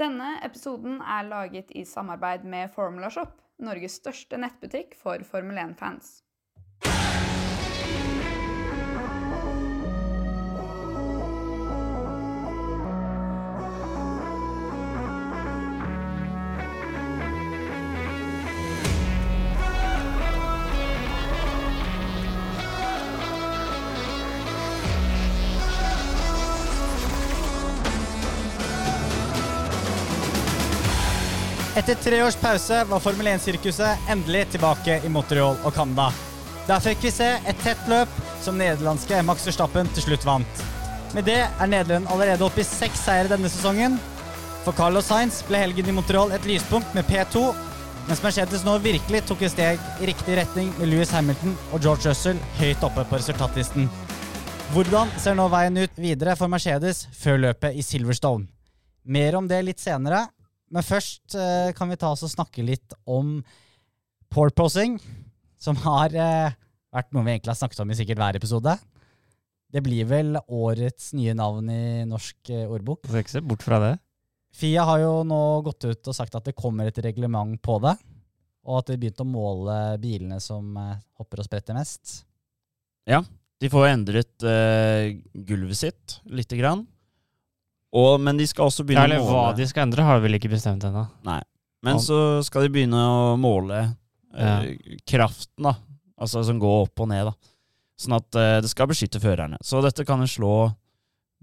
Denne 0.00 0.38
episoden 0.46 1.02
er 1.04 1.26
laget 1.28 1.74
i 1.76 1.82
samarbeid 1.84 2.46
med 2.48 2.70
Formula 2.72 3.10
Shop, 3.12 3.34
Norges 3.60 3.98
største 4.00 4.38
nettbutikk 4.40 4.94
for 4.96 5.20
Formel 5.28 5.60
1-fans. 5.60 6.22
Etter 31.80 31.94
tre 31.94 32.18
års 32.22 32.36
pause 32.36 32.76
var 32.84 33.00
Formel 33.00 33.30
1-sirkuset 33.30 34.08
endelig 34.12 34.42
tilbake 34.52 34.98
i 35.00 35.08
Montreal 35.08 35.54
og 35.64 35.72
Canada. 35.72 36.10
Der 36.68 36.82
fikk 36.84 37.06
vi 37.06 37.12
se 37.14 37.28
et 37.48 37.62
tett 37.64 37.86
løp 37.88 38.18
som 38.44 38.58
nederlandske 38.60 39.22
Max 39.24 39.46
Verstappen 39.48 39.88
til 39.96 40.04
slutt 40.04 40.26
vant. 40.28 40.64
Med 41.16 41.24
det 41.24 41.38
er 41.40 41.70
Nederland 41.72 42.10
allerede 42.12 42.44
oppe 42.44 42.60
i 42.60 42.66
seks 42.68 43.00
seire 43.06 43.30
denne 43.30 43.48
sesongen. 43.48 43.94
For 44.66 44.76
Carlos 44.76 45.08
Sainz 45.08 45.38
ble 45.48 45.62
helgen 45.62 45.88
i 45.88 45.94
Montreal 45.96 46.34
et 46.36 46.44
lyspunkt 46.50 46.92
med 46.92 47.08
P2, 47.08 47.46
mens 48.10 48.20
Mercedes 48.26 48.66
nå 48.66 48.74
virkelig 48.84 49.22
tok 49.30 49.46
et 49.46 49.54
steg 49.54 49.86
i 50.02 50.10
riktig 50.10 50.36
retning 50.36 50.74
med 50.76 50.90
Louis 50.92 51.14
Hamilton 51.16 51.54
og 51.70 51.80
George 51.80 52.10
Russell 52.10 52.42
høyt 52.58 52.84
oppe 52.84 53.06
på 53.08 53.22
resultatlisten. 53.22 53.88
Hvordan 54.74 55.08
ser 55.16 55.38
nå 55.40 55.48
veien 55.48 55.80
ut 55.80 55.96
videre 55.96 56.36
for 56.36 56.52
Mercedes 56.52 57.06
før 57.16 57.40
løpet 57.46 57.80
i 57.80 57.86
Silverstone? 57.86 58.50
Mer 59.08 59.40
om 59.40 59.48
det 59.48 59.62
litt 59.64 59.80
senere, 59.80 60.26
men 60.70 60.86
først 60.86 61.34
eh, 61.38 61.72
kan 61.76 61.90
vi 61.90 61.98
ta 62.00 62.12
oss 62.14 62.24
og 62.26 62.32
snakke 62.32 62.64
litt 62.66 62.94
om 63.10 63.38
porposing, 64.30 64.98
som 65.60 65.78
har 65.82 66.14
eh, 66.14 66.54
vært 66.94 67.10
noe 67.14 67.26
vi 67.26 67.34
egentlig 67.34 67.52
har 67.54 67.60
snakket 67.60 67.82
om 67.82 67.90
i 67.90 67.98
sikkert 67.98 68.20
hver 68.22 68.38
episode. 68.38 68.76
Det 69.70 69.82
blir 69.86 70.06
vel 70.10 70.38
årets 70.50 71.12
nye 71.14 71.34
navn 71.38 71.68
i 71.70 71.82
norsk 72.08 72.50
eh, 72.54 72.66
ordbok. 72.70 73.04
Du 73.04 73.12
skal 73.12 73.24
ikke 73.24 73.36
se 73.36 73.44
bort 73.46 73.66
fra 73.66 73.80
det. 73.82 73.92
Fia 74.56 74.82
har 74.86 74.98
jo 75.02 75.12
nå 75.26 75.42
gått 75.66 75.86
ut 75.86 76.08
og 76.10 76.16
sagt 76.16 76.34
at 76.34 76.48
det 76.48 76.56
kommer 76.58 76.88
et 76.90 76.98
reglement 77.04 77.54
på 77.62 77.76
det, 77.84 77.94
og 78.66 78.80
at 78.80 78.90
de 78.90 78.98
begynte 78.98 79.22
å 79.22 79.30
måle 79.30 79.76
bilene 80.02 80.40
som 80.42 80.74
eh, 80.78 80.96
hopper 81.20 81.42
og 81.42 81.46
spretter 81.46 81.78
mest. 81.78 82.22
Ja, 83.08 83.22
De 83.60 83.68
får 83.70 83.90
endret 83.90 84.44
eh, 84.46 85.18
gulvet 85.34 85.78
sitt 85.78 86.18
lite 86.26 86.58
grann. 86.58 86.86
Og, 87.96 88.20
men 88.22 88.38
de 88.38 88.46
skal 88.46 88.68
også 88.70 88.84
begynne 88.86 89.08
eller 89.08 89.22
å 89.22 89.30
hva 89.30 89.46
de 89.56 89.66
skal 89.66 89.88
endre, 89.88 90.04
har 90.06 90.20
vi 90.20 90.28
vel 90.28 90.38
ikke 90.38 90.52
bestemt 90.52 90.84
ennå. 90.86 91.06
Nei. 91.26 91.40
Men 91.86 91.98
så 92.02 92.40
skal 92.44 92.66
de 92.66 92.74
begynne 92.74 92.98
å 93.00 93.38
måle 93.40 93.80
eh, 94.36 94.68
kraften, 95.08 95.64
da. 95.64 95.74
Altså 96.20 96.42
som 96.44 96.60
går 96.60 96.84
opp 96.84 97.02
og 97.02 97.08
ned, 97.10 97.30
da. 97.30 97.54
Sånn 98.00 98.16
at 98.18 98.38
eh, 98.38 98.58
det 98.62 98.70
skal 98.70 98.90
beskytte 98.90 99.22
førerne. 99.22 99.58
Så 99.64 99.80
dette 99.84 100.04
kan 100.08 100.22
jo 100.22 100.28
slå 100.30 100.54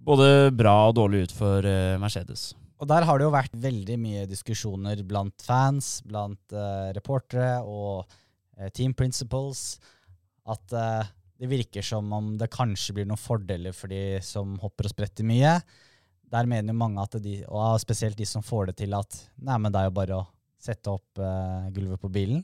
både 0.08 0.54
bra 0.56 0.76
og 0.88 0.96
dårlig 1.00 1.26
ut 1.28 1.36
for 1.36 1.66
eh, 1.68 1.98
Mercedes. 2.00 2.52
Og 2.78 2.86
der 2.90 3.08
har 3.10 3.18
det 3.18 3.26
jo 3.26 3.34
vært 3.34 3.58
veldig 3.58 3.98
mye 4.00 4.26
diskusjoner 4.30 5.02
blant 5.10 5.42
fans, 5.44 5.98
blant 6.06 6.54
eh, 6.54 6.90
reportere 6.96 7.58
og 7.66 8.06
eh, 8.60 8.70
team 8.70 8.94
principles, 8.98 9.80
at 10.48 10.78
eh, 10.78 11.10
det 11.42 11.50
virker 11.50 11.86
som 11.86 12.14
om 12.14 12.36
det 12.38 12.52
kanskje 12.54 12.98
blir 12.98 13.10
noen 13.10 13.22
fordeler 13.22 13.74
for 13.76 13.90
de 13.90 14.22
som 14.26 14.56
hopper 14.62 14.90
og 14.90 14.94
spretter 14.94 15.26
mye. 15.28 15.58
Der 16.34 16.50
mener 16.50 16.74
jo 16.74 16.80
mange 16.80 17.04
at 17.04 17.16
de, 17.24 17.40
og 17.48 17.80
spesielt 17.80 18.18
de 18.20 18.26
som 18.28 18.44
får 18.44 18.72
det 18.72 18.78
til, 18.84 18.94
at 18.98 19.20
nei, 19.40 19.58
men 19.64 19.72
det 19.72 19.80
er 19.80 19.90
jo 19.90 19.96
bare 19.96 20.20
å 20.20 20.28
sette 20.60 20.92
opp 20.92 21.22
uh, 21.22 21.70
gulvet 21.72 22.02
på 22.02 22.12
bilen. 22.12 22.42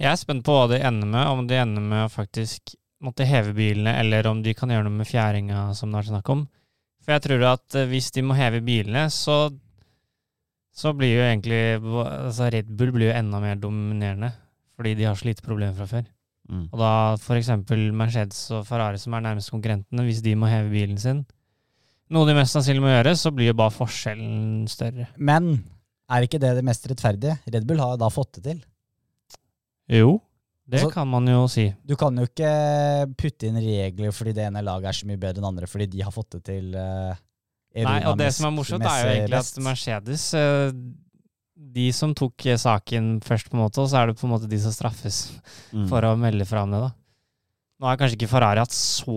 Jeg 0.00 0.08
er 0.08 0.16
spent 0.16 0.44
på 0.46 0.54
hva 0.56 0.70
de 0.70 0.80
ender 0.80 1.08
med, 1.10 1.28
om 1.28 1.44
de 1.48 1.58
ender 1.60 1.84
med 1.84 2.06
å 2.06 2.12
faktisk 2.12 2.72
måtte 3.04 3.26
heve 3.28 3.52
bilene, 3.56 3.92
eller 4.00 4.28
om 4.30 4.40
de 4.42 4.54
kan 4.56 4.72
gjøre 4.72 4.86
noe 4.86 5.02
med 5.02 5.08
fjæringa, 5.08 5.68
som 5.76 5.92
det 5.92 6.00
er 6.00 6.10
snakk 6.14 6.32
om. 6.32 6.46
For 7.04 7.14
jeg 7.14 7.24
tror 7.26 7.46
at 7.52 7.78
eh, 7.78 7.88
hvis 7.90 8.10
de 8.16 8.24
må 8.26 8.36
heve 8.38 8.62
bilene, 8.64 9.06
så, 9.12 9.50
så 10.74 10.94
blir 10.96 11.18
jo 11.18 11.26
egentlig 11.26 11.60
altså 12.00 12.50
Red 12.52 12.72
Bull 12.78 12.94
blir 12.96 13.10
jo 13.10 13.18
enda 13.18 13.42
mer 13.42 13.60
dominerende, 13.60 14.32
fordi 14.76 14.96
de 14.98 15.08
har 15.10 15.18
så 15.18 15.28
lite 15.28 15.44
problemer 15.44 15.76
fra 15.76 15.88
før. 15.90 16.08
Mm. 16.46 16.66
Og 16.70 16.80
da 16.80 16.90
f.eks. 17.18 17.52
Mercedes 17.92 18.40
og 18.54 18.66
Ferrari, 18.68 18.98
som 19.02 19.14
er 19.14 19.24
nærmest 19.28 19.52
konkurrentene, 19.52 20.06
hvis 20.06 20.22
de 20.24 20.34
må 20.38 20.50
heve 20.50 20.72
bilen 20.72 20.98
sin, 21.02 21.24
noe 22.10 22.26
de 22.28 22.34
mest 22.38 22.54
sannsynlig 22.54 22.82
må 22.84 22.90
gjøre, 22.92 23.16
så 23.18 23.32
blir 23.34 23.50
jo 23.50 23.56
bare 23.58 23.74
forskjellen 23.74 24.66
større. 24.70 25.08
Men 25.18 25.64
er 26.10 26.26
ikke 26.26 26.38
det 26.42 26.54
det 26.58 26.64
mest 26.66 26.86
rettferdige? 26.86 27.38
Red 27.52 27.66
Bull 27.66 27.80
har 27.82 27.96
da 27.98 28.08
fått 28.14 28.38
det 28.38 28.44
til. 28.44 28.60
Jo, 29.90 30.20
det 30.68 30.80
Altså- 30.80 30.92
kan 30.94 31.08
man 31.08 31.26
jo 31.26 31.46
si. 31.48 31.74
Du 31.86 31.94
kan 31.96 32.14
jo 32.16 32.26
ikke 32.26 33.14
putte 33.16 33.46
inn 33.46 33.56
regler 33.56 34.10
fordi 34.12 34.32
det 34.34 34.46
ene 34.46 34.62
laget 34.62 34.88
er 34.90 34.92
så 35.00 35.06
mye 35.06 35.18
bedre 35.18 35.38
enn 35.42 35.48
andre, 35.50 35.66
fordi 35.66 35.86
de 35.90 36.00
har 36.02 36.12
fått 36.12 36.30
det 36.30 36.44
til 36.44 36.74
Uh, 36.74 37.14
Nei, 37.84 38.04
og 38.08 38.16
det 38.16 38.32
som 38.32 38.46
er 38.46 38.56
morsomt, 38.56 38.82
er 38.88 39.02
jo 39.04 39.10
egentlig 39.28 39.36
at. 39.36 39.58
Mercedes 39.62 40.22
uh, 40.32 40.72
De 41.76 41.92
som 41.92 42.14
tok 42.14 42.32
saken 42.56 43.20
først, 43.20 43.50
på 43.50 43.54
en 43.58 43.60
måte, 43.66 43.78
og 43.82 43.88
så 43.90 43.98
er 44.00 44.06
det 44.06 44.16
på 44.16 44.24
en 44.24 44.32
måte 44.32 44.48
de 44.48 44.58
som 44.58 44.72
straffes 44.72 45.32
Mm. 45.74 45.86
for 45.88 46.00
å 46.00 46.16
melde 46.16 46.46
fra 46.46 46.62
om 46.62 46.70
det, 46.70 46.80
da. 46.80 46.90
Nå 47.76 47.86
har 47.90 47.98
kanskje 48.00 48.16
ikke 48.16 48.30
Ferrari 48.30 48.62
hatt 48.62 48.72
så 48.72 49.14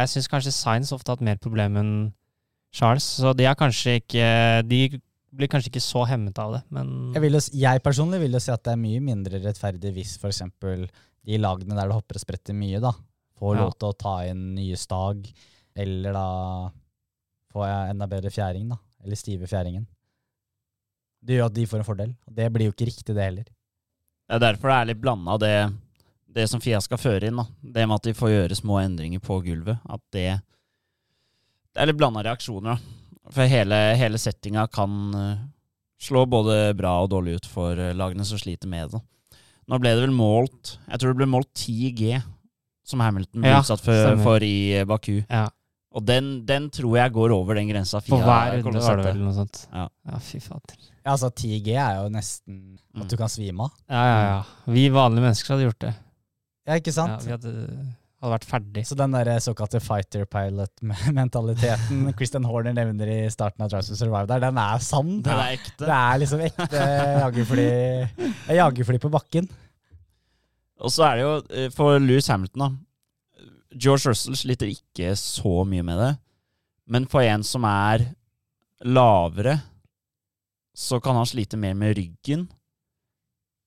Jeg 0.00 0.08
syns 0.14 0.28
kanskje 0.32 0.52
Sainz 0.56 0.92
ofte 0.96 1.10
har 1.12 1.18
hatt 1.18 1.26
mer 1.26 1.40
problem 1.42 1.76
enn 1.82 1.90
Charles, 2.74 3.04
så 3.20 3.34
de 3.36 3.44
er 3.46 3.54
kanskje 3.58 3.98
ikke 4.00 4.28
De 4.66 4.78
blir 5.34 5.50
kanskje 5.50 5.68
ikke 5.72 5.82
så 5.84 6.04
hemmet 6.08 6.38
av 6.38 6.52
det, 6.56 6.62
men 6.74 7.12
Jeg, 7.14 7.22
vil 7.26 7.36
jo, 7.36 7.42
jeg 7.60 7.82
personlig 7.84 8.20
vil 8.22 8.36
jo 8.38 8.40
si 8.42 8.52
at 8.54 8.62
det 8.66 8.72
er 8.74 8.80
mye 8.80 9.02
mindre 9.02 9.40
rettferdig 9.42 9.90
hvis 9.96 10.14
f.eks. 10.22 10.40
de 11.24 11.38
lagene 11.42 11.74
der 11.74 11.90
det 11.90 11.96
hopper 11.96 12.18
og 12.20 12.22
spretter 12.22 12.54
mye, 12.54 12.78
da, 12.82 12.92
får 13.40 13.56
Ja. 13.56 13.64
lov 13.64 13.72
til 13.78 13.88
å 13.90 13.96
ta 13.98 14.14
inn 14.30 14.44
nye 14.54 14.76
stag, 14.78 15.26
eller 15.74 16.12
da 16.14 16.26
får 17.50 17.66
jeg 17.66 17.90
enda 17.94 18.06
bedre 18.10 18.30
fjæring, 18.30 18.68
da. 18.70 18.78
Eller 19.02 19.18
stive 19.18 19.48
fjæringen. 19.50 19.86
Det 21.24 21.38
gjør 21.38 21.46
at 21.50 21.54
de 21.58 21.66
får 21.66 21.78
en 21.82 21.88
fordel. 21.88 22.14
Det 22.30 22.46
blir 22.54 22.68
jo 22.68 22.74
ikke 22.76 22.86
riktig, 22.92 23.14
det 23.16 23.24
heller. 23.26 23.44
Det 24.28 24.36
er 24.38 24.44
derfor 24.44 24.70
det 24.70 24.76
er 24.78 24.90
litt 24.92 25.00
blanda, 25.02 25.34
det, 25.42 25.54
det 26.34 26.48
som 26.50 26.60
Fia 26.60 26.80
skal 26.82 26.98
føre 26.98 27.28
inn. 27.30 27.36
da. 27.38 27.46
Det 27.62 27.86
med 27.86 27.94
at 28.00 28.08
de 28.08 28.14
får 28.18 28.30
gjøre 28.32 28.56
små 28.58 28.80
endringer 28.82 29.22
på 29.22 29.40
gulvet. 29.44 29.78
At 29.88 30.02
det 30.12 30.40
Det 31.74 31.82
er 31.82 31.86
litt 31.90 31.98
blanda 31.98 32.22
reaksjoner, 32.22 32.74
da. 32.76 33.30
For 33.32 33.48
hele, 33.48 33.78
hele 33.96 34.18
settinga 34.20 34.66
kan 34.70 35.14
eh, 35.16 35.38
slå 36.04 36.26
både 36.28 36.74
bra 36.76 36.98
og 37.02 37.08
dårlig 37.14 37.38
ut 37.40 37.46
for 37.48 37.78
eh, 37.80 37.94
lagene 37.96 38.24
som 38.28 38.38
sliter 38.38 38.68
med 38.68 38.90
det. 38.92 39.00
Nå 39.66 39.78
ble 39.80 39.94
det 39.96 40.02
vel 40.04 40.12
målt 40.12 40.74
Jeg 40.90 41.00
tror 41.00 41.14
det 41.14 41.20
ble 41.22 41.28
målt 41.32 41.48
10 41.56 41.92
G, 41.96 42.18
som 42.84 43.00
Hamilton 43.00 43.40
ble 43.40 43.48
Ja, 43.54 43.62
utsatt 43.64 43.80
for, 43.80 44.18
for 44.22 44.44
i 44.44 44.74
eh, 44.80 44.84
Baku. 44.84 45.22
ja. 45.30 45.46
Og 45.94 46.02
den, 46.02 46.40
den 46.44 46.64
tror 46.74 46.96
jeg 46.98 47.12
går 47.14 47.30
over 47.30 47.54
den 47.54 47.68
grensa 47.70 48.00
Fia 48.02 48.16
hver 48.18 48.56
kommer 48.64 48.64
runde 48.66 48.80
til 48.80 48.82
å 48.82 48.88
var 48.90 48.96
det 48.98 49.04
sette. 49.04 49.12
vel 49.14 49.20
noe 49.28 49.34
sånt. 49.36 49.58
Ja. 49.72 49.84
ja 50.10 50.16
fy 50.26 50.40
fader. 50.42 50.78
Ja, 51.04 51.12
altså 51.12 51.28
10G 51.30 51.76
er 51.78 52.00
jo 52.02 52.08
nesten 52.10 52.56
Mm. 52.94 53.02
at 53.04 53.10
du 53.10 53.16
kan 53.18 53.30
svime 53.30 53.62
av. 53.68 53.70
Ja, 53.90 54.02
ja, 54.06 54.18
ja. 54.26 54.72
Vi 54.74 54.88
vanlige 54.90 55.22
mennesker 55.24 55.54
hadde 55.54 55.64
gjort 55.68 55.78
det. 55.86 55.92
Ja, 56.64 56.78
ikke 56.80 56.94
sant? 56.96 57.20
Ja, 57.20 57.26
vi 57.26 57.34
hadde, 57.34 57.52
hadde 58.22 58.32
vært 58.32 58.46
ferdig. 58.48 58.84
Så 58.88 58.96
den 58.98 59.12
der 59.16 59.30
såkalte 59.44 59.80
fighter 59.84 60.24
pilot-mentaliteten 60.30 62.06
Christian 62.18 62.46
Horner 62.48 62.76
nevner 62.76 63.10
i 63.12 63.18
starten 63.32 63.64
av 63.66 63.72
Drive 63.72 63.88
to 63.90 63.98
Survive 63.98 64.28
der, 64.30 64.40
den 64.46 64.60
er 64.62 64.80
sann. 64.84 65.18
Den 65.26 65.34
er 65.36 65.58
ekte. 65.58 65.84
Det 65.84 65.98
er 65.98 66.22
liksom 66.22 66.46
ekte 66.48 66.86
jagerfly, 67.26 67.68
er 68.48 68.58
jagerfly 68.62 69.02
på 69.02 69.12
bakken. 69.12 69.50
Og 70.84 70.90
så 70.92 71.06
er 71.06 71.20
det 71.20 71.24
jo 71.24 71.34
eh, 71.54 71.70
for 71.72 72.00
Louis 72.02 72.26
Hamilton, 72.32 72.64
da. 72.64 73.46
George 73.74 74.10
Russell 74.10 74.36
sliter 74.38 74.70
ikke 74.70 75.14
så 75.18 75.62
mye 75.66 75.84
med 75.86 75.98
det. 75.98 76.12
Men 76.90 77.06
for 77.10 77.24
en 77.26 77.42
som 77.46 77.64
er 77.66 78.04
lavere, 78.84 79.56
så 80.74 80.98
kan 81.02 81.16
han 81.18 81.26
slite 81.26 81.58
mer 81.60 81.74
med 81.78 81.96
ryggen. 81.98 82.48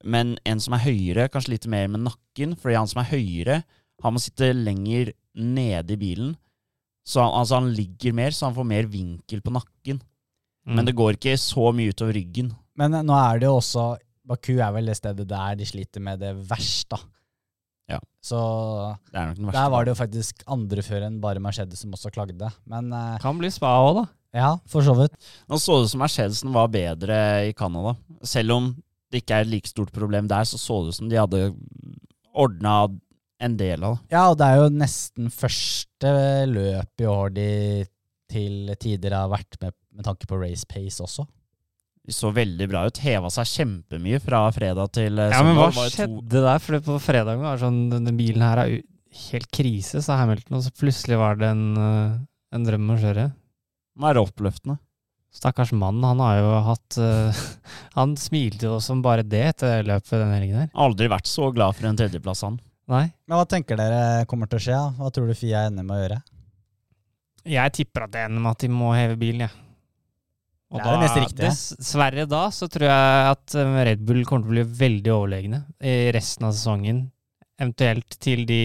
Men 0.07 0.35
en 0.47 0.61
som 0.63 0.75
er 0.77 0.85
høyere, 0.85 1.27
kanskje 1.33 1.55
litt 1.57 1.67
mer 1.71 1.89
med 1.91 2.05
nakken, 2.07 2.55
fordi 2.59 2.77
han 2.79 2.87
som 2.89 3.01
er 3.03 3.09
høyere, 3.11 3.61
han 4.03 4.15
må 4.15 4.21
sitte 4.23 4.51
lenger 4.55 5.11
nede 5.37 5.95
i 5.97 5.99
bilen. 5.99 6.35
Så 7.07 7.21
han, 7.23 7.33
altså 7.41 7.59
han 7.61 7.71
ligger 7.75 8.15
mer, 8.15 8.35
så 8.35 8.47
han 8.49 8.55
får 8.57 8.67
mer 8.67 8.87
vinkel 8.91 9.43
på 9.43 9.53
nakken. 9.55 9.99
Mm. 10.67 10.75
Men 10.75 10.87
det 10.89 10.95
går 10.99 11.15
ikke 11.17 11.37
så 11.39 11.69
mye 11.75 11.93
utover 11.95 12.17
ryggen. 12.19 12.51
Men 12.77 12.95
nå 13.07 13.15
er 13.15 13.39
det 13.41 13.47
jo 13.49 13.57
også 13.61 13.85
Baku 14.27 14.57
er 14.59 14.73
vel 14.75 14.89
det 14.89 14.97
stedet 14.99 15.23
der 15.29 15.53
de 15.55 15.65
sliter 15.65 16.03
med 16.03 16.19
det 16.19 16.33
verst, 16.49 16.89
da. 16.91 16.97
Ja. 17.87 18.01
Så 18.19 18.35
Det 19.07 19.15
er 19.15 19.29
nok 19.29 19.37
den 19.37 19.45
verste. 19.47 19.61
der 19.61 19.69
var 19.71 19.85
det 19.87 19.93
jo 19.93 19.99
faktisk 20.01 20.41
andre 20.51 20.83
før 20.83 21.05
enn 21.07 21.21
bare 21.23 21.39
Mercedes 21.39 21.79
som 21.79 21.93
også 21.95 22.11
klagde. 22.11 22.49
Men 22.67 22.91
eh, 22.91 23.13
Kan 23.23 23.39
bli 23.39 23.47
spa 23.55 23.71
òg, 23.85 24.01
da. 24.01 24.03
ja, 24.35 24.49
for 24.67 24.83
så 24.83 24.97
vidt. 24.99 25.15
Nå 25.47 25.55
så 25.63 25.77
det 25.79 25.87
ut 25.87 25.93
som 25.93 26.03
Mercedesen 26.03 26.51
var 26.51 26.67
bedre 26.73 27.21
i 27.47 27.53
Canada. 27.55 27.95
Selv 28.27 28.57
om 28.57 28.67
det 29.11 29.23
ikke 29.23 29.37
er 29.37 29.45
et 29.45 29.51
like 29.51 29.69
stort 29.69 29.91
problem 29.95 30.27
der, 30.27 30.47
så 30.47 30.59
så 30.59 30.81
det 30.83 30.93
ut 30.93 30.99
som 30.99 31.11
de 31.11 31.19
hadde 31.19 31.41
ordna 32.37 32.77
en 33.43 33.57
del 33.57 33.83
av 33.85 33.97
det. 33.97 34.11
Ja, 34.15 34.23
og 34.31 34.37
det 34.39 34.47
er 34.47 34.61
jo 34.61 34.69
nesten 34.73 35.29
første 35.33 36.13
løp 36.49 37.03
i 37.03 37.09
år 37.09 37.33
de 37.35 37.49
til 38.27 38.73
tider 38.81 39.15
har 39.15 39.29
vært 39.31 39.59
med 39.61 39.75
med 39.97 40.05
tanke 40.05 40.29
på 40.29 40.37
race 40.37 40.67
pace 40.69 41.01
også. 41.03 41.25
De 42.07 42.13
så 42.15 42.29
veldig 42.31 42.69
bra 42.71 42.85
ut. 42.87 42.99
Heva 43.03 43.31
seg 43.33 43.49
kjempemye 43.49 44.19
fra 44.23 44.45
fredag 44.55 44.93
til 44.95 45.17
eh, 45.19 45.33
Ja, 45.33 45.41
men 45.43 45.57
hva 45.57 45.71
skjedde 45.73 46.43
der? 46.45 46.61
For 46.63 46.79
på 46.85 46.99
fredag 47.03 47.41
var 47.41 47.57
det 47.57 47.65
sånn 47.65 47.81
Denne 47.91 48.13
bilen 48.15 48.45
her 48.45 48.61
er 48.63 48.75
helt 49.31 49.49
krise, 49.51 50.03
sa 50.05 50.19
Hamilton, 50.21 50.59
og 50.59 50.63
så 50.67 50.71
plutselig 50.77 51.17
var 51.19 51.39
det 51.39 51.49
en, 51.49 51.65
eh, 51.81 52.17
en 52.55 52.67
drøm 52.67 52.93
å 52.93 52.99
kjøre. 53.01 53.31
er 53.97 54.13
det 54.13 54.23
oppløftende. 54.23 54.77
Stakkars 55.37 55.71
mann, 55.77 55.99
han 56.01 56.21
har 56.23 56.39
jo 56.39 56.53
hatt 56.65 56.97
uh, 56.97 57.41
Han 57.97 58.15
smilte 58.17 58.65
jo 58.65 58.79
som 58.81 59.03
bare 59.05 59.25
det 59.25 59.43
etter 59.51 59.85
løpet 59.85 60.15
denne 60.15 60.39
helgen 60.39 60.63
her. 60.63 60.71
Aldri 60.73 61.09
vært 61.11 61.29
så 61.29 61.51
glad 61.53 61.77
for 61.77 61.89
en 61.89 61.99
tredjeplass, 61.99 62.41
han. 62.47 62.57
Nei. 62.89 63.05
Men 63.27 63.37
hva 63.37 63.45
tenker 63.49 63.77
dere 63.77 64.25
kommer 64.31 64.49
til 64.49 64.59
å 64.59 64.63
skje? 64.63 64.79
da? 64.79 64.89
Hva 64.97 65.13
tror 65.13 65.29
du 65.29 65.37
Fia 65.37 65.67
ender 65.67 65.85
med 65.85 65.97
å 65.97 66.01
gjøre? 66.01 66.19
Jeg 67.47 67.73
tipper 67.77 68.05
at 68.05 68.13
det 68.15 68.25
ender 68.27 68.43
med 68.43 68.55
at 68.55 68.63
de 68.63 68.69
må 68.71 68.91
heve 68.95 69.17
bilen, 69.19 69.45
jeg. 69.45 69.63
Og 70.67 70.81
Det 70.81 70.87
er 70.87 70.97
det 70.97 71.03
neste 71.05 71.21
riktige. 71.23 71.49
Dessverre 71.79 72.23
da 72.27 72.41
så 72.51 72.67
tror 72.71 72.89
jeg 72.89 73.27
at 73.31 73.55
eh, 73.55 73.75
Red 73.87 74.01
Bull 74.07 74.25
kommer 74.27 74.43
til 74.43 74.49
å 74.49 74.55
bli 74.55 74.79
veldig 74.81 75.13
overlegne 75.13 75.61
i 75.79 76.09
resten 76.15 76.47
av 76.49 76.55
sesongen. 76.57 77.05
Eventuelt 77.55 78.17
til 78.23 78.43
de 78.49 78.61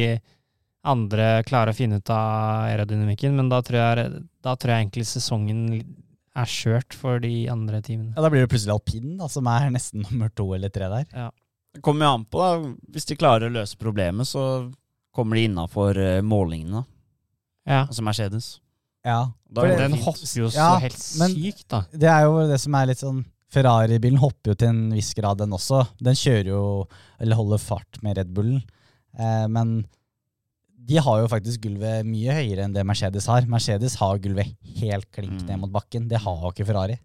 andre 0.82 1.28
klarer 1.46 1.70
å 1.70 1.78
finne 1.78 2.00
ut 2.02 2.10
av 2.10 2.66
aerodynamikken, 2.66 3.36
men 3.38 3.50
da 3.52 3.60
tror 3.62 3.78
jeg, 3.78 4.22
da 4.42 4.56
tror 4.58 4.74
jeg 4.74 4.82
egentlig 4.82 5.06
sesongen 5.06 5.60
er 6.36 6.48
skjørt 6.48 6.94
for 6.96 7.18
de 7.20 7.46
andre 7.52 7.80
teamene. 7.84 8.14
Ja, 8.16 8.22
Da 8.24 8.30
blir 8.32 8.40
det 8.46 8.50
plutselig 8.52 8.72
alpinen, 8.76 9.18
da, 9.20 9.28
som 9.28 9.46
er 9.52 9.68
nesten 9.74 10.02
nummer 10.06 10.30
to 10.34 10.46
eller 10.56 10.72
tre 10.72 10.88
der. 10.88 11.30
Det 11.74 11.82
kommer 11.84 12.06
jo 12.06 12.14
an 12.18 12.24
på, 12.28 12.40
da. 12.40 12.72
Hvis 12.94 13.06
de 13.08 13.16
klarer 13.20 13.48
å 13.48 13.54
løse 13.58 13.76
problemet, 13.80 14.28
så 14.28 14.70
kommer 15.12 15.36
de 15.36 15.46
innafor 15.48 15.98
målingene, 16.24 16.84
Ja. 17.68 17.82
altså 17.86 18.02
Mercedes. 18.02 18.58
Ja, 19.04 19.32
Da 19.50 19.62
det 19.66 19.78
Den 19.78 19.92
hopper 19.98 20.22
jo 20.38 20.46
så 20.48 20.54
Ja, 20.56 20.76
helt 20.78 20.96
sykt, 20.96 21.66
da. 21.68 21.82
Det 21.92 22.08
er 22.08 22.22
jo 22.24 22.46
det 22.48 22.58
som 22.62 22.74
er 22.78 22.86
litt 22.86 23.00
sånn 23.02 23.24
Ferrari-bilen 23.52 24.16
hopper 24.22 24.52
jo 24.52 24.54
til 24.54 24.68
en 24.70 24.90
viss 24.94 25.10
grad, 25.12 25.36
den 25.42 25.50
også. 25.52 25.82
Den 26.00 26.14
kjører 26.16 26.46
jo, 26.54 26.60
eller 27.20 27.36
holder 27.36 27.58
fart 27.60 27.98
med 28.02 28.16
Red 28.16 28.30
Bullen. 28.32 28.62
Eh, 29.18 29.46
men 29.52 29.82
de 30.84 30.96
har 30.98 31.20
jo 31.22 31.28
faktisk 31.30 31.60
gulvet 31.62 32.04
mye 32.08 32.32
høyere 32.34 32.64
enn 32.66 32.72
det 32.74 32.82
Mercedes 32.86 33.26
har. 33.30 33.42
Mercedes 33.50 33.94
har 34.00 34.18
gulvet 34.18 34.54
helt 34.80 35.06
klink 35.14 35.40
Mm. 35.42 35.46
ned 35.46 35.60
mot 35.60 35.70
bakken. 35.72 36.08
Det 36.08 36.18
har 36.18 36.40
jo 36.42 36.50
ikke 36.50 36.66
Ferrari. 36.66 36.98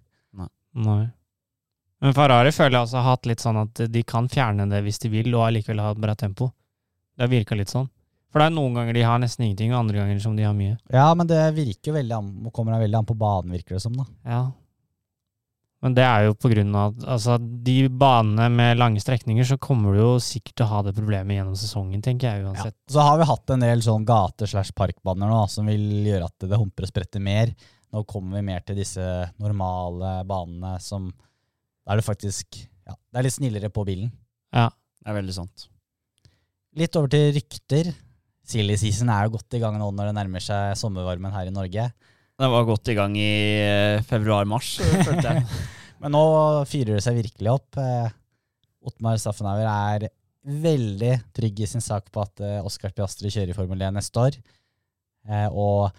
Nei. 0.78 1.10
Men 2.02 2.14
Ferrari 2.14 2.52
føler 2.54 2.78
jeg 2.78 2.86
også 2.88 3.02
har 3.02 3.16
hatt 3.16 3.26
litt 3.26 3.40
sånn 3.42 3.58
at 3.64 3.92
de 3.92 4.04
kan 4.04 4.28
fjerne 4.30 4.68
det 4.70 4.84
hvis 4.86 5.00
de 5.02 5.10
vil, 5.10 5.34
og 5.36 5.48
allikevel 5.48 5.80
ha 5.82 5.92
et 5.92 6.02
bra 6.02 6.14
tempo. 6.16 6.52
Det 7.18 7.26
har 7.26 7.32
virka 7.32 7.56
litt 7.58 7.70
sånn. 7.74 7.88
For 8.30 8.40
det 8.44 8.52
er 8.52 8.56
noen 8.58 8.76
ganger 8.76 8.94
de 8.94 9.02
har 9.08 9.18
nesten 9.24 9.46
ingenting, 9.48 9.72
og 9.74 9.80
andre 9.80 9.98
ganger 10.04 10.20
som 10.22 10.36
de 10.36 10.44
har 10.44 10.54
mye. 10.54 10.78
Ja, 10.94 11.14
men 11.16 11.26
det 11.26 11.40
virker 11.56 11.90
jo 11.90 11.94
veldig 11.94 12.18
an, 12.18 12.52
kommer 12.54 12.78
veldig 12.78 13.00
an 13.00 13.06
på 13.10 13.18
banen, 13.18 13.52
virker 13.56 13.78
det 13.78 13.82
som. 13.82 13.94
da. 13.94 14.06
Ja. 14.26 14.42
Men 15.86 15.94
det 15.94 16.02
er 16.08 16.24
jo 16.26 16.34
på 16.34 16.50
grunn 16.50 16.72
av 16.74 16.96
at 16.96 17.04
altså, 17.14 17.36
de 17.38 17.76
banene 18.02 18.48
med 18.50 18.80
lange 18.80 19.02
strekninger, 19.04 19.46
så 19.46 19.60
kommer 19.62 19.94
du 19.94 20.00
jo 20.02 20.14
sikkert 20.24 20.56
til 20.58 20.66
å 20.66 20.70
ha 20.72 20.80
det 20.88 20.96
problemet 20.98 21.38
gjennom 21.38 21.58
sesongen, 21.60 22.02
tenker 22.02 22.32
jeg 22.32 22.42
Ja. 22.42 22.48
uansett. 22.50 22.76
Så 22.90 23.04
har 23.06 23.20
vi 23.20 23.28
hatt 23.30 23.54
en 23.54 23.62
del 23.62 23.84
sånn 23.86 24.06
gate-slash-parkbaner 24.08 25.30
nå, 25.30 25.44
som 25.54 25.70
vil 25.70 25.86
gjøre 26.08 26.26
at 26.32 26.48
det 26.50 26.58
humper 26.58 26.88
og 26.88 26.90
spretter 26.90 27.22
mer. 27.22 27.54
Nå 27.94 28.02
kommer 28.10 28.40
vi 28.40 28.48
mer 28.50 28.66
til 28.66 28.76
disse 28.76 29.06
normale 29.40 30.24
banene 30.28 30.80
som 30.82 31.14
Da 31.88 31.94
er 31.94 32.02
det 32.02 32.04
faktisk 32.10 32.58
ja, 32.86 32.92
Det 33.14 33.20
er 33.20 33.24
litt 33.24 33.38
snillere 33.38 33.70
på 33.72 33.86
bilen. 33.88 34.10
Ja. 34.52 34.66
Det 35.00 35.08
er 35.14 35.22
veldig 35.22 35.34
sant. 35.38 35.68
Litt 36.76 36.96
over 37.00 37.08
til 37.08 37.32
rykter. 37.38 37.94
Silly 38.48 38.76
season 38.80 39.10
er 39.10 39.24
jo 39.28 39.38
godt 39.38 39.56
i 39.56 39.60
gang 39.60 39.78
nå 39.80 39.88
når 39.94 40.10
det 40.10 40.16
nærmer 40.18 40.44
seg 40.44 40.76
sommervarmen 40.80 41.32
her 41.32 41.48
i 41.48 41.54
Norge. 41.56 41.86
Det 42.38 42.50
var 42.54 42.68
godt 42.68 42.92
i 42.94 42.96
gang 42.98 43.16
i 43.18 43.32
eh, 43.64 44.04
februar-mars, 44.06 44.76
følte 45.08 45.32
jeg. 45.32 45.46
Men 46.04 46.14
nå 46.14 46.24
fyrer 46.70 46.98
det 46.98 47.04
seg 47.06 47.18
virkelig 47.18 47.54
opp. 47.56 47.80
Eh, 47.82 48.12
Ottmar 48.88 49.18
Staffenhauer 49.20 49.66
er 49.68 50.10
veldig 50.48 51.16
trygg 51.36 51.64
i 51.66 51.68
sin 51.68 51.84
sak 51.84 52.12
på 52.14 52.22
at 52.24 52.40
Oskar 52.64 52.94
Piastri 52.96 53.28
kjører 53.34 53.52
i 53.52 53.58
Formel 53.58 53.82
1 53.84 53.98
neste 53.98 54.22
år. 54.22 54.38
Eh, 55.28 55.50
og 55.52 55.90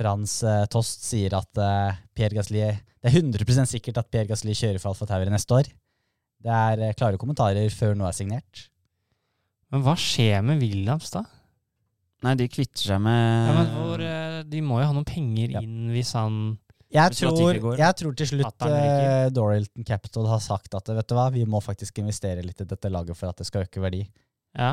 Frans 0.00 0.40
eh, 0.46 0.64
Tost 0.72 1.04
sier 1.06 1.34
at 1.36 1.60
eh, 1.60 2.00
Pierre 2.16 2.38
Gasli 2.38 2.62
Det 2.62 3.10
er 3.10 3.20
100% 3.20 3.68
sikkert 3.70 4.00
at 4.00 4.10
Pierre 4.12 4.30
Gasli 4.30 4.56
kjører 4.56 4.80
for 4.80 4.92
Alfa 4.92 5.08
Tauri 5.08 5.30
neste 5.32 5.56
år. 5.56 5.70
Det 6.40 6.56
er 6.56 6.86
eh, 6.86 6.96
klare 6.96 7.20
kommentarer 7.20 7.68
før 7.74 7.96
noe 7.98 8.10
er 8.10 8.16
signert. 8.16 8.66
Men 9.70 9.84
hva 9.86 9.94
skjer 9.98 10.40
med 10.46 10.62
Williams, 10.62 11.12
da? 11.14 11.24
Nei, 12.26 12.34
de 12.36 12.48
kvitter 12.52 12.90
seg 12.90 13.00
med 13.00 13.48
Ja, 13.48 13.54
men 13.56 13.70
hvor, 13.76 14.02
eh, 14.04 14.42
de 14.50 14.60
må 14.64 14.80
jo 14.82 14.88
ha 14.90 14.96
noen 14.96 15.08
penger 15.08 15.54
Ja. 15.56 15.62
inn 15.64 15.88
hvis 15.94 16.12
han 16.18 16.58
Jeg 16.92 17.14
tror, 17.16 17.54
jeg 17.78 17.96
tror 18.00 18.14
til 18.18 18.26
slutt 18.32 18.66
uh, 18.66 18.74
eh, 18.74 19.28
Doralton 19.30 19.86
Capital 19.86 20.26
har 20.26 20.40
sagt 20.42 20.74
at 20.74 20.88
vet 20.90 21.06
du 21.08 21.14
hva, 21.14 21.28
vi 21.32 21.44
må 21.46 21.60
faktisk 21.62 22.00
investere 22.02 22.42
litt 22.42 22.60
i 22.60 22.66
dette 22.68 22.90
laget 22.90 23.16
for 23.16 23.30
at 23.30 23.38
det 23.38 23.46
skal 23.46 23.62
øke 23.62 23.80
verdi. 23.80 24.02
Ja. 24.58 24.72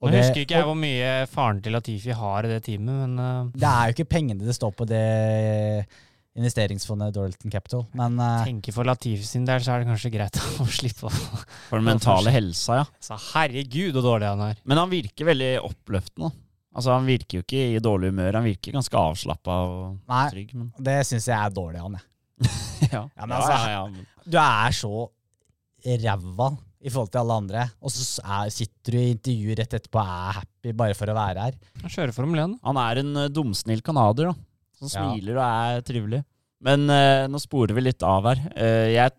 Og 0.00 0.08
Nå 0.08 0.16
det- 0.16 0.24
husker 0.24 0.40
ikke 0.42 0.56
jeg 0.56 0.64
hvor 0.64 0.76
mye 0.80 1.12
faren 1.30 1.60
til 1.62 1.72
Latifi 1.76 2.16
har 2.16 2.44
i 2.44 2.48
det 2.48 2.62
teamet, 2.64 2.96
men 3.04 3.18
uh, 3.20 3.52
Det 3.54 3.68
er 3.68 3.86
jo 3.86 3.94
ikke 3.98 4.10
pengene 4.16 4.44
det 4.44 4.56
står 4.56 4.72
på 4.74 4.88
det 4.88 5.86
investeringsfondet 6.34 7.14
Doralton 7.14 7.52
Capital, 7.52 7.84
men 7.94 8.16
uh, 8.18 8.42
tenker 8.42 8.74
for 8.74 8.88
Latifi 8.88 9.22
sin 9.22 9.44
del 9.46 9.62
så 9.62 9.76
er 9.76 9.84
det 9.84 9.90
kanskje 9.92 10.10
greit 10.16 10.40
å 10.64 10.66
slippe 10.66 11.06
å 11.06 11.12
for 11.12 11.78
den 11.78 11.86
mentale 11.86 12.32
helsa, 12.34 12.80
ja. 12.80 12.86
Så 13.04 13.18
herregud, 13.34 13.94
så 13.94 14.02
dårlig 14.02 14.32
han 14.32 14.42
er. 14.48 14.58
Men 14.66 14.80
han 14.82 14.90
virker 14.90 15.28
veldig 15.30 15.52
oppløftende. 15.62 16.32
Altså, 16.74 16.90
Han 16.96 17.06
virker 17.06 17.38
jo 17.38 17.44
ikke 17.44 17.62
i 17.76 17.78
dårlig 17.82 18.10
humør, 18.10 18.34
han 18.40 18.44
virker 18.48 18.74
ganske 18.74 18.98
avslappa 18.98 19.58
og 19.68 19.98
Nei. 20.10 20.24
trygg. 20.32 20.54
Men 20.58 20.72
det 20.88 20.96
syns 21.06 21.28
jeg 21.30 21.38
er 21.38 21.52
dårlig 21.54 21.78
av 21.80 21.86
han. 21.88 21.98
jeg. 22.00 22.08
ja. 22.96 23.02
Ja, 23.16 23.26
men 23.26 23.36
altså- 23.38 23.58
ja, 23.58 23.74
ja, 23.76 24.06
Du 24.26 24.38
er 24.42 24.74
så 24.80 24.94
ræva 25.84 26.48
i 26.84 26.90
forhold 26.92 27.10
til 27.12 27.20
alle 27.22 27.36
andre, 27.40 27.62
og 27.80 27.92
så 27.92 28.20
er, 28.24 28.50
sitter 28.52 28.92
du 28.92 28.98
i 29.00 29.10
intervjuer 29.14 29.56
rett 29.62 29.76
etterpå 29.78 30.00
og 30.02 30.08
er 30.10 30.38
happy 30.40 30.72
bare 30.76 30.96
for 30.98 31.08
å 31.08 31.14
være 31.16 31.46
her. 31.46 31.54
Han 31.80 31.92
kjører 31.94 32.12
Formel 32.16 32.42
1. 32.42 32.56
Han 32.66 32.80
er 32.82 33.00
en 33.00 33.12
uh, 33.22 33.28
dumsnill 33.32 33.80
canadier, 33.84 34.32
da. 34.32 34.34
Som 34.80 34.90
Ja. 34.90 35.06
smiler 35.14 35.38
og 35.38 35.44
er 35.46 35.84
trivelig. 35.86 36.20
Men 36.64 36.84
uh, 36.90 37.24
nå 37.30 37.40
sporer 37.40 37.72
vi 37.76 37.86
litt 37.86 38.02
av 38.04 38.26
her. 38.28 38.42
Uh, 38.52 38.90
jeg 38.92 39.14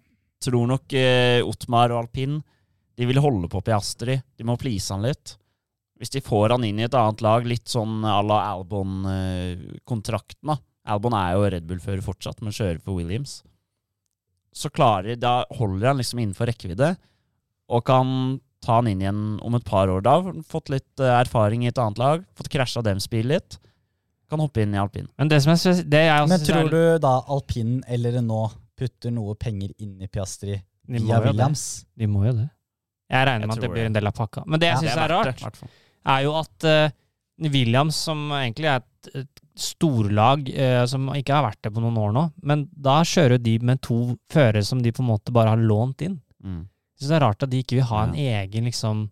tror 0.45 0.67
nok 0.69 0.93
uh, 0.93 1.39
Otmar 1.49 1.93
og 1.95 2.03
alpin 2.03 2.37
de 2.95 3.07
vil 3.09 3.17
holde 3.23 3.49
på 3.51 3.63
Piastri. 3.65 4.19
De 4.37 4.45
må 4.47 4.57
please 4.61 4.93
han 4.93 5.01
litt. 5.05 5.33
Hvis 5.99 6.11
de 6.11 6.19
får 6.21 6.49
han 6.51 6.63
inn 6.67 6.79
i 6.81 6.83
et 6.83 6.93
annet 6.97 7.21
lag, 7.23 7.45
litt 7.47 7.67
sånn 7.71 8.01
à 8.03 8.17
la 8.25 8.41
Albon-kontrakten, 8.53 10.51
da. 10.51 10.57
Albon 10.85 11.15
er 11.17 11.33
jo 11.33 11.45
Red 11.49 11.65
Bull-fører 11.69 12.03
fortsatt, 12.05 12.41
men 12.45 12.53
kjører 12.53 12.81
for 12.83 12.99
Williams. 12.99 13.39
Så 14.55 14.69
klarer 14.69 15.13
de, 15.13 15.15
Da 15.23 15.45
holder 15.57 15.87
han 15.89 15.97
liksom 16.01 16.19
innenfor 16.21 16.47
rekkevidde, 16.51 16.91
og 17.73 17.85
kan 17.87 18.39
ta 18.61 18.79
han 18.79 18.87
inn 18.91 19.01
igjen 19.01 19.23
om 19.45 19.55
et 19.57 19.65
par 19.65 19.89
år. 19.89 20.03
Da 20.05 20.17
har 20.19 20.27
han 20.29 20.43
fått 20.45 20.69
litt 20.73 20.99
eh, 21.01 21.09
erfaring 21.21 21.65
i 21.65 21.69
et 21.71 21.79
annet 21.81 21.97
lag, 22.01 22.23
fått 22.37 22.49
krasja 22.53 22.83
dem 22.85 22.99
spillet 23.03 23.31
litt. 23.33 23.57
Kan 24.29 24.41
hoppe 24.41 24.63
inn 24.63 24.73
i 24.73 24.79
alpin. 24.81 25.07
Men 25.21 25.29
det 25.29 25.41
som 25.43 25.53
spes- 25.53 25.83
det 25.85 26.03
jeg 26.07 26.21
også 26.21 26.31
Men 26.31 26.45
tror 26.47 26.61
er, 26.63 26.69
du 26.73 26.99
da 27.03 27.15
alpin 27.29 27.75
eller 27.87 28.15
Renault 28.17 28.55
putter 28.77 29.13
noe 29.13 29.35
penger 29.37 29.69
inn 29.79 29.99
i 30.01 30.07
Piastri 30.09 30.55
via 30.89 31.19
det. 31.21 31.25
Williams? 31.29 31.85
De 31.95 32.07
må 32.09 32.25
jo 32.25 32.33
det. 32.41 32.47
Jeg 33.13 33.27
regner 33.29 33.45
Jeg 33.45 33.47
med 33.51 33.57
at 33.57 33.61
det 33.67 33.69
blir 33.75 33.85
en 33.85 33.93
del 33.99 34.09
av 34.09 34.15
pakka. 34.17 34.43
Men 34.49 34.59
det 34.59 34.67
jeg 34.71 34.75
Ja. 34.75 34.81
synes 34.81 34.97
er, 34.97 35.03
er, 35.03 35.13
rart 35.13 35.43
rart, 35.45 35.59
er 36.05 36.25
jo 36.25 36.35
at 36.39 36.67
eh, 36.69 36.93
Williams, 37.51 37.97
som 38.07 38.29
egentlig 38.37 38.69
er 38.71 38.83
et, 38.83 39.09
et 39.23 39.41
storlag 39.55 40.47
eh, 40.51 40.83
som 40.89 41.09
ikke 41.15 41.35
har 41.35 41.45
vært 41.47 41.61
det 41.65 41.73
på 41.75 41.83
noen 41.83 41.97
år 41.99 42.15
nå, 42.15 42.23
men 42.47 42.65
da 42.71 42.99
kjører 43.07 43.41
de 43.41 43.57
med 43.65 43.81
to 43.85 43.99
førere 44.31 44.63
som 44.67 44.81
de 44.83 44.93
på 44.95 45.03
en 45.03 45.11
måte 45.13 45.35
bare 45.35 45.55
har 45.55 45.61
lånt 45.61 46.03
inn. 46.05 46.19
Mm. 46.43 46.63
Synes 46.95 47.11
det 47.11 47.17
er 47.17 47.25
rart 47.25 47.43
at 47.43 47.51
de 47.51 47.61
ikke 47.63 47.79
vil 47.79 47.89
ha 47.89 48.05
en 48.05 48.15
egen 48.19 48.69
liksom 48.69 49.05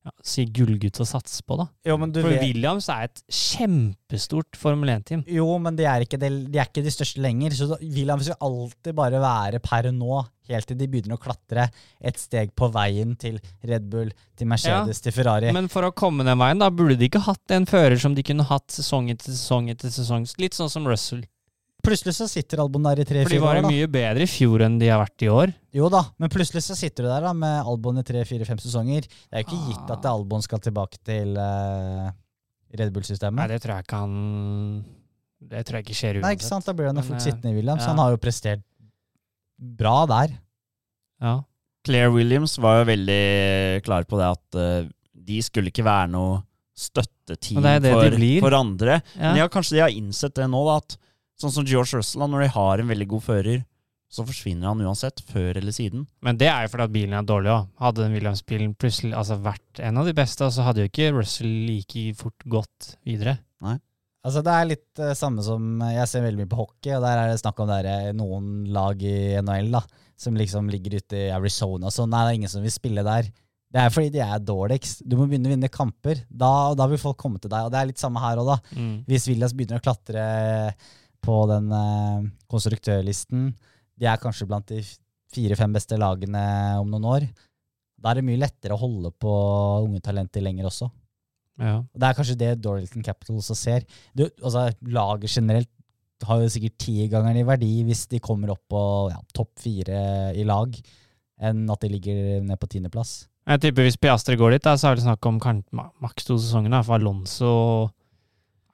ja, 0.00 0.12
si 0.24 0.46
gullgutt 0.48 1.00
å 1.02 1.06
satse 1.08 1.42
på, 1.44 1.58
da. 1.60 1.66
Jo, 1.84 1.98
For 2.00 2.24
vet 2.24 2.40
Williams 2.40 2.86
er 2.92 3.10
et 3.10 3.20
kjempestort 3.28 4.56
Formel 4.56 4.94
1-team. 4.94 5.24
Jo, 5.28 5.46
men 5.60 5.76
de 5.76 5.84
er, 5.84 6.06
ikke 6.06 6.18
de, 6.20 6.30
de 6.48 6.60
er 6.60 6.70
ikke 6.70 6.84
de 6.86 6.92
største 6.94 7.20
lenger. 7.20 7.56
Så 7.56 7.68
Williams 7.82 8.30
vil 8.30 8.38
alltid 8.48 8.96
bare 8.96 9.20
være 9.20 9.60
per 9.64 9.90
nå, 9.92 10.22
helt 10.50 10.70
til 10.70 10.78
de 10.80 10.88
begynner 10.90 11.18
å 11.18 11.20
klatre 11.20 11.68
et 12.00 12.20
steg 12.20 12.54
på 12.56 12.70
veien 12.72 13.12
til 13.20 13.36
Red 13.68 13.90
Bull, 13.92 14.08
til 14.40 14.48
Mercedes, 14.50 15.02
til 15.04 15.14
Ferrari. 15.14 15.52
Men 15.54 15.68
for 15.72 15.84
å 15.86 15.92
komme 15.92 16.24
den 16.26 16.40
veien, 16.40 16.62
da 16.62 16.70
burde 16.72 16.96
de 16.96 17.10
ikke 17.10 17.26
hatt 17.28 17.56
en 17.56 17.68
fører 17.68 18.00
som 18.00 18.16
de 18.16 18.24
kunne 18.26 18.48
hatt 18.48 18.72
sesong 18.72 19.12
etter 19.12 19.36
sesong 19.36 19.68
etter 19.74 19.92
sesong. 19.92 20.24
Litt 20.40 20.56
sånn 20.56 20.72
som 20.72 20.88
Russell. 20.88 21.26
Plutselig 21.84 22.14
så 22.16 22.26
sitter 22.30 22.62
Albon 22.62 22.86
der 22.86 23.02
i 23.02 23.04
For 23.04 23.14
de 23.14 23.24
tre-fire 23.24 23.42
var 23.42 23.58
år, 23.58 23.64
jo 23.64 23.72
mye 23.72 23.88
bedre 23.90 24.24
i 24.26 24.30
fjor 24.30 24.64
enn 24.66 24.78
de 24.80 24.88
har 24.90 25.00
vært 25.02 25.24
i 25.26 25.28
år. 25.32 25.52
Jo 25.76 25.90
da, 25.92 26.02
men 26.20 26.32
plutselig 26.32 26.62
så 26.66 26.76
sitter 26.78 27.06
du 27.06 27.10
der 27.10 27.26
da 27.26 27.34
med 27.36 27.68
Albon 27.68 28.00
i 28.00 28.04
tre-fire-fem 28.06 28.60
sesonger. 28.62 29.06
Det 29.06 29.36
er 29.36 29.44
jo 29.44 29.48
ikke 29.48 29.60
gitt 29.68 29.92
at 29.96 30.08
Albon 30.10 30.44
skal 30.46 30.62
tilbake 30.64 31.00
til 31.06 31.36
uh, 31.38 32.10
Red 32.80 32.94
Bull-systemet. 32.94 33.50
det 33.50 33.60
tror 33.64 33.76
jeg 33.76 33.86
ikke 33.86 34.00
han 34.02 34.16
Det 35.52 35.62
tror 35.66 35.80
jeg 35.80 35.88
ikke 35.88 35.98
skjer 36.00 36.18
uansett. 36.18 36.26
Nei, 36.26 36.34
ikke 36.38 36.50
sant? 36.50 36.66
Da 36.68 36.76
blir 36.76 36.90
han 36.90 37.00
jo 37.00 37.06
fort 37.06 37.20
eh, 37.20 37.26
sittende 37.28 37.54
i 37.54 37.58
Williams. 37.58 37.84
ja. 37.84 37.92
Han 37.92 38.02
har 38.02 38.14
jo 38.14 38.20
prestert 38.22 38.64
bra 39.60 39.96
der. 40.10 40.36
Ja. 41.20 41.34
Claire 41.84 42.12
Williams 42.12 42.58
var 42.60 42.80
jo 42.80 42.88
veldig 42.90 43.24
klar 43.86 44.06
på 44.08 44.20
det 44.20 44.30
at 44.34 44.60
uh, 44.60 44.88
de 45.30 45.42
skulle 45.44 45.72
ikke 45.72 45.84
være 45.86 46.10
noe 46.12 46.40
støtteteam 46.80 47.62
det 47.64 47.76
det 47.84 47.92
for, 47.94 48.16
for 48.46 48.56
andre. 48.56 49.00
Ja. 49.14 49.30
Men 49.30 49.42
ja, 49.42 49.48
kanskje 49.52 49.76
de 49.76 49.84
har 49.84 49.94
innsett 49.94 50.36
det 50.36 50.48
nå, 50.48 50.60
da, 50.68 50.78
at 50.80 50.96
sånn 51.40 51.52
som 51.54 51.66
George 51.66 51.98
Russell, 51.98 52.26
når 52.28 52.46
de 52.46 52.54
har 52.54 52.82
en 52.82 52.90
veldig 52.90 53.08
god 53.14 53.24
fører, 53.26 53.62
så 54.10 54.24
forsvinner 54.26 54.72
han 54.72 54.82
uansett, 54.82 55.22
før 55.30 55.60
eller 55.60 55.74
siden. 55.74 56.02
Men 56.24 56.38
det 56.38 56.48
er 56.50 56.64
jo 56.64 56.72
fordi 56.72 56.86
at 56.88 56.94
bilen 56.94 57.14
er 57.14 57.26
dårlig 57.26 57.52
òg. 57.54 57.68
Hadde 57.78 58.02
den 58.02 58.16
Williams-bilen 58.16 58.72
plutselig 58.78 59.14
altså, 59.14 59.38
vært 59.42 59.82
en 59.86 60.00
av 60.02 60.08
de 60.08 60.14
beste, 60.18 60.48
så 60.50 60.66
hadde 60.66 60.82
jo 60.82 60.90
ikke 60.90 61.12
Russell 61.14 61.52
like 61.68 62.02
fort 62.18 62.46
gått 62.50 62.94
videre. 63.06 63.38
Nei. 63.62 63.76
Altså 64.26 64.42
Det 64.44 64.52
er 64.52 64.66
litt 64.68 65.00
uh, 65.00 65.14
samme 65.16 65.40
som 65.40 65.78
Jeg 65.80 66.08
ser 66.10 66.24
veldig 66.26 66.42
mye 66.42 66.50
på 66.50 66.58
hockey, 66.58 66.92
og 66.92 67.04
der 67.06 67.22
er 67.22 67.30
det 67.30 67.38
snakk 67.40 67.62
om 67.62 67.70
der, 67.70 67.86
eh, 67.88 68.10
noen 68.12 68.66
lag 68.74 69.00
i 69.00 69.38
NHL 69.40 69.70
da, 69.78 69.80
som 70.20 70.36
liksom 70.36 70.68
ligger 70.68 70.98
ute 70.98 71.22
i 71.22 71.30
Arizona 71.32 71.88
og 71.88 71.94
sånn. 71.94 72.10
Nei, 72.12 72.26
det 72.26 72.34
er 72.34 72.40
ingen 72.42 72.52
som 72.52 72.66
vil 72.66 72.74
spille 72.74 73.06
der. 73.06 73.30
Det 73.70 73.78
er 73.78 73.92
fordi 73.94 74.10
de 74.16 74.20
er 74.24 74.42
dårligst. 74.42 75.04
Du 75.06 75.14
må 75.16 75.28
begynne 75.30 75.46
å 75.46 75.54
vinne 75.54 75.70
kamper. 75.70 76.24
Da, 76.26 76.74
da 76.74 76.88
vil 76.90 76.98
folk 76.98 77.16
komme 77.22 77.38
til 77.38 77.52
deg. 77.52 77.68
Og 77.68 77.70
det 77.70 77.78
er 77.78 77.88
litt 77.92 78.02
samme 78.02 78.20
her 78.20 78.40
òg, 78.42 78.50
da. 78.50 78.56
Mm. 78.74 78.96
Hvis 79.06 79.28
Villas 79.30 79.54
begynner 79.54 79.78
å 79.78 79.84
klatre 79.84 80.24
på 81.24 81.36
den 81.50 81.70
eh, 81.76 82.28
konstruktørlisten, 82.50 83.50
de 84.00 84.08
er 84.08 84.20
kanskje 84.20 84.48
blant 84.48 84.68
de 84.70 84.80
fire-fem 85.30 85.74
beste 85.76 85.98
lagene 86.00 86.42
om 86.80 86.88
noen 86.90 87.08
år, 87.10 87.26
da 88.00 88.10
er 88.10 88.20
det 88.20 88.26
mye 88.26 88.40
lettere 88.40 88.74
å 88.74 88.80
holde 88.80 89.12
på 89.20 89.32
unge 89.84 90.00
talenter 90.04 90.44
lenger 90.44 90.70
også. 90.70 90.88
Ja. 91.60 91.76
Det 91.92 92.08
er 92.08 92.16
kanskje 92.16 92.38
det 92.40 92.54
Doralton 92.64 93.04
Capital 93.04 93.42
også 93.42 93.56
ser. 93.58 93.84
Du, 94.16 94.24
altså, 94.40 94.70
laget 94.88 95.34
generelt 95.34 95.70
har 96.24 96.40
jo 96.40 96.48
sikkert 96.52 96.78
ti 96.80 97.06
ganger 97.12 97.36
i 97.36 97.44
verdi 97.48 97.70
hvis 97.88 98.06
de 98.10 98.20
kommer 98.24 98.52
opp 98.54 98.64
på 98.72 98.82
ja, 99.12 99.20
topp 99.36 99.60
fire 99.60 100.00
i 100.36 100.44
lag, 100.48 100.74
enn 101.40 101.68
at 101.72 101.84
de 101.84 101.92
ligger 101.92 102.40
ned 102.44 102.60
på 102.60 102.68
tiendeplass. 102.72 103.22
Jeg 103.50 103.62
tipper 103.64 103.86
hvis 103.86 103.98
Piastri 104.00 104.36
går 104.40 104.56
dit, 104.56 104.64
da, 104.64 104.76
så 104.78 104.90
er 104.90 104.98
det 104.98 105.04
snakk 105.06 105.26
om 105.26 105.40
maks 106.04 106.28
to 106.28 106.36
sesonger. 106.38 106.74
For 106.84 106.96
Alonso 106.96 107.52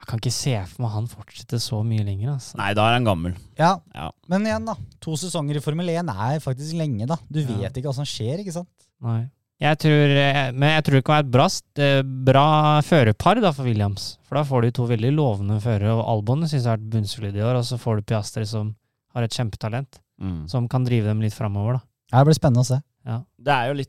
Jeg 0.00 0.06
kan 0.08 0.18
ikke 0.20 0.32
se 0.32 0.52
for 0.70 0.82
meg 0.84 0.90
han 0.92 1.06
fortsetter 1.10 1.58
så 1.62 1.80
mye 1.84 2.04
lenger. 2.04 2.34
Altså. 2.36 2.56
Nei, 2.60 2.72
da 2.74 2.88
er 2.88 2.92
han 2.98 3.04
gammel. 3.08 3.34
Ja, 3.58 3.78
Ja. 3.94 4.10
men 4.28 4.44
igjen, 4.46 4.64
da. 4.66 4.74
To 5.00 5.12
sesonger 5.16 5.56
i 5.56 5.60
Formel 5.60 5.88
1 5.88 6.08
er 6.10 6.38
faktisk 6.40 6.76
lenge, 6.76 7.06
da. 7.06 7.16
Du 7.30 7.40
Ja. 7.40 7.46
vet 7.46 7.74
ikke 7.74 7.88
hva 7.90 7.94
som 7.94 8.04
skjer, 8.04 8.38
ikke 8.44 8.52
sant? 8.52 8.68
Nei. 9.02 9.30
Jeg 9.58 9.78
tror, 9.78 10.10
eh, 10.20 10.52
men 10.52 10.68
jeg 10.76 10.84
tror 10.84 10.92
det 11.00 11.04
kan 11.04 11.14
være 11.14 11.24
et 11.24 11.30
bra, 11.32 11.46
eh, 11.82 12.02
bra 12.02 12.80
førerpar 12.82 13.40
da, 13.40 13.50
for 13.52 13.64
Williams. 13.64 14.18
For 14.28 14.34
da 14.36 14.42
får 14.44 14.62
du 14.62 14.70
to 14.70 14.86
veldig 14.86 15.14
lovende 15.16 15.60
førere. 15.62 15.96
Og 15.96 16.04
Albon 16.06 16.42
synes 16.44 16.62
jeg 16.62 16.64
har 16.66 16.76
vært 16.76 16.90
bunnsolid 16.90 17.34
i 17.34 17.40
år. 17.40 17.56
Og 17.56 17.64
så 17.64 17.78
får 17.80 17.96
du 17.96 18.02
Piastri 18.02 18.46
som 18.46 18.76
har 19.14 19.22
et 19.24 19.30
kjempetalent, 19.30 19.98
Mm. 20.20 20.48
som 20.48 20.68
kan 20.68 20.84
drive 20.84 21.04
dem 21.04 21.20
litt 21.20 21.32
framover. 21.32 21.72
da. 21.74 21.80
Ja, 22.12 22.22
Det 22.24 22.26
blir 22.26 22.38
spennende 22.38 22.60
å 22.60 22.66
se. 22.66 22.82
Det 23.42 23.48
er 23.52 23.68
jo 23.68 23.74
litt 23.74 23.88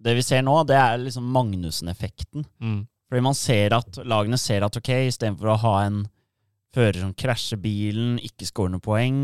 Det 0.00 0.14
vi 0.14 0.20
ser 0.22 0.42
nå, 0.42 0.64
det 0.64 0.76
er 0.76 0.96
liksom 0.98 1.24
Magnussen-effekten. 1.32 2.44
Mm. 2.62 2.86
Fordi 3.08 3.24
man 3.24 3.36
ser 3.36 3.74
at 3.76 4.00
lagene 4.04 4.38
ser 4.40 4.66
at 4.66 4.76
ok, 4.76 4.90
istedenfor 5.08 5.52
å 5.54 5.60
ha 5.64 5.74
en 5.86 6.02
fører 6.76 7.00
som 7.00 7.14
krasjer 7.16 7.60
bilen, 7.62 8.18
ikke 8.20 8.48
scorer 8.48 8.74
noen 8.74 8.84
poeng 8.84 9.20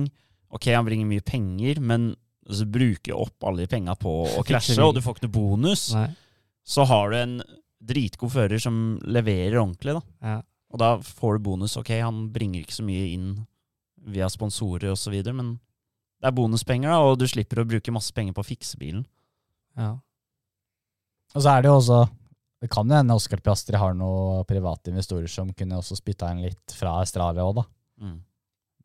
Ok, 0.55 0.69
han 0.71 0.87
bringer 0.87 1.09
mye 1.09 1.25
penger, 1.27 1.81
men 1.83 2.13
så 2.47 2.67
bruker 2.69 3.17
opp 3.19 3.43
alle 3.49 3.65
de 3.65 3.71
penga 3.73 3.97
på 3.99 4.13
å 4.39 4.43
krasje, 4.47 4.77
og 4.85 4.95
du 4.95 5.01
får 5.03 5.17
ikke 5.17 5.27
noe 5.27 5.35
bonus. 5.35 5.89
Nei. 5.97 6.07
Så 6.63 6.85
har 6.87 7.11
du 7.11 7.17
en 7.19 7.33
dritgod 7.85 8.33
fører 8.33 8.63
som 8.63 9.01
leverer 9.03 9.59
ordentlig, 9.59 9.97
da. 9.97 10.05
Ja. 10.23 10.37
Og 10.75 10.81
da 10.81 10.93
får 11.03 11.39
du 11.39 11.45
bonus. 11.49 11.75
Ok, 11.81 11.91
han 11.99 12.29
bringer 12.35 12.63
ikke 12.63 12.77
så 12.77 12.87
mye 12.87 13.09
inn 13.17 13.29
via 14.15 14.29
sponsorer 14.31 14.93
osv., 14.93 15.17
men 15.33 15.57
det 16.23 16.31
er 16.31 16.37
bonuspenger, 16.39 16.93
da, 16.93 17.03
og 17.03 17.19
du 17.21 17.27
slipper 17.29 17.61
å 17.61 17.69
bruke 17.69 17.93
masse 17.93 18.15
penger 18.15 18.37
på 18.37 18.45
å 18.45 18.49
fikse 18.49 18.79
bilen. 18.81 19.03
Ja. 19.75 19.97
Og 21.35 21.43
så 21.43 21.51
er 21.51 21.65
det 21.65 21.73
jo 21.73 21.81
også 21.81 22.05
Det 22.65 22.71
kan 22.73 22.89
jo 22.89 22.97
hende 22.97 23.13
Oscar 23.19 23.43
Piastri 23.45 23.77
har 23.77 23.93
noen 23.99 24.45
private 24.49 24.89
investorer 24.93 25.29
som 25.29 25.51
kunne 25.53 25.77
også 25.83 25.99
spytta 26.01 26.31
inn 26.33 26.41
litt 26.47 26.73
fra 26.79 26.95
Australia 27.03 27.45
òg, 27.45 27.59
da. 27.61 27.65
Mm. 28.01 28.19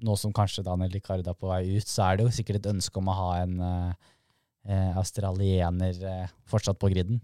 Nå 0.03 0.15
som 0.19 0.33
kanskje 0.35 0.63
Daniel 0.67 0.91
Ricarda 0.91 1.31
er 1.31 1.37
på 1.39 1.47
vei 1.47 1.77
ut, 1.77 1.87
så 1.87 2.05
er 2.09 2.19
det 2.19 2.25
jo 2.27 2.33
sikkert 2.35 2.59
et 2.61 2.69
ønske 2.73 2.99
om 2.99 3.07
å 3.11 3.15
ha 3.15 3.29
en 3.41 3.53
eh, 3.63 3.93
eh, 4.67 4.97
australiener 4.99 5.99
eh, 6.11 6.31
fortsatt 6.51 6.79
på 6.79 6.91
griden. 6.91 7.21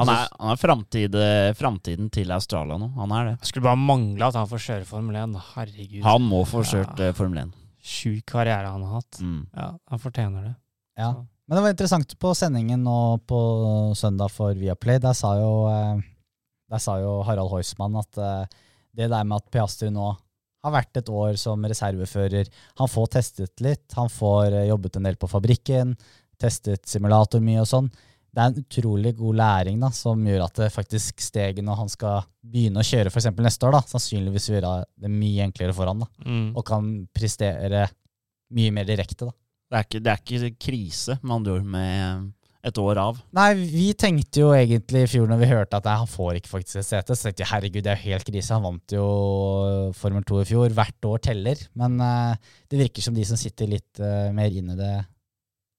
Han 0.00 0.08
er, 0.08 0.24
han 0.40 0.54
er 0.54 0.56
framtid, 0.60 1.16
framtiden 1.58 2.08
til 2.14 2.30
Australia 2.32 2.78
nå. 2.80 2.86
Han 2.96 3.12
er 3.12 3.26
det. 3.28 3.34
Jeg 3.42 3.50
skulle 3.50 3.66
bare 3.68 3.80
mangle 3.80 4.24
at 4.30 4.38
han 4.40 4.48
får 4.48 4.62
kjøre 4.66 4.88
Formel 4.88 5.18
1. 5.20 5.34
Herregud. 5.52 5.98
Han 6.06 6.24
må 6.24 6.40
få 6.48 6.62
kjørt 6.64 6.96
Ja. 7.02 7.10
eh, 7.10 7.16
Formel 7.18 7.42
1. 7.42 7.52
Sjuk 7.84 8.24
karriere 8.32 8.70
han 8.72 8.86
har 8.88 9.02
hatt. 9.02 9.20
Mm. 9.20 9.42
Ja, 9.52 9.66
Han 9.92 10.00
fortjener 10.00 10.46
det. 10.48 10.54
Ja. 10.96 11.10
Så. 11.12 11.26
Men 11.52 11.58
det 11.58 11.62
var 11.66 11.72
interessant 11.74 12.12
på 12.16 12.30
sendingen 12.32 12.80
nå 12.80 12.98
på 13.28 13.38
søndag 13.92 14.30
for 14.32 14.56
Viaplay. 14.56 14.96
Der 15.04 15.12
sa 15.12 15.34
jo, 15.36 15.50
eh, 15.68 15.98
der 16.72 16.80
sa 16.80 16.94
jo 16.96 17.18
Harald 17.28 17.50
Heusmann 17.52 17.98
at 18.00 18.16
eh, 18.16 18.46
det 18.96 19.10
der 19.12 19.26
med 19.28 19.36
at 19.36 19.50
Piastri 19.52 19.90
nå 19.92 20.06
har 20.64 20.72
vært 20.72 20.96
et 20.96 21.10
år 21.12 21.36
som 21.36 21.60
reservefører 21.60 22.48
Han 22.80 22.88
får 22.88 23.10
testet 23.18 23.60
litt, 23.60 23.84
han 23.92 24.08
får 24.08 24.46
eh, 24.62 24.70
jobbet 24.70 24.96
en 24.96 25.10
del 25.10 25.18
på 25.20 25.28
fabrikken, 25.28 25.92
testet 26.40 26.88
simulator 26.88 27.44
mye 27.44 27.60
og 27.66 27.68
sånn. 27.68 27.92
Det 28.32 28.40
er 28.40 28.48
en 28.48 28.64
utrolig 28.64 29.12
god 29.20 29.36
læring 29.42 29.84
da, 29.84 29.92
som 29.92 30.24
gjør 30.24 30.46
at 30.46 30.56
det 30.56 30.70
faktisk 30.72 31.20
steget 31.20 31.60
når 31.68 31.82
han 31.82 31.92
skal 31.92 32.24
begynne 32.40 32.80
å 32.80 32.88
kjøre 32.94 33.12
f.eks. 33.12 33.28
neste 33.44 33.68
år, 33.68 33.76
da, 33.76 33.84
sannsynligvis 33.92 34.48
vil 34.48 34.62
gjøre 34.62 34.72
det 35.04 35.12
mye 35.12 35.44
enklere 35.50 35.76
for 35.76 35.92
han 35.92 36.00
da, 36.00 36.08
Mm. 36.24 36.56
og 36.56 36.64
kan 36.64 36.94
prestere 37.12 37.90
mye 38.56 38.72
mer 38.72 38.88
direkte. 38.88 39.28
da. 39.28 39.36
Det, 39.72 39.78
er 39.78 39.88
ikke, 39.88 40.00
det 40.04 40.12
er 40.12 40.20
ikke 40.20 40.64
krise, 40.68 41.16
med 41.22 41.34
andre 41.38 41.52
ord, 41.56 41.68
med 41.72 42.26
et 42.62 42.78
år 42.78 42.98
av. 43.00 43.20
Nei, 43.34 43.48
vi 43.58 43.86
tenkte 43.98 44.42
jo 44.44 44.50
egentlig 44.54 45.02
i 45.02 45.08
fjor 45.10 45.30
når 45.30 45.40
vi 45.40 45.48
hørte 45.50 45.78
at 45.80 45.86
nei, 45.88 45.94
han 46.02 46.10
får 46.10 46.38
ikke 46.38 46.50
faktisk 46.50 46.78
et 46.82 46.88
sete, 46.90 47.16
så 47.16 47.26
tenkte 47.26 47.42
jeg 47.42 47.50
herregud, 47.50 47.82
det 47.86 47.94
er 47.94 47.98
jo 47.98 48.12
helt 48.12 48.28
krise. 48.28 48.52
Han 48.54 48.66
vant 48.66 48.94
jo 48.94 49.06
Formel 49.98 50.26
2 50.28 50.42
i 50.42 50.50
fjor. 50.52 50.76
Hvert 50.76 51.08
år 51.08 51.24
teller. 51.24 51.64
Men 51.80 51.96
uh, 52.04 52.52
det 52.70 52.82
virker 52.84 53.06
som 53.06 53.16
de 53.16 53.24
som 53.26 53.40
sitter 53.40 53.72
litt 53.72 54.02
uh, 54.02 54.28
mer 54.36 54.54
inn 54.54 54.70
i 54.74 54.78
det, 54.78 54.92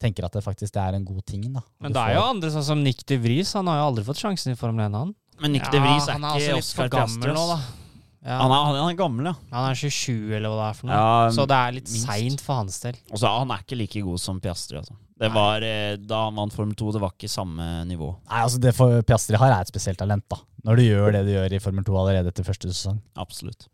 tenker 0.03 0.27
at 0.27 0.35
det 0.35 0.43
faktisk 0.43 0.75
er 0.81 0.97
en 0.97 1.05
god 1.07 1.21
ting. 1.29 1.45
da. 1.53 1.63
Men 1.85 1.95
det 1.95 2.03
er 2.03 2.17
jo 2.17 2.25
andre, 2.33 2.51
sånn 2.57 2.67
som 2.73 2.83
Nick 2.83 3.05
de 3.07 3.21
Vries. 3.21 3.53
Han 3.55 3.69
har 3.71 3.79
jo 3.79 3.85
aldri 3.93 4.07
fått 4.09 4.25
sjansen 4.25 4.57
i 4.57 4.59
Formel 4.59 4.89
1, 4.89 4.99
han. 4.99 5.15
Men 5.39 5.55
Nick 5.55 5.69
de 5.71 5.79
Vries 5.85 6.09
er 6.09 6.19
er 6.19 6.41
ikke 6.41 6.59
Oscar 6.59 6.83
for 6.83 6.95
gammel 6.97 7.29
Piastri. 7.29 7.37
nå, 7.37 7.47
da. 7.53 7.82
Ja. 8.23 8.37
Han, 8.39 8.53
er, 8.55 8.67
han 8.79 8.89
er 8.93 8.95
gammel, 8.95 9.27
ja. 9.27 9.33
Han 9.51 9.65
er 9.67 9.75
27, 9.75 10.31
eller 10.37 10.47
hva 10.47 10.59
det 10.61 10.67
er 10.69 10.77
for 10.77 10.87
noe. 10.87 10.99
ja 10.99 11.31
Så 11.35 11.43
det 11.49 11.57
er 11.59 11.73
litt 11.75 11.89
seint 11.91 12.43
for 12.43 12.61
hans 12.61 12.77
del. 12.79 12.95
Og 13.11 13.19
så 13.19 13.31
Han 13.33 13.51
er 13.51 13.65
ikke 13.65 13.75
like 13.81 14.03
god 14.05 14.21
som 14.23 14.39
Piastri. 14.43 14.77
Altså. 14.79 14.95
Det 15.19 15.27
Nei. 15.27 15.35
var, 15.35 15.65
eh, 15.67 15.95
Da 15.99 16.21
han 16.29 16.39
vant 16.39 16.55
Formel 16.55 16.75
2, 16.79 16.93
det 16.95 17.01
var 17.03 17.11
ikke 17.17 17.29
samme 17.31 17.67
nivå. 17.89 18.13
Nei, 18.29 18.39
altså 18.45 18.61
Det 18.63 18.71
for 18.77 19.03
Piastri 19.03 19.39
har, 19.39 19.51
er 19.51 19.65
et 19.65 19.71
spesielt 19.73 19.99
talent. 19.99 20.23
da. 20.31 20.39
Når 20.63 20.79
du 20.79 20.83
gjør 20.85 21.11
det 21.17 21.25
du 21.27 21.33
gjør 21.33 21.53
i 21.57 21.59
Formel 21.59 21.83
2 21.83 21.97
allerede 21.99 22.31
etter 22.31 22.47
første 22.47 22.71
sesong. 22.71 23.01
Absolutt. 23.19 23.67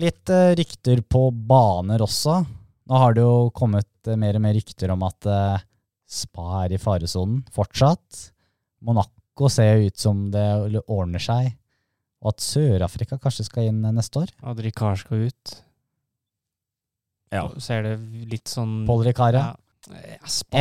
Litt 0.00 0.32
uh, 0.32 0.52
rykter 0.56 1.00
på 1.02 1.30
baner 1.32 2.04
også. 2.04 2.42
Nå 2.90 3.00
har 3.02 3.16
det 3.16 3.24
jo 3.24 3.48
kommet 3.56 3.88
uh, 4.08 4.16
mer 4.20 4.36
og 4.36 4.44
mer 4.44 4.54
rykter 4.56 4.92
om 4.92 5.02
at 5.08 5.28
uh, 5.28 5.56
Spa 6.10 6.64
er 6.64 6.74
i 6.76 6.80
faresonen 6.82 7.40
fortsatt. 7.54 8.26
Monaco 8.84 9.48
ser 9.48 9.80
ut 9.86 9.96
som 10.00 10.26
det 10.32 10.44
ordner 10.90 11.22
seg. 11.22 11.54
Og 12.20 12.34
at 12.34 12.44
Sør-Afrika 12.44 13.16
kanskje 13.20 13.46
skal 13.48 13.70
inn 13.70 13.80
neste 13.96 14.20
år. 14.20 14.32
At 14.44 14.60
Ricard 14.60 15.00
skal 15.00 15.28
ut. 15.30 15.54
Ja. 17.30 17.46
Så 17.54 17.62
Ser 17.64 17.86
det 17.86 17.96
litt 18.30 18.50
sånn 18.50 18.82
Paul 18.88 19.04
Ricard, 19.06 19.38
ja. 19.38 19.50
ja 19.54 19.70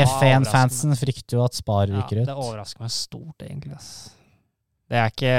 F1-fansen 0.06 0.96
frykter 0.98 1.40
jo 1.40 1.44
at 1.44 1.58
Spar 1.58 1.90
ryker 1.90 2.22
ut. 2.22 2.24
Ja, 2.24 2.32
det 2.32 2.38
overrasker 2.38 2.86
meg 2.86 2.94
stort, 2.94 3.44
egentlig. 3.44 3.76
ass. 3.76 3.92
Det 4.90 4.98
er 4.98 5.12
ikke 5.12 5.36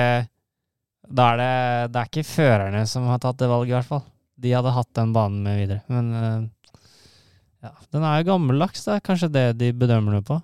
Da 1.10 1.26
er 1.32 1.40
det, 1.40 1.52
det 1.94 2.02
er 2.02 2.10
ikke 2.10 2.26
førerne 2.28 2.84
som 2.86 3.08
har 3.10 3.22
tatt 3.22 3.40
det 3.40 3.48
valget, 3.50 3.72
i 3.72 3.78
hvert 3.78 3.88
fall. 3.88 4.04
De 4.40 4.52
hadde 4.54 4.74
hatt 4.76 4.90
den 4.96 5.14
banen 5.16 5.40
med 5.46 5.58
videre. 5.62 5.82
Men 5.90 6.12
eh, 6.16 6.76
ja, 7.66 7.72
den 7.92 8.04
er 8.06 8.20
jo 8.20 8.28
gammeldags, 8.30 8.84
det 8.86 8.94
er 8.94 9.02
kanskje 9.04 9.32
det 9.32 9.46
de 9.60 9.72
bedømmer 9.76 10.20
det 10.20 10.24
på. 10.28 10.38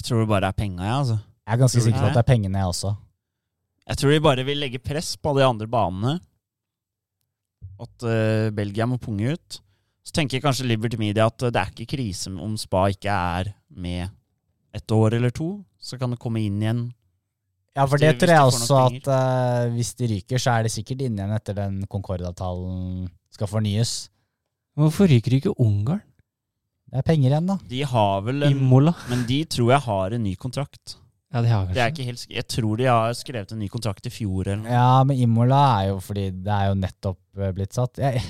Jeg 0.00 0.08
tror 0.08 0.24
det 0.24 0.32
bare 0.32 0.50
er 0.50 0.56
penga, 0.56 0.82
jeg. 0.86 0.96
altså. 0.96 1.20
Jeg 1.46 1.54
er 1.54 1.62
ganske 1.62 1.84
sikker 1.84 2.00
på 2.00 2.08
at 2.08 2.16
det 2.16 2.22
er 2.22 2.30
pengene, 2.30 2.58
jeg 2.62 2.72
også. 2.72 2.94
Jeg 3.88 4.00
tror 4.00 4.12
de 4.14 4.22
bare 4.22 4.44
vil 4.46 4.60
legge 4.62 4.82
press 4.82 5.14
på 5.16 5.32
de 5.38 5.46
andre 5.46 5.68
banene. 5.70 6.18
At 7.80 8.06
uh, 8.06 8.52
Belgia 8.54 8.86
må 8.88 9.00
punge 9.00 9.34
ut. 9.34 9.60
Så 10.04 10.14
tenker 10.16 10.42
kanskje 10.42 10.68
Liberty 10.68 10.98
Media 11.00 11.26
at 11.28 11.42
eh, 11.44 11.52
det 11.52 11.60
er 11.60 11.72
ikke 11.74 11.92
krise 11.92 12.32
om 12.32 12.56
Spa 12.58 12.86
ikke 12.90 13.12
er 13.12 13.52
med 13.68 14.08
et 14.74 14.94
år 14.96 15.18
eller 15.18 15.32
to. 15.34 15.60
Så 15.78 15.98
kan 16.00 16.12
det 16.12 16.20
komme 16.20 16.42
inn 16.42 16.60
igjen. 16.62 16.86
Ja, 17.76 17.84
for 17.86 18.00
det 18.02 18.16
tror 18.18 18.32
jeg 18.32 18.40
de 18.40 18.50
også 18.50 18.78
at 18.88 19.10
uh, 19.12 19.72
hvis 19.76 19.92
de 20.00 20.08
ryker, 20.10 20.40
så 20.42 20.56
er 20.56 20.66
de 20.66 20.72
sikkert 20.72 21.04
inne 21.06 21.22
igjen 21.22 21.34
etter 21.36 21.56
den 21.56 21.76
Concorde-avtalen 21.90 23.06
skal 23.30 23.50
fornyes. 23.50 23.92
Hvorfor 24.78 25.10
ryker 25.10 25.36
ikke 25.36 25.54
Ungarn? 25.62 26.02
Det 26.90 26.98
er 26.98 27.06
penger 27.06 27.30
igjen, 27.30 27.46
da. 27.46 27.56
De 27.70 27.84
har 27.86 28.24
vel 28.26 28.42
en, 28.48 28.56
Imola? 28.56 28.96
Men 29.12 29.22
de 29.28 29.44
tror 29.46 29.70
jeg 29.76 29.84
har 29.86 30.16
en 30.16 30.24
ny 30.26 30.34
kontrakt. 30.40 30.96
Ja, 31.30 31.42
de 31.44 31.50
har 31.52 31.68
Det 31.70 31.82
er 31.82 31.92
ikke 31.92 32.08
helt, 32.08 32.24
jeg 32.26 32.46
tror 32.50 32.80
de 32.80 32.88
har 32.90 33.12
skrevet 33.14 33.52
en 33.54 33.60
ny 33.62 33.68
kontrakt 33.70 34.08
i 34.08 34.12
fjor 34.12 34.48
eller 34.48 34.64
noe. 34.64 34.72
Ja, 34.74 35.04
men 35.06 35.20
Imola 35.22 35.60
er 35.76 35.92
jo 35.92 36.00
fordi 36.02 36.26
det 36.34 36.56
er 36.56 36.72
jo 36.72 36.80
nettopp 36.80 37.20
eh, 37.38 37.52
blitt 37.54 37.76
satt. 37.76 38.00
Jeg, 38.02 38.22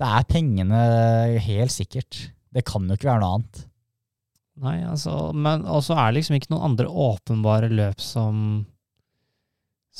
det 0.00 0.08
er 0.08 0.26
pengene, 0.26 0.80
helt 1.44 1.74
sikkert. 1.74 2.24
Det 2.50 2.64
kan 2.66 2.88
jo 2.88 2.98
ikke 2.98 3.12
være 3.12 3.22
noe 3.22 3.38
annet. 3.38 3.62
Nei, 4.60 4.76
altså, 4.84 5.30
men 5.32 5.62
også 5.64 5.94
er 5.94 6.10
det 6.10 6.18
liksom 6.18 6.36
ikke 6.36 6.50
noen 6.52 6.72
andre 6.72 6.90
åpenbare 6.90 7.70
løp 7.72 8.02
som 8.02 8.66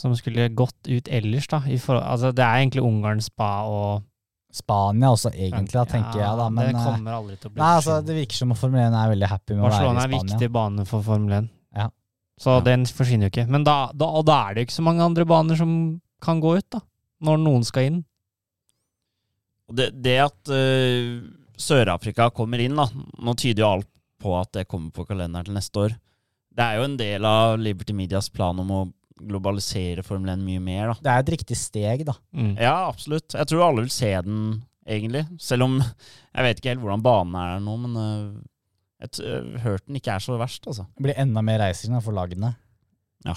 som 0.01 0.15
skulle 0.17 0.49
gått 0.55 0.89
ut 0.89 1.09
ellers, 1.11 1.49
da. 1.51 1.61
I 1.67 1.79
forhold, 1.81 2.05
altså, 2.07 2.31
det 2.33 2.45
er 2.45 2.63
egentlig 2.63 2.85
Ungarn, 2.87 3.21
Spa 3.25 3.51
og 3.69 4.07
Spania 4.55 5.11
også, 5.13 5.33
egentlig, 5.35 5.75
da, 5.75 5.85
tenker 5.87 6.19
jeg. 6.23 6.39
da, 6.41 6.47
men... 6.51 6.71
det 6.71 6.75
eh, 6.75 6.85
kommer 6.87 7.17
aldri 7.19 7.37
til 7.39 7.51
å 7.51 7.55
bli 7.55 7.63
Nei, 7.63 7.73
altså. 7.79 7.99
Det 8.07 8.17
virker 8.17 8.41
som 8.41 8.55
om 8.55 8.59
Formel 8.59 8.83
1 8.83 8.97
er 8.99 9.13
veldig 9.13 9.31
happy 9.31 9.57
med 9.57 9.67
Barcelona 9.67 9.91
å 9.91 9.93
er 9.93 10.01
være 10.01 10.11
i 10.11 10.21
Spania. 10.21 10.37
viktig 10.37 10.53
bane 10.57 10.87
for 10.89 11.07
Formel 11.07 11.37
1. 11.41 11.51
Ja. 11.79 11.87
Så 12.41 12.55
Ja. 12.57 12.61
den 12.65 12.87
forsvinner 12.89 13.29
jo 13.29 13.35
ikke. 13.35 13.49
Men 13.53 13.65
da, 13.69 13.91
da, 13.93 14.07
og 14.17 14.25
da 14.29 14.39
er 14.49 14.55
det 14.55 14.63
jo 14.63 14.67
ikke 14.71 14.79
så 14.79 14.85
mange 14.87 15.05
andre 15.05 15.27
baner 15.29 15.59
som 15.61 15.75
kan 16.25 16.41
gå 16.41 16.55
ut, 16.57 16.69
da. 16.73 16.81
Når 17.21 17.37
noen 17.43 17.65
skal 17.69 17.89
inn. 17.91 17.99
Det, 19.71 19.91
det 20.03 20.17
at 20.25 20.51
uh, 20.51 21.21
Sør-Afrika 21.61 22.31
kommer 22.35 22.59
inn, 22.65 22.75
da 22.81 22.87
Nå 23.21 23.35
tyder 23.39 23.63
jo 23.63 23.69
alt 23.77 23.91
på 24.21 24.33
at 24.41 24.51
det 24.57 24.65
kommer 24.69 24.91
på 24.93 25.05
kalenderen 25.09 25.47
til 25.47 25.55
neste 25.57 25.85
år. 25.85 25.93
Det 26.51 26.65
er 26.65 26.81
jo 26.81 26.87
en 26.89 26.97
del 26.99 27.25
av 27.29 27.59
Liberty 27.61 27.95
Medias 27.97 28.29
plan 28.33 28.59
om 28.61 28.73
å 28.75 28.81
globalisere 29.21 30.03
Formel 30.05 30.33
1 30.35 30.43
mye 30.45 30.61
mer, 30.65 30.91
da. 30.91 30.97
Det 31.05 31.13
er 31.13 31.23
et 31.23 31.33
riktig 31.37 31.57
steg, 31.61 32.03
da. 32.09 32.17
Mm. 32.37 32.55
Ja, 32.57 32.75
absolutt. 32.89 33.37
Jeg 33.37 33.49
tror 33.49 33.67
alle 33.69 33.85
vil 33.85 33.93
se 33.95 34.11
den, 34.27 34.41
egentlig. 34.89 35.27
Selv 35.41 35.69
om 35.69 35.79
jeg 35.81 36.47
vet 36.47 36.61
ikke 36.61 36.73
helt 36.75 36.83
hvordan 36.85 37.05
banen 37.05 37.37
er 37.41 37.61
nå, 37.65 37.77
men 37.85 37.97
øh, 38.01 38.25
jeg 39.01 39.25
øh, 39.25 39.79
den 39.87 39.97
ikke 39.97 40.13
er 40.13 40.23
så 40.23 40.37
verst, 40.41 40.67
altså. 40.69 40.85
Det 40.97 41.07
blir 41.07 41.17
enda 41.17 41.41
mer 41.45 41.63
reising 41.63 41.97
for 42.05 42.17
lagene. 42.17 42.53
Ja. 43.25 43.35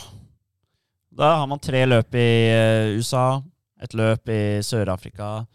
Da 1.13 1.35
har 1.39 1.47
man 1.47 1.61
tre 1.61 1.85
løp 1.87 2.15
i 2.17 2.29
øh, 2.51 2.99
USA, 2.99 3.41
et 3.83 3.95
løp 3.95 4.29
i 4.31 4.41
Sør-Afrika. 4.65 5.45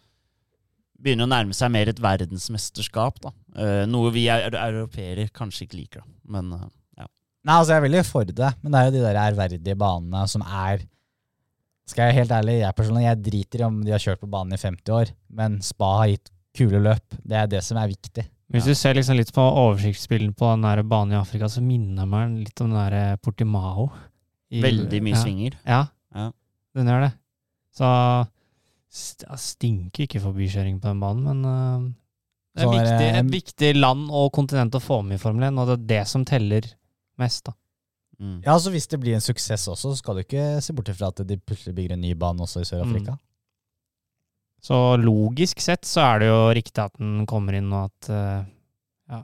Begynner 0.99 1.27
å 1.27 1.31
nærme 1.31 1.55
seg 1.55 1.71
mer 1.71 1.91
et 1.91 2.01
verdensmesterskap, 2.01 3.21
da. 3.23 3.33
Eh, 3.55 3.83
noe 3.89 4.11
vi 4.15 4.25
er, 4.31 4.49
europeere 4.49 5.29
kanskje 5.35 5.67
ikke 5.67 5.79
liker, 5.79 6.01
da. 6.03 6.17
Men 6.29 6.49
ja. 6.97 7.05
Nei, 7.45 7.55
altså 7.55 7.73
Jeg 7.73 7.79
er 7.79 7.85
veldig 7.85 8.05
for 8.07 8.33
det, 8.41 8.49
men 8.61 8.73
det 8.73 8.79
er 8.79 8.89
jo 8.89 8.95
de 8.97 9.05
der 9.05 9.21
ærverdige 9.27 9.77
banene 9.79 10.25
som 10.29 10.43
er 10.43 10.83
Skal 11.89 12.03
jeg 12.03 12.11
være 12.11 12.19
helt 12.19 12.33
ærlig, 12.35 12.57
jeg 12.59 12.77
personlig, 12.77 13.05
jeg 13.05 13.21
driter 13.29 13.61
i 13.61 13.65
om 13.65 13.79
de 13.85 13.93
har 13.95 14.03
kjørt 14.03 14.21
på 14.21 14.29
banen 14.29 14.53
i 14.53 14.61
50 14.61 14.93
år, 14.93 15.13
men 15.39 15.61
spa 15.65 15.93
har 16.01 16.11
gitt 16.11 16.29
kule 16.57 16.81
løp. 16.83 17.17
Det 17.23 17.37
er 17.39 17.47
det 17.49 17.63
som 17.65 17.79
er 17.81 17.89
viktig. 17.89 18.27
Hvis 18.49 18.65
du 18.65 18.73
ser 18.73 18.95
liksom 18.97 19.15
litt 19.19 19.29
på 19.35 19.43
oversiktsbilden 19.45 20.33
på 20.33 20.47
den 20.55 20.63
der 20.65 20.81
banen 20.83 21.13
i 21.13 21.19
Afrika, 21.19 21.45
så 21.45 21.61
minner 21.61 22.01
den 22.01 22.09
meg 22.09 22.47
litt 22.47 22.61
om 22.65 22.71
den 22.73 22.79
der 22.91 23.17
Portimao. 23.21 23.91
i- 24.51 24.61
veldig 24.63 25.01
mye 25.05 25.13
ja. 25.13 25.21
svinger. 25.23 25.53
Ja, 25.65 25.81
Ja. 26.15 26.31
den 26.75 26.87
gjør 26.87 27.01
det. 27.05 27.13
Så 27.77 28.27
st 28.89 29.25
stinker 29.37 30.07
ikke 30.07 30.19
forbikjøring 30.23 30.79
på 30.81 30.89
den 30.89 30.99
banen, 30.99 31.23
men 31.23 31.45
uh, 31.45 31.89
det 32.57 32.63
er 32.63 32.65
Så 32.65 32.73
er 32.73 32.79
viktig, 32.79 33.09
et 33.19 33.31
viktig 33.35 33.69
land 33.79 34.09
og 34.09 34.31
kontinent 34.33 34.73
å 34.73 34.81
få 34.81 35.03
med 35.05 35.19
i 35.19 35.21
Formel 35.21 35.43
1, 35.51 35.59
og 35.61 35.67
det 35.69 35.75
er 35.77 35.87
det 36.01 36.07
som 36.09 36.25
teller 36.25 36.65
mest, 37.19 37.43
da. 37.45 37.53
Mm. 38.19 38.41
Ja, 38.43 38.55
altså 38.57 38.71
Hvis 38.73 38.87
det 38.89 38.99
blir 38.99 39.13
en 39.15 39.21
suksess 39.23 39.67
også, 39.69 39.93
så 39.93 39.97
skal 40.01 40.15
du 40.17 40.23
ikke 40.25 40.61
se 40.61 40.73
bort 40.73 40.89
ifra 40.91 41.07
at 41.13 41.21
de 41.27 41.37
plutselig 41.37 41.75
bygger 41.77 41.93
en 41.93 42.01
ny 42.01 42.13
bane 42.15 42.41
også 42.43 42.59
i 42.61 42.67
Sør-Afrika. 42.67 43.13
Så 44.61 44.75
logisk 44.99 45.61
sett 45.63 45.87
så 45.87 46.01
er 46.03 46.19
det 46.23 46.27
jo 46.31 46.39
riktig 46.57 46.81
at 46.83 46.95
den 46.99 47.25
kommer 47.29 47.55
inn, 47.55 47.69
og 47.73 47.87
at 47.87 48.09
øh, 48.11 48.41
ja, 49.13 49.21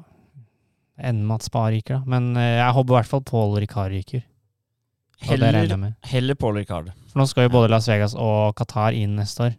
ender 1.10 1.28
med 1.28 1.36
at 1.42 1.48
Spa 1.50 1.66
ryker, 1.74 1.98
da. 2.00 2.04
Men 2.08 2.32
øh, 2.40 2.52
jeg 2.62 2.72
håper 2.78 2.94
i 2.94 2.98
hvert 3.00 3.12
fall 3.12 3.24
Paul 3.28 3.58
Ricard 3.60 3.92
ryker. 3.92 4.24
Heller, 5.26 5.94
heller 6.04 6.36
Paul 6.36 6.58
Ricard. 6.60 6.92
For 7.12 7.20
nå 7.20 7.26
skal 7.28 7.48
jo 7.48 7.54
både 7.56 7.70
Las 7.72 7.88
Vegas 7.90 8.14
og 8.20 8.56
Qatar 8.60 8.94
inn 8.96 9.16
neste 9.20 9.48
år. 9.48 9.54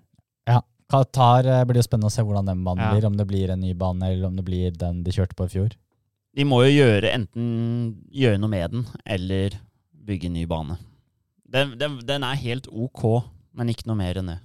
Ja. 0.49 0.61
Qatar 0.93 1.49
eh, 1.49 1.63
blir 1.67 1.81
jo 1.81 1.87
spennende 1.87 2.11
å 2.11 2.15
se 2.15 2.23
hvordan 2.25 2.47
den 2.49 2.65
banen 2.65 2.85
Ja. 2.85 2.91
blir. 2.95 3.07
Om 3.09 3.17
det 3.19 3.27
blir 3.29 3.51
en 3.53 3.61
ny 3.65 3.73
bane, 3.75 4.13
eller 4.13 4.29
om 4.29 4.37
det 4.37 4.45
blir 4.47 4.71
den 4.77 5.03
de 5.05 5.13
kjørte 5.17 5.35
på 5.37 5.49
i 5.49 5.53
fjor. 5.57 5.77
De 6.37 6.45
må 6.45 6.61
jo 6.67 6.75
gjøre 6.77 7.13
enten 7.17 7.47
gjøre 8.13 8.39
noe 8.39 8.53
med 8.53 8.71
den, 8.77 8.85
eller 9.09 9.57
bygge 10.07 10.29
en 10.29 10.37
ny 10.37 10.45
bane. 10.47 10.77
Den, 11.49 11.77
den, 11.81 11.99
den 12.05 12.23
er 12.27 12.37
helt 12.37 12.67
ok, 12.69 13.07
men 13.57 13.73
ikke 13.73 13.89
noe 13.89 13.97
mer 13.97 14.19
enn 14.21 14.29
det. 14.35 14.39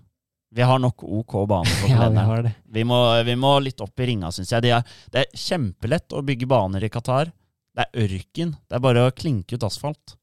Vi 0.51 0.65
har 0.67 0.81
nok 0.83 1.03
ok 1.03 1.35
bane 1.47 1.77
på 1.81 1.89
Ja, 1.93 2.09
vi 2.11 2.23
har 2.27 2.41
det. 2.43 2.53
vi, 2.67 2.83
må, 2.83 2.97
vi 3.23 3.35
må 3.39 3.53
litt 3.63 3.81
opp 3.83 3.99
i 4.03 4.09
ringa, 4.09 4.31
syns 4.35 4.51
jeg. 4.51 4.65
Det 4.65 4.73
er, 4.75 4.97
det 5.13 5.23
er 5.23 5.37
kjempelett 5.45 6.11
å 6.11 6.23
bygge 6.27 6.49
baner 6.51 6.83
i 6.83 6.91
Qatar. 6.91 7.31
Det 7.71 7.85
er 7.85 8.03
ørken. 8.03 8.55
Det 8.67 8.75
er 8.75 8.83
bare 8.83 9.05
å 9.07 9.13
klinke 9.15 9.55
ut 9.55 9.63
asfalt. 9.63 10.17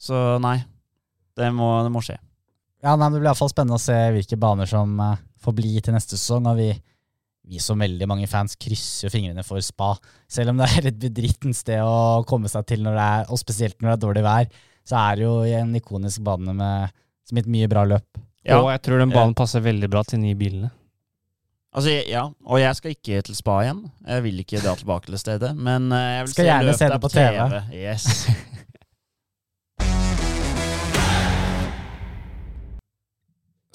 Så 0.00 0.16
nei, 0.42 0.56
det 1.38 1.50
må, 1.54 1.68
det 1.86 1.92
må 1.94 2.02
skje. 2.02 2.16
Ja, 2.82 2.96
nei, 2.96 3.10
Det 3.10 3.20
blir 3.20 3.28
i 3.28 3.30
hvert 3.30 3.42
fall 3.42 3.52
spennende 3.52 3.76
å 3.78 3.82
se 3.82 3.96
hvilke 4.16 4.38
baner 4.40 4.66
som 4.68 4.96
uh, 4.98 5.18
får 5.44 5.54
bli 5.58 5.74
til 5.84 5.94
neste 5.94 6.16
sesong. 6.16 6.48
og 6.50 6.58
vi, 6.58 6.70
vi 7.50 7.60
som 7.62 7.78
veldig 7.78 8.08
mange 8.08 8.26
fans 8.30 8.56
krysser 8.58 9.12
fingrene 9.12 9.44
for 9.46 9.62
spa. 9.62 9.92
Selv 10.30 10.54
om 10.54 10.58
det 10.58 10.70
er 10.74 10.90
et 10.90 10.98
bedrittent 11.02 11.56
sted 11.56 11.84
å 11.84 12.24
komme 12.28 12.50
seg 12.50 12.66
til, 12.66 12.82
når 12.82 12.98
det 12.98 13.06
er, 13.18 13.30
og 13.30 13.42
spesielt 13.42 13.78
når 13.78 13.92
det 13.92 13.96
er 13.98 14.02
dårlig 14.06 14.26
vær, 14.26 14.50
så 14.90 15.04
er 15.04 15.20
det 15.20 15.28
jo 15.28 15.36
en 15.60 15.76
ikonisk 15.78 16.24
bane 16.26 16.56
med, 16.56 16.98
som 17.28 17.38
gitt 17.38 17.52
mye 17.52 17.70
bra 17.70 17.84
løp. 17.86 18.24
Ja, 18.46 18.60
Og 18.62 18.70
jeg 18.72 18.80
tror 18.86 19.02
den 19.02 19.10
banen 19.12 19.34
passer 19.36 19.60
veldig 19.60 19.90
bra 19.92 20.02
til 20.02 20.16
de 20.18 20.22
nye 20.24 20.38
bilene. 20.38 20.70
altså, 21.76 21.90
ja, 22.08 22.22
og 22.46 22.60
jeg 22.60 22.76
skal 22.78 22.94
ikke 22.94 23.22
til 23.22 23.36
spa 23.36 23.58
igjen. 23.66 23.82
Jeg 24.06 24.22
vil 24.24 24.38
ikke 24.40 24.62
dra 24.64 24.74
tilbake 24.80 25.06
til 25.10 25.18
stedet. 25.20 25.52
Men 25.56 25.92
eh, 25.92 26.06
jeg 26.16 26.24
vil 26.24 26.32
Skal 26.32 26.44
se 26.44 26.48
gjerne 26.48 26.70
løpet 26.70 26.78
se 26.78 26.88
det 26.88 27.00
på 27.00 27.08
på 27.08 27.14
TV. 27.14 27.62
Yes. 27.76 28.06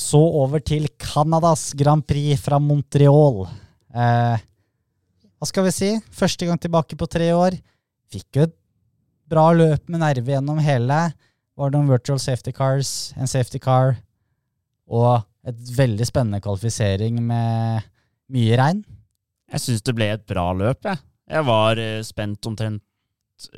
Så 0.05 0.19
over 0.19 0.59
til 0.61 0.87
Canadas 1.01 1.71
Grand 1.77 2.03
Prix 2.05 2.41
fra 2.43 2.59
Montreal. 2.61 3.45
Eh, 3.95 4.43
hva 5.39 5.47
skal 5.49 5.65
vi 5.67 5.73
si? 5.73 5.89
Første 6.13 6.45
gang 6.47 6.59
tilbake 6.61 6.97
på 6.99 7.07
tre 7.09 7.31
år. 7.35 7.57
Fikk 8.11 8.37
jo 8.37 8.45
et 8.49 8.55
bra 9.29 9.47
løp 9.55 9.87
med 9.89 10.03
nerve 10.03 10.35
gjennom 10.35 10.59
hele. 10.61 10.99
Var 11.55 11.71
det 11.71 11.77
noen 11.79 11.89
virtual 11.89 12.19
safety 12.19 12.51
cars, 12.53 13.13
en 13.15 13.29
safety 13.31 13.61
car 13.63 13.95
og 14.91 15.25
et 15.45 15.71
veldig 15.77 16.07
spennende 16.07 16.41
kvalifisering 16.43 17.21
med 17.23 17.85
mye 18.33 18.57
regn. 18.59 18.81
Jeg 19.53 19.61
syns 19.61 19.85
det 19.85 19.95
ble 19.97 20.09
et 20.15 20.25
bra 20.27 20.49
løp, 20.57 20.87
jeg. 20.87 21.01
Jeg 21.29 21.45
var 21.47 21.81
eh, 21.81 22.01
spent 22.05 22.45
omtrent 22.49 22.83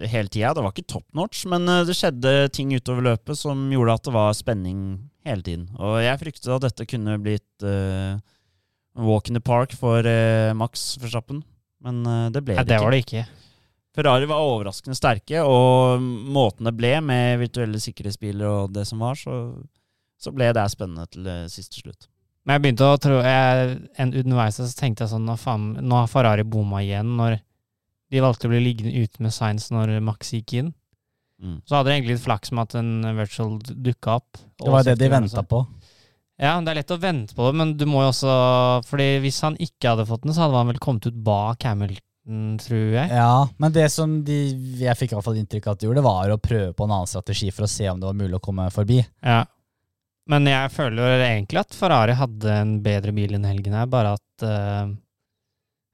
hele 0.09 0.31
tida. 0.31 0.53
Det 0.55 0.63
var 0.63 0.73
ikke 0.73 0.89
top 0.89 1.05
notch, 1.17 1.45
men 1.49 1.67
eh, 1.71 1.83
det 1.87 1.95
skjedde 1.97 2.33
ting 2.55 2.73
utover 2.75 3.05
løpet 3.11 3.39
som 3.39 3.67
gjorde 3.73 3.97
at 3.99 4.07
det 4.07 4.15
var 4.15 4.37
spenning 4.37 4.81
hele 5.27 5.43
tiden. 5.43 5.67
Og 5.79 5.99
jeg 6.03 6.21
fryktet 6.23 6.53
at 6.55 6.67
dette 6.69 6.87
kunne 6.87 7.17
blitt 7.23 7.67
uh, 7.67 8.19
walk 8.95 9.27
in 9.27 9.37
the 9.37 9.43
park 9.43 9.75
for 9.75 10.05
uh, 10.07 10.55
Max 10.55 10.93
Verstappen, 11.01 11.41
men 11.83 11.99
uh, 12.07 12.29
det 12.31 12.45
ble 12.47 12.55
det 12.55 12.69
det 12.69 12.77
ikke. 12.77 12.85
var 12.85 12.95
det 12.95 13.01
ikke. 13.03 13.25
Ferrari 13.97 14.29
var 14.29 14.45
overraskende 14.45 14.95
sterke, 14.95 15.41
og 15.41 15.99
måten 15.99 16.69
det 16.69 16.75
ble 16.77 16.93
med 17.03 17.41
virtuelle 17.41 17.81
sikkerhetsbiler 17.81 18.45
og 18.45 18.75
det 18.75 18.85
som 18.87 19.01
var, 19.01 19.17
så, 19.17 19.39
så 20.17 20.33
ble 20.33 20.51
det 20.55 20.67
spennende 20.73 21.07
til 21.11 21.27
eh, 21.29 21.45
siste 21.51 21.81
slutt. 21.81 22.09
Men 22.47 22.57
jeg 22.57 22.63
begynte 22.63 22.87
å 22.87 22.99
tro 23.03 23.19
jeg, 23.19 23.77
en 23.99 24.15
Underveis 24.15 24.57
så 24.61 24.67
tenkte 24.77 25.03
jeg 25.03 25.11
sånn 25.11 25.25
nå, 25.27 25.35
faen, 25.39 25.73
nå 25.83 25.99
har 25.99 26.11
Ferrari 26.11 26.45
bomma 26.47 26.79
igjen, 26.83 27.17
når 27.19 27.41
de 28.07 28.23
valgte 28.23 28.47
å 28.47 28.53
bli 28.53 28.61
liggende 28.63 29.03
ute 29.03 29.23
med 29.23 29.35
Science 29.35 29.73
når 29.73 29.97
Max 30.05 30.31
gikk 30.31 30.53
inn. 30.61 30.69
Mm. 31.43 31.59
Så 31.67 31.75
hadde 31.75 31.91
de 31.91 31.97
egentlig 31.97 32.15
litt 32.15 32.23
flaks 32.23 32.53
med 32.55 32.69
at 32.69 32.77
en 32.79 33.17
virtual 33.17 33.57
dukka 33.67 34.15
opp. 34.21 34.39
Det 34.57 34.73
var 34.73 34.87
det 34.87 34.95
de 34.97 35.09
venta 35.11 35.41
venta 35.41 35.43
på. 35.45 35.59
Ja, 36.37 36.53
det 36.61 36.71
er 36.71 36.79
lett 36.79 36.93
å 36.93 36.99
vente 37.01 37.35
på 37.35 37.47
det, 37.47 37.57
men 37.57 37.73
du 37.79 37.87
må 37.89 38.03
jo 38.03 38.11
også 38.11 38.33
Fordi 38.85 39.07
hvis 39.23 39.39
han 39.41 39.55
ikke 39.57 39.95
hadde 39.95 40.05
fått 40.05 40.21
den, 40.25 40.35
så 40.37 40.45
hadde 40.45 40.59
han 40.59 40.69
vel 40.69 40.81
kommet 40.81 41.09
ut 41.09 41.17
bak 41.25 41.65
Hamilton, 41.65 42.57
tror 42.61 42.85
jeg. 42.93 43.09
Ja, 43.09 43.47
men 43.57 43.73
det 43.73 43.87
som 43.93 44.19
de, 44.25 44.39
jeg 44.79 44.99
fikk 44.99 45.11
i 45.11 45.17
hvert 45.17 45.27
fall 45.27 45.39
inntrykk 45.41 45.67
av 45.67 45.75
at 45.77 45.81
de 45.81 45.89
gjorde, 45.89 46.05
var 46.05 46.33
å 46.33 46.39
prøve 46.41 46.71
på 46.77 46.85
en 46.85 46.93
annen 46.93 47.09
strategi 47.09 47.49
for 47.51 47.65
å 47.65 47.71
se 47.71 47.89
om 47.89 47.99
det 47.99 48.09
var 48.09 48.19
mulig 48.21 48.37
å 48.37 48.43
komme 48.43 48.69
forbi. 48.73 49.01
Ja. 49.25 49.43
Men 50.27 50.47
jeg 50.49 50.71
føler 50.75 51.21
egentlig 51.29 51.61
at 51.61 51.75
Ferrari 51.77 52.15
hadde 52.19 52.51
en 52.61 52.73
bedre 52.83 53.13
bil 53.15 53.35
enn 53.37 53.45
helgen 53.47 53.75
her, 53.77 53.85
bare 53.91 54.15
at 54.17 54.43
uh, 54.47 54.89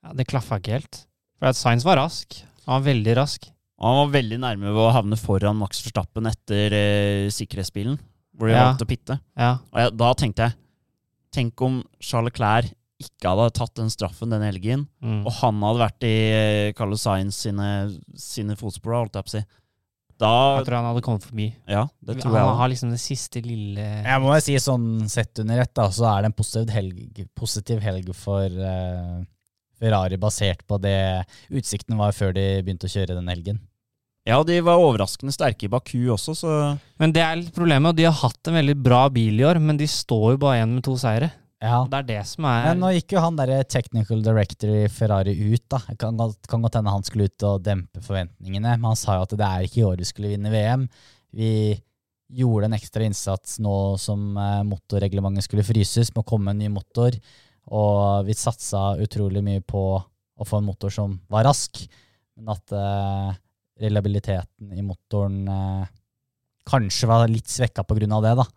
ja, 0.03 0.13
det 0.17 0.25
klaffa 0.31 0.57
ikke 0.61 0.77
helt. 0.79 1.03
For 1.39 1.51
at 1.51 1.59
Sainz 1.59 1.85
var 1.85 1.99
rask. 2.01 2.39
Han 2.65 2.79
var 2.79 2.87
veldig 2.87 3.15
rask. 3.19 3.49
Og 3.79 3.87
han 3.89 3.99
var 3.99 4.13
veldig 4.15 4.39
nærme 4.41 4.71
ved 4.71 4.79
å 4.85 4.91
havne 4.95 5.17
foran 5.19 5.57
Max 5.59 5.81
Verstappen 5.85 6.29
etter 6.29 6.73
uh, 6.77 7.29
sikkerhetsbilen, 7.33 7.97
hvor 8.37 8.49
de 8.49 8.55
Ja. 8.55 8.69
valgte 8.71 8.87
å 8.87 8.91
pitte. 8.93 9.19
Ja. 9.37 9.51
Og 9.73 9.81
jeg, 9.83 9.97
da 10.01 10.13
tenkte 10.19 10.47
jeg 10.49 10.59
Tenk 11.33 11.61
om 11.65 11.79
Charles 11.97 12.33
Clair 12.37 12.67
ikke 13.01 13.31
hadde 13.31 13.47
tatt 13.57 13.71
den 13.79 13.89
straffen 13.89 14.29
denne 14.29 14.45
helgen, 14.51 14.83
Mm. 15.01 15.23
og 15.25 15.33
han 15.41 15.57
hadde 15.65 15.81
vært 15.81 16.05
i 16.05 16.11
uh, 16.69 16.73
Carlos 16.77 17.01
Sainz 17.07 17.39
sine, 17.45 17.69
sine 18.15 18.53
fotspor, 18.55 18.93
holdt 18.99 19.17
jeg 19.17 19.25
på 19.25 19.31
å 19.31 19.33
si. 19.33 19.41
Da 20.21 20.31
Jeg 20.59 20.67
tror 20.67 20.77
han 20.77 20.87
hadde 20.91 21.03
kommet 21.05 21.25
forbi. 21.25 21.49
Ja, 21.69 21.87
det 22.05 22.19
tror 22.21 22.35
han 22.37 22.47
jeg 22.47 22.57
har 22.61 22.71
liksom 22.71 22.93
det 22.93 23.01
siste 23.01 23.41
lille 23.43 23.83
Jeg 23.83 24.21
må 24.23 24.33
jo 24.35 24.41
si 24.45 24.57
sånn 24.61 24.87
sett 25.11 25.41
under 25.43 25.63
ett, 25.63 25.73
da, 25.75 25.89
så 25.91 26.07
er 26.11 26.23
det 26.23 26.31
en 26.31 26.37
positiv 26.37 26.73
helg, 26.73 27.23
positiv 27.37 27.81
helg 27.83 28.11
for 28.17 28.45
uh, 28.61 29.21
Ferrari 29.81 30.19
basert 30.21 30.63
på 30.69 30.79
det 30.83 30.97
utsikten 31.51 31.97
var 31.99 32.15
før 32.15 32.35
de 32.37 32.47
begynte 32.61 32.87
å 32.89 32.93
kjøre 32.93 33.17
den 33.17 33.31
helgen. 33.31 33.61
Ja, 34.23 34.37
de 34.47 34.61
var 34.63 34.79
overraskende 34.79 35.33
sterke 35.35 35.67
i 35.67 35.71
Baku 35.71 36.05
også, 36.13 36.35
så 36.37 36.51
Men 37.01 37.11
det 37.11 37.23
er 37.25 37.35
litt 37.41 37.55
problemet, 37.55 37.91
og 37.91 37.97
de 37.97 38.05
har 38.07 38.15
hatt 38.21 38.47
en 38.47 38.55
veldig 38.55 38.77
bra 38.79 39.07
bil 39.11 39.41
i 39.41 39.47
år, 39.47 39.59
men 39.59 39.79
de 39.79 39.89
står 39.89 40.35
jo 40.35 40.43
bare 40.45 40.61
igjen 40.61 40.77
med 40.77 40.85
to 40.85 40.95
seire. 40.99 41.33
Ja. 41.63 41.77
Det 41.87 42.01
er 42.01 42.07
det 42.09 42.19
som 42.27 42.43
er 42.49 42.65
Men 42.67 42.81
nå 42.83 42.89
gikk 42.97 43.15
jo 43.15 43.21
han 43.23 43.37
derre 43.39 43.61
technical 43.63 44.19
director 44.25 44.71
i 44.73 44.89
Ferrari 44.91 45.31
ut, 45.31 45.63
da. 45.71 45.79
Kan, 45.99 46.19
kan 46.19 46.65
godt 46.65 46.75
hende 46.75 46.91
han 46.91 47.07
skulle 47.07 47.29
ut 47.31 47.45
og 47.47 47.63
dempe 47.63 48.03
forventningene, 48.03 48.75
men 48.75 48.89
han 48.91 48.99
sa 48.99 49.15
jo 49.15 49.23
at 49.23 49.35
det 49.39 49.47
er 49.47 49.67
ikke 49.67 49.79
i 49.79 49.87
år 49.87 50.01
vi 50.01 50.09
skulle 50.09 50.33
vinne 50.33 50.51
VM. 50.51 50.83
Vi 51.33 51.51
gjorde 52.33 52.67
en 52.67 52.75
ekstra 52.75 53.05
innsats 53.07 53.59
nå 53.63 53.75
som 54.01 54.35
eh, 54.35 54.61
motorreglementet 54.67 55.47
skulle 55.47 55.65
fryses, 55.65 56.11
med 56.11 56.25
å 56.25 56.29
komme 56.33 56.51
en 56.51 56.59
ny 56.59 56.67
motor. 56.73 57.15
Og 57.71 58.27
vi 58.27 58.35
satsa 58.35 58.97
utrolig 58.99 59.43
mye 59.45 59.63
på 59.63 59.85
å 59.95 60.47
få 60.47 60.59
en 60.59 60.67
motor 60.67 60.91
som 60.91 61.15
var 61.31 61.45
rask, 61.47 61.79
men 62.35 62.49
at 62.51 62.73
uh, 62.73 63.29
reliabiliteten 63.79 64.73
i 64.73 64.83
motoren 64.83 65.45
uh, 65.47 65.85
kanskje 66.67 67.07
var 67.07 67.29
litt 67.29 67.47
svekka 67.47 67.85
av 67.85 68.25
det. 68.25 68.33
da. 68.41 68.47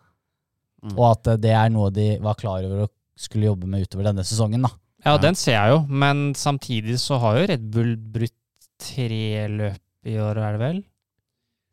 Mm. 0.83 0.95
Og 0.97 1.05
at 1.07 1.29
det 1.41 1.53
er 1.55 1.69
noe 1.71 1.93
de 1.93 2.17
var 2.23 2.35
klar 2.39 2.65
over 2.65 2.87
og 2.87 2.96
skulle 3.17 3.49
jobbe 3.49 3.67
med 3.69 3.85
utover 3.87 4.09
denne 4.11 4.23
sesongen. 4.27 4.61
da. 4.67 4.69
Ja, 5.05 5.11
Ja. 5.15 5.17
den 5.17 5.35
ser 5.35 5.53
jeg 5.53 5.71
jo, 5.71 5.79
men 5.89 6.33
samtidig 6.33 6.97
så 6.99 7.19
har 7.19 7.37
jo 7.39 7.47
Red 7.47 7.71
Bull 7.71 7.95
brutt 7.97 8.33
tre 8.79 9.47
løp 9.49 9.79
i 10.05 10.15
år, 10.21 10.37
er 10.37 10.51
det 10.57 10.59
vel? 10.61 10.83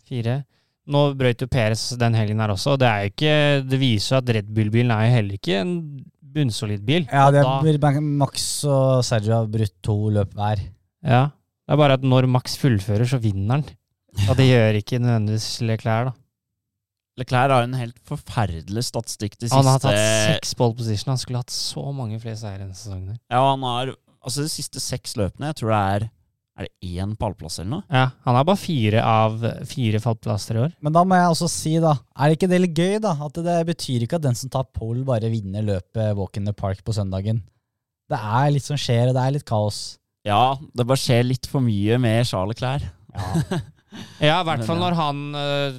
Fire. 0.09 0.45
Nå 0.87 1.15
brøt 1.17 1.41
jo 1.41 1.47
Peres 1.49 1.97
den 1.97 2.13
helgen 2.15 2.41
her 2.41 2.49
også, 2.53 2.75
og 2.75 2.79
det 2.83 2.91
ikke 3.13 3.67
Det 3.69 3.79
viser 3.81 4.17
jo 4.17 4.19
at 4.21 4.35
Red 4.37 4.51
Bull-bilen 4.55 4.91
er 4.93 5.07
jo 5.09 5.15
heller 5.15 5.39
ikke 5.39 5.61
en 5.61 6.05
bunnsolid 6.35 6.85
bil. 6.85 7.07
Ja, 7.11 7.31
det 7.31 7.43
Da- 7.43 7.89
er, 7.89 8.01
Max 8.01 8.65
og 8.65 9.03
Sergio 9.05 9.33
har 9.39 9.47
brutt 9.47 9.73
to 9.83 10.11
løp 10.11 10.35
hver. 10.35 10.61
Ja. 11.03 11.27
Det 11.67 11.73
er 11.73 11.77
bare 11.77 11.93
at 11.95 12.03
når 12.03 12.29
Max 12.29 12.57
fullfører, 12.59 13.07
så 13.09 13.19
vinner 13.21 13.55
han. 13.63 13.65
Og 14.29 14.37
det 14.37 14.47
gjør 14.51 14.77
ikke 14.83 15.01
nødvendigvis 15.01 15.63
Leclerc, 15.63 16.05
da. 16.05 16.13
Leclerc 17.21 17.53
har 17.55 17.63
en 17.67 17.77
helt 17.79 17.99
forferdelig 18.09 18.83
statistikk 18.89 19.37
de 19.39 19.47
siste 19.47 19.55
Han 19.59 19.69
har 19.71 19.83
tatt 19.83 19.99
seks 20.33 20.55
pole 20.59 20.75
position. 20.79 21.13
Han 21.13 21.21
skulle 21.23 21.43
hatt 21.45 21.55
så 21.55 21.85
mange 21.95 22.19
flere 22.23 22.39
seire 22.41 22.65
denne 22.65 22.75
sesongen. 22.75 23.21
Ja, 23.31 23.43
han 23.53 23.63
har 23.67 23.95
Altså 24.25 24.41
de 24.47 24.49
siste 24.49 24.81
seks 24.81 25.19
løpene, 25.21 25.51
jeg 25.51 25.59
tror 25.61 25.69
det 25.75 25.79
er 25.95 26.05
Er 26.57 26.67
det 26.69 26.89
én 27.03 27.11
pallplass 27.21 27.59
eller 27.61 27.71
noe? 27.75 27.85
Ja, 27.93 28.07
han 28.25 28.39
har 28.39 28.47
bare 28.49 28.61
fire 28.63 29.03
av 29.05 29.43
fire 29.69 29.99
fallplasser 30.01 30.57
i 30.57 30.63
år. 30.65 30.73
Men 30.87 30.95
da 30.95 31.03
må 31.05 31.19
jeg 31.19 31.33
også 31.35 31.49
si, 31.51 31.73
da, 31.83 31.97
er 32.15 32.31
det 32.31 32.39
ikke 32.39 32.49
det 32.53 32.61
litt 32.63 32.79
gøy, 32.79 32.95
da? 33.03 33.13
At 33.27 33.41
det 33.43 33.57
betyr 33.73 34.07
ikke 34.07 34.21
at 34.21 34.25
den 34.25 34.39
som 34.39 34.53
tar 34.55 34.69
pole, 34.71 35.03
bare 35.05 35.31
vinner 35.33 35.67
løpet 35.67 36.15
Walk 36.17 36.39
in 36.39 36.47
the 36.47 36.55
Park 36.55 36.85
på 36.87 36.95
søndagen. 36.95 37.43
Det 38.09 38.21
er 38.39 38.55
litt 38.55 38.65
som 38.69 38.79
skjer, 38.79 39.11
og 39.11 39.19
det 39.19 39.25
er 39.27 39.35
litt 39.35 39.47
kaos. 39.49 39.81
Ja, 40.25 40.55
det 40.79 40.87
bare 40.87 41.03
skjer 41.03 41.27
litt 41.27 41.51
for 41.51 41.65
mye 41.65 41.99
med 42.01 42.23
Charles 42.31 42.55
Leclerc. 42.55 42.87
Ja. 43.15 43.61
Ja, 44.19 44.41
i 44.41 44.47
hvert 44.49 44.65
fall 44.67 44.81
når 44.81 44.95
han 44.99 45.19
øh, 45.39 45.75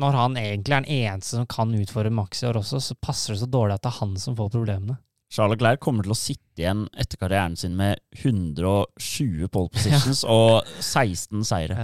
Når 0.00 0.18
han 0.18 0.38
egentlig 0.40 0.74
er 0.74 0.84
den 0.84 1.02
eneste 1.06 1.38
som 1.38 1.48
kan 1.50 1.74
utfordre 1.76 2.12
Max 2.14 2.42
i 2.42 2.48
år 2.48 2.58
også, 2.60 2.80
så 2.82 2.96
passer 2.98 3.34
det 3.34 3.42
så 3.44 3.50
dårlig 3.50 3.76
at 3.76 3.84
det 3.84 3.92
er 3.92 4.00
han 4.00 4.14
som 4.20 4.36
får 4.38 4.52
problemene. 4.56 4.98
Charles 5.34 5.58
Clair 5.58 5.78
kommer 5.82 6.06
til 6.06 6.14
å 6.14 6.18
sitte 6.18 6.62
igjen 6.62 6.84
etter 7.00 7.18
karrieren 7.18 7.56
sin 7.58 7.74
med 7.78 7.98
120 8.22 9.48
pole 9.54 9.70
positions 9.74 10.22
og 10.30 10.68
16 10.78 11.42
seire. 11.48 11.78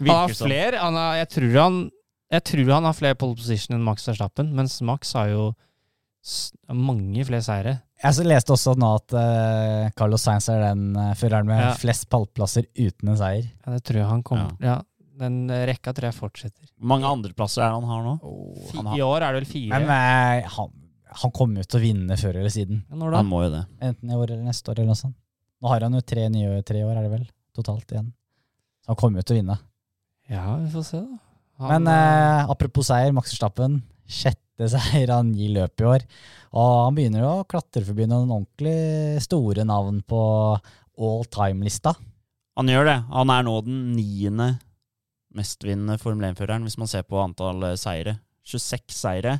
han 0.00 0.10
har 0.10 0.34
flere. 0.36 0.80
Han 0.82 0.98
har, 0.98 1.16
jeg, 1.22 1.30
tror 1.36 1.56
han, 1.60 1.80
jeg 2.34 2.46
tror 2.50 2.74
han 2.74 2.88
har 2.90 2.98
flere 2.98 3.20
pole 3.20 3.38
position 3.40 3.78
enn 3.78 3.86
Max 3.86 4.08
Verstappen, 4.10 4.52
mens 4.56 4.80
Max 4.84 5.14
har 5.16 5.32
jo 5.32 5.50
mange 6.76 7.24
flere 7.24 7.44
seire. 7.44 7.78
Jeg 8.00 8.26
leste 8.28 8.52
også 8.52 8.74
nå 8.80 8.90
at 8.96 9.14
uh, 9.16 9.88
Carlos 9.96 10.22
Sainz 10.24 10.48
er 10.52 10.62
den 10.70 10.92
uh, 10.96 11.12
føreren 11.16 11.48
med 11.48 11.60
Ja. 11.60 11.72
flest 11.76 12.08
pallplasser 12.12 12.68
uten 12.76 13.12
en 13.12 13.18
seier. 13.20 13.48
Ja, 13.64 13.74
det 13.74 13.82
tror 13.88 14.02
jeg 14.02 14.08
han 14.08 14.22
kommer 14.24 14.52
Ja, 14.64 14.78
den 15.20 15.36
øh, 15.52 15.62
rekka 15.70 15.92
tror 15.96 16.08
jeg 16.10 16.16
fortsetter. 16.18 16.68
Hvor 16.78 16.90
mange 16.94 17.08
andreplasser 17.08 17.62
er 17.66 17.74
han 17.76 17.86
har 17.88 18.02
nå? 18.06 18.14
Oh, 18.26 18.66
han 18.74 18.88
har- 18.90 18.98
I 18.98 19.02
år 19.06 19.22
er 19.26 19.32
det 19.36 19.42
vel 19.42 19.48
fire. 19.52 19.78
Men 19.78 19.90
eh, 19.94 20.48
han, 20.56 20.72
han 21.24 21.32
kommer 21.36 21.62
jo 21.62 21.68
til 21.70 21.80
å 21.80 21.84
vinne 21.84 22.16
før 22.20 22.38
eller 22.40 22.54
siden. 22.54 22.82
ja, 22.88 22.96
når 23.00 23.12
da? 23.14 23.22
Han 23.22 23.30
må 23.30 23.42
jo 23.44 23.50
det. 23.54 23.64
Enten 23.90 24.10
i 24.12 24.18
år 24.18 24.30
eller 24.34 24.44
neste 24.48 24.72
år 24.72 24.78
eller 24.80 24.92
noe 24.94 25.00
sånt. 25.02 25.16
Nå 25.60 25.68
har 25.68 25.84
han 25.84 25.96
jo 25.98 26.00
tre 26.08 26.28
nye 26.32 26.62
tre 26.64 26.82
år, 26.86 26.96
er 26.96 27.04
det 27.08 27.12
vel? 27.18 27.26
Totalt 27.56 27.92
igjen. 27.92 28.12
Så 28.80 28.94
han 28.94 28.96
kommer 29.02 29.20
jo 29.20 29.26
til 29.28 29.36
å 29.36 29.40
vinne. 29.42 29.58
Ja, 30.30 30.44
vi 30.62 30.70
får 30.72 30.84
se, 30.88 31.00
da. 31.04 31.18
Han, 31.60 31.84
Men 31.84 31.90
eh, 31.92 32.50
apropos 32.54 32.86
seier, 32.88 33.12
Max 33.12 33.34
Verstappen. 33.34 33.80
Sjette 34.08 34.68
seier 34.74 35.12
han 35.12 35.34
gir 35.36 35.52
løp 35.58 35.82
i 35.84 35.88
år. 35.90 36.06
Og 36.56 36.70
han 36.86 36.96
begynner 36.96 37.20
jo 37.26 37.32
å 37.42 37.44
klatre 37.50 37.84
forbi 37.86 38.06
noen 38.10 38.30
ordentlig 38.32 39.20
store 39.22 39.66
navn 39.68 40.00
på 40.08 40.20
all 41.00 41.26
time-lista. 41.32 41.92
Han 42.58 42.68
gjør 42.72 42.88
det. 42.88 42.96
Han 43.12 43.30
er 43.32 43.44
nå 43.46 43.58
den 43.68 43.76
niende 43.98 44.48
mestvinnende 45.36 45.98
Formel 46.00 46.30
1-føreren, 46.32 46.66
hvis 46.66 46.78
man 46.80 46.90
ser 46.90 47.06
på 47.06 47.20
antall 47.22 47.62
eh, 47.70 47.78
seire. 47.80 48.18
26 48.50 48.96
seire. 48.96 49.38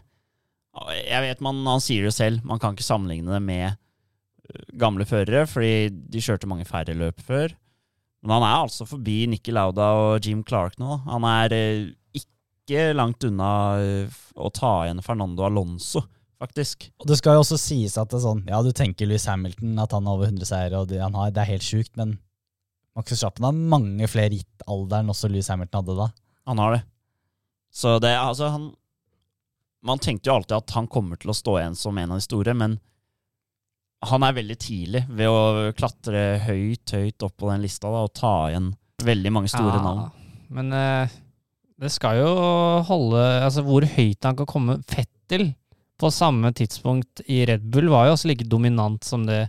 Jeg 0.94 1.22
vet 1.24 1.40
man, 1.42 1.64
Han 1.66 1.83
sier 1.83 2.07
det 2.07 2.14
selv, 2.14 2.44
man 2.46 2.61
kan 2.62 2.76
ikke 2.76 2.87
sammenligne 2.87 3.33
det 3.35 3.42
med 3.42 3.66
eh, 3.70 4.68
gamle 4.79 5.07
førere, 5.09 5.46
fordi 5.50 5.90
de 5.90 6.22
kjørte 6.22 6.50
mange 6.50 6.68
færre 6.68 6.94
løp 6.96 7.22
før. 7.26 7.57
Men 8.20 8.37
han 8.37 8.46
er 8.46 8.57
altså 8.66 8.87
forbi 8.88 9.24
Nikki 9.33 9.55
Lauda 9.57 9.88
og 9.96 10.26
Jim 10.26 10.44
Clark 10.46 10.79
nå. 10.81 11.00
Han 11.09 11.26
er 11.26 11.57
eh, 11.57 12.22
ikke 12.22 12.90
langt 12.94 13.24
unna 13.26 13.50
å 14.37 14.50
ta 14.55 14.74
igjen 14.85 15.03
Fernando 15.03 15.42
Alonso, 15.48 16.05
faktisk. 16.38 16.90
Og 17.03 17.09
det 17.11 17.18
skal 17.18 17.35
jo 17.35 17.42
også 17.42 17.59
sies 17.59 17.96
at 17.98 18.12
det 18.12 18.20
er 18.20 18.29
sånn, 18.29 18.44
ja, 18.46 18.61
du 18.62 18.70
tenker 18.76 19.09
Louis 19.09 19.26
Hamilton, 19.26 19.74
at 19.83 19.96
han 19.96 20.07
har 20.07 20.20
over 20.20 20.31
100 20.31 20.46
seire, 20.53 20.85
og 20.85 20.92
det, 20.92 21.00
han 21.03 21.16
har, 21.18 21.33
det 21.35 21.42
er 21.42 21.57
helt 21.57 21.66
sjukt, 21.66 21.96
men 21.98 22.20
Max 23.00 23.14
Verstappen 23.14 23.46
har 23.48 23.56
mange 23.56 24.08
flere 24.12 24.36
gitt 24.36 24.64
alderen 24.68 25.08
også 25.08 25.30
Louis 25.32 25.48
Hamilton 25.48 25.80
hadde 25.80 25.96
da. 26.02 26.08
Han 26.50 26.60
har 26.60 26.76
det. 26.76 26.82
Så 27.72 27.98
det 28.02 28.12
altså 28.18 28.50
han 28.50 28.70
Man 29.80 30.00
tenkte 30.02 30.28
jo 30.28 30.34
alltid 30.36 30.58
at 30.58 30.72
han 30.76 30.88
kommer 30.92 31.16
til 31.16 31.30
å 31.32 31.34
stå 31.36 31.54
igjen 31.56 31.76
som 31.78 31.96
en 31.96 32.10
av 32.12 32.18
de 32.20 32.24
store, 32.26 32.52
men 32.52 32.74
han 34.04 34.24
er 34.26 34.34
veldig 34.36 34.56
tidlig 34.60 35.00
ved 35.08 35.32
å 35.32 35.70
klatre 35.76 36.24
høyt, 36.44 36.92
høyt 36.92 37.24
opp 37.24 37.38
på 37.40 37.48
den 37.48 37.64
lista 37.64 37.88
da, 37.88 38.02
og 38.04 38.12
ta 38.12 38.34
igjen 38.50 38.74
veldig 39.00 39.32
mange 39.32 39.48
store 39.48 39.78
Ja, 39.78 39.80
navn. 39.86 40.10
Men 40.52 40.76
uh, 40.76 41.14
det 41.80 41.92
skal 41.94 42.20
jo 42.20 42.28
holde 42.90 43.22
Altså, 43.40 43.64
hvor 43.64 43.86
høyt 43.88 44.28
han 44.28 44.36
kan 44.36 44.48
komme 44.48 44.76
Fettel 44.84 45.54
på 46.00 46.12
samme 46.12 46.52
tidspunkt 46.56 47.24
i 47.28 47.40
Red 47.48 47.64
Bull 47.72 47.88
var 47.92 48.08
jo 48.08 48.18
også 48.18 48.28
like 48.28 48.48
dominant 48.48 49.04
som 49.04 49.24
det 49.28 49.46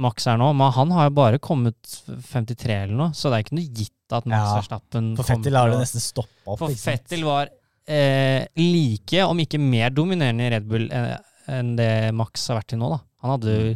Max 0.00 0.26
er 0.30 0.38
nå, 0.40 0.50
men 0.56 0.72
han 0.74 0.94
har 0.96 1.08
jo 1.08 1.14
bare 1.16 1.40
kommet 1.42 1.76
53 2.08 2.78
eller 2.82 2.96
noe, 2.98 3.12
så 3.16 3.30
det 3.30 3.38
er 3.38 3.46
ikke 3.46 3.58
noe 3.58 3.76
gitt 3.80 4.14
at 4.14 4.26
Max 4.28 4.40
Ja, 4.40 4.56
Verstappen 4.58 5.12
For 5.18 5.26
kommer 5.26 5.44
Fettil 5.44 5.58
har 5.58 5.70
til 5.70 5.76
det 5.76 5.84
nesten 5.84 6.04
stoppa 6.04 6.54
opp. 6.54 6.60
For? 6.60 6.74
Fettel 6.84 7.24
var 7.26 7.52
eh, 7.86 8.44
like, 8.60 9.24
om 9.24 9.40
ikke 9.44 9.60
mer 9.62 9.94
dominerende 9.94 10.48
i 10.48 10.52
Red 10.56 10.68
Bull 10.68 10.86
eh, 10.90 11.16
enn 11.54 11.74
det 11.78 11.90
Max 12.16 12.46
har 12.50 12.60
vært 12.60 12.72
til 12.72 12.80
nå, 12.82 12.92
da. 12.94 13.00
Han 13.24 13.34
hadde 13.36 13.56
jo 13.56 13.74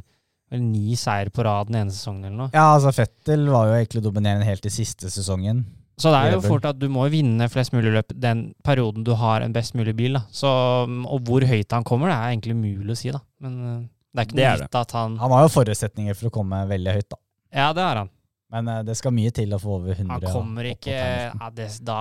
vel 0.49 0.63
ni 0.65 0.97
seier 0.97 1.29
på 1.35 1.45
rad 1.45 1.69
den 1.69 1.83
ene 1.83 1.93
sesongen 1.93 2.25
eller 2.25 2.39
noe. 2.47 2.53
Ja, 2.57 2.71
altså 2.75 2.93
Fettel 2.97 3.49
var 3.53 3.69
jo 3.69 3.77
egentlig 3.77 4.05
dominerende 4.05 4.49
helt 4.49 4.65
i 4.65 4.73
siste 4.73 5.11
sesongen. 5.13 5.67
Så 5.99 6.13
det 6.15 6.19
er 6.23 6.37
jo 6.37 6.43
fort 6.45 6.67
at 6.69 6.79
du 6.79 6.87
må 6.93 7.09
vinne 7.11 7.49
flest 7.51 7.75
mulig 7.75 7.91
løp 7.91 8.13
den 8.15 8.53
perioden 8.65 9.03
du 9.07 9.11
har 9.19 9.43
en 9.43 9.55
best 9.55 9.75
mulig 9.75 9.97
bil. 9.99 10.15
da. 10.15 10.23
Så, 10.31 10.49
og 10.87 11.25
hvor 11.27 11.43
høyt 11.43 11.75
han 11.75 11.87
kommer, 11.87 12.13
det 12.13 12.19
er 12.19 12.35
egentlig 12.37 12.55
umulig 12.55 12.95
å 12.95 12.99
si, 13.01 13.11
da. 13.15 13.21
Men 13.43 13.57
eh, 13.67 13.81
det 14.15 14.23
er 14.23 14.27
ikke 14.29 14.37
Det 14.39 14.45
noe 14.45 14.53
er 14.55 14.63
gitt 14.65 14.79
at 14.81 14.95
han 14.97 15.17
Han 15.21 15.35
har 15.37 15.43
jo 15.47 15.51
forutsetninger 15.53 16.17
for 16.19 16.31
å 16.31 16.35
komme 16.39 16.63
veldig 16.71 16.95
høyt, 16.99 17.09
da. 17.13 17.19
Ja, 17.55 17.67
det 17.77 17.85
har 17.85 18.01
han. 18.03 18.11
Men 18.53 18.69
uh, 18.73 18.79
det 18.87 18.97
skal 18.97 19.13
mye 19.13 19.33
til 19.37 19.53
å 19.53 19.59
få 19.61 19.75
over 19.81 19.93
100. 19.93 20.09
Han 20.25 20.33
kommer 20.33 20.71
ikke 20.71 20.95
ja, 20.97 21.51
det, 21.53 21.69
Da 21.85 21.99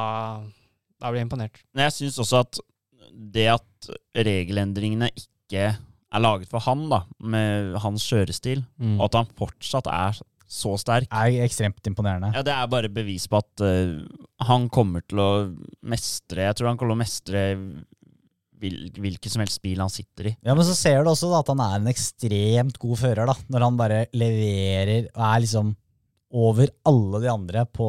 Da 0.99 1.11
blir 1.11 1.19
jeg 1.21 1.27
imponert. 1.27 1.59
Men 1.75 1.87
jeg 1.89 1.97
syns 1.97 2.19
også 2.23 2.41
at 2.45 2.61
det 3.37 3.47
at 3.51 3.89
regelendringene 4.27 5.09
ikke 5.15 5.67
er 5.73 6.23
laget 6.23 6.49
for 6.51 6.63
han, 6.63 6.85
da, 6.91 7.01
med 7.19 7.75
hans 7.83 8.05
kjørestil, 8.07 8.63
Mm. 8.79 8.97
og 8.99 9.05
at 9.09 9.15
han 9.19 9.31
fortsatt 9.37 9.87
er 9.91 10.19
så 10.47 10.77
sterk 10.79 11.09
er 11.11 11.41
ekstremt 11.43 11.83
imponerende. 11.89 12.29
Ja, 12.33 12.41
Det 12.45 12.53
er 12.53 12.67
bare 12.71 12.87
bevis 12.89 13.27
på 13.27 13.41
at 13.41 13.63
uh, 13.63 13.99
han 14.47 14.69
kommer 14.71 15.03
til 15.03 15.19
å 15.19 15.29
mestre 15.83 16.45
Jeg 16.47 16.55
tror 16.55 16.69
han 16.69 16.77
kommer 16.79 16.95
til 16.95 16.97
å 16.97 17.03
mestre 17.03 17.41
hvil, 18.61 18.77
hvilken 18.97 19.31
som 19.33 19.43
helst 19.43 19.61
bil 19.61 19.79
han 19.83 19.91
sitter 19.93 20.31
i. 20.31 20.35
Ja, 20.45 20.55
Men 20.57 20.65
så 20.65 20.75
ser 20.77 21.03
du 21.03 21.11
også 21.11 21.29
da, 21.31 21.39
at 21.43 21.51
han 21.53 21.61
er 21.65 21.75
en 21.79 21.91
ekstremt 21.91 22.79
god 22.81 22.97
fører, 23.03 23.25
da. 23.29 23.35
Når 23.53 23.65
han 23.67 23.77
bare 23.79 23.99
leverer 24.17 25.09
og 25.13 25.23
er 25.29 25.43
liksom 25.45 25.75
over 26.37 26.67
alle 26.89 27.21
de 27.23 27.29
andre 27.31 27.65
på 27.71 27.87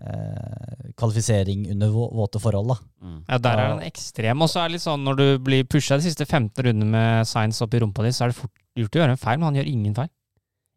eh, 0.00 0.92
kvalifisering 0.98 1.64
under 1.72 1.90
våte 1.92 2.40
forhold, 2.42 2.72
da. 2.74 2.78
Mm. 3.02 3.18
Ja, 3.28 3.38
der 3.38 3.62
er 3.64 3.72
han 3.74 3.82
ekstrem. 3.86 4.42
Og 4.44 4.50
så 4.52 4.62
er 4.62 4.68
det 4.70 4.76
litt 4.78 4.84
sånn 4.86 5.04
når 5.06 5.18
du 5.18 5.26
blir 5.48 5.66
pusha 5.70 5.98
de 5.98 6.06
siste 6.08 6.26
15 6.28 6.64
rundene 6.68 6.92
med 6.94 7.28
science 7.30 7.62
opp 7.64 7.74
i 7.74 7.82
rumpa 7.82 8.06
di, 8.06 8.12
så 8.14 8.26
er 8.26 8.32
det 8.34 8.40
fort 8.40 8.54
gjort 8.78 8.94
å 8.98 9.02
gjøre 9.02 9.16
en 9.16 9.22
feil, 9.24 9.40
men 9.40 9.48
han 9.50 9.60
gjør 9.60 9.72
ingen 9.72 9.96
feil. 9.98 10.10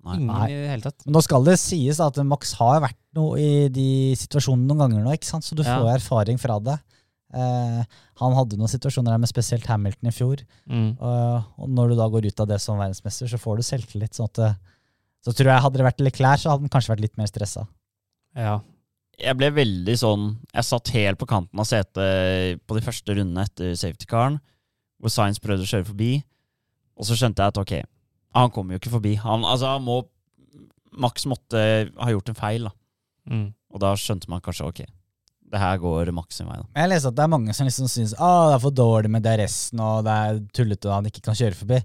Nei. 0.02 0.16
Ingen 0.18 0.32
Nei. 0.34 0.46
i 0.50 0.56
det 0.64 0.70
hele 0.72 0.82
tatt. 0.88 1.04
Men 1.06 1.14
nå 1.14 1.22
skal 1.22 1.44
det 1.46 1.60
sies 1.62 2.00
da, 2.02 2.08
at 2.10 2.18
Max 2.26 2.56
har 2.58 2.80
vært 2.82 2.98
noe 3.14 3.36
i 3.38 3.68
de 3.70 3.90
situasjonene 4.18 4.72
noen 4.72 4.82
ganger 4.88 5.04
nå, 5.06 5.14
ikke 5.14 5.30
sant? 5.30 5.46
så 5.46 5.54
du 5.58 5.62
Ja. 5.62 5.78
får 5.78 5.92
erfaring 6.00 6.40
fra 6.42 6.58
det. 6.60 6.80
Eh, 7.32 8.00
han 8.22 8.36
hadde 8.36 8.60
noen 8.60 8.72
situasjoner 8.72 9.16
her 9.16 9.22
med 9.22 9.32
spesielt 9.32 9.68
Hamilton 9.70 10.12
i 10.12 10.16
fjor. 10.16 10.44
Mm. 10.68 10.90
Og, 10.98 11.54
og 11.64 11.72
når 11.78 11.94
du 11.94 12.00
da 12.02 12.10
går 12.12 12.28
ut 12.28 12.44
av 12.44 12.50
det 12.52 12.60
som 12.64 12.82
verdensmester, 12.82 13.30
så 13.32 13.40
får 13.42 13.62
du 13.62 13.68
selvtillit. 13.68 14.18
sånn 14.18 14.30
at 14.32 14.60
Så 15.22 15.34
tror 15.38 15.54
jeg 15.54 15.64
hadde 15.66 15.80
det 15.80 15.88
vært 15.88 16.04
Leclerc, 16.04 16.44
så 16.44 16.52
hadde 16.52 16.68
han 16.68 16.74
kanskje 16.74 16.94
vært 16.96 17.06
litt 17.08 17.18
mer 17.20 17.32
stressa. 17.32 17.68
Ja. 18.38 18.60
Jeg 19.22 19.38
ble 19.38 19.52
veldig 19.54 19.94
sånn 20.00 20.24
Jeg 20.56 20.66
satt 20.66 20.90
helt 20.96 21.20
på 21.20 21.28
kanten 21.30 21.60
av 21.60 21.68
setet 21.68 22.62
på 22.66 22.78
de 22.78 22.84
første 22.84 23.14
rundene 23.14 23.44
etter 23.46 23.76
safety 23.78 24.08
caren, 24.10 24.40
hvor 25.02 25.14
Science 25.14 25.42
prøvde 25.44 25.68
å 25.68 25.70
kjøre 25.70 25.90
forbi, 25.92 26.12
og 26.98 27.08
så 27.08 27.18
skjønte 27.18 27.44
jeg 27.44 27.54
at 27.54 27.60
ok, 27.62 27.74
han 28.38 28.52
kommer 28.54 28.76
jo 28.76 28.82
ikke 28.82 28.94
forbi. 28.96 29.16
Han, 29.20 29.46
altså, 29.48 29.76
han 29.76 29.86
må 29.86 30.02
Max 30.92 31.26
måtte 31.30 31.62
ha 31.96 32.10
gjort 32.12 32.32
en 32.32 32.38
feil, 32.38 32.68
da. 32.68 32.74
Mm. 33.32 33.46
Og 33.72 33.80
da 33.84 33.94
skjønte 34.00 34.30
man 34.32 34.44
kanskje 34.44 34.68
ok, 34.68 34.82
det 35.52 35.60
her 35.60 35.82
går 35.82 36.12
vei. 36.12 36.60
da. 36.62 36.64
Jeg 36.78 36.90
leser 36.92 37.12
at 37.12 37.18
det 37.18 37.24
er 37.26 37.34
mange 37.34 37.56
som 37.56 37.68
liksom 37.68 37.90
syns 37.92 38.14
ah, 38.18 38.52
det 38.52 38.56
er 38.56 38.64
for 38.64 38.76
dårlig 38.76 39.12
med 39.12 39.26
DRS-en, 39.26 39.82
og 39.84 40.06
det 40.08 40.16
er 40.16 40.40
tullete 40.56 40.88
at 40.88 40.96
han 40.96 41.10
ikke 41.12 41.24
kan 41.26 41.38
kjøre 41.38 41.60
forbi. 41.60 41.82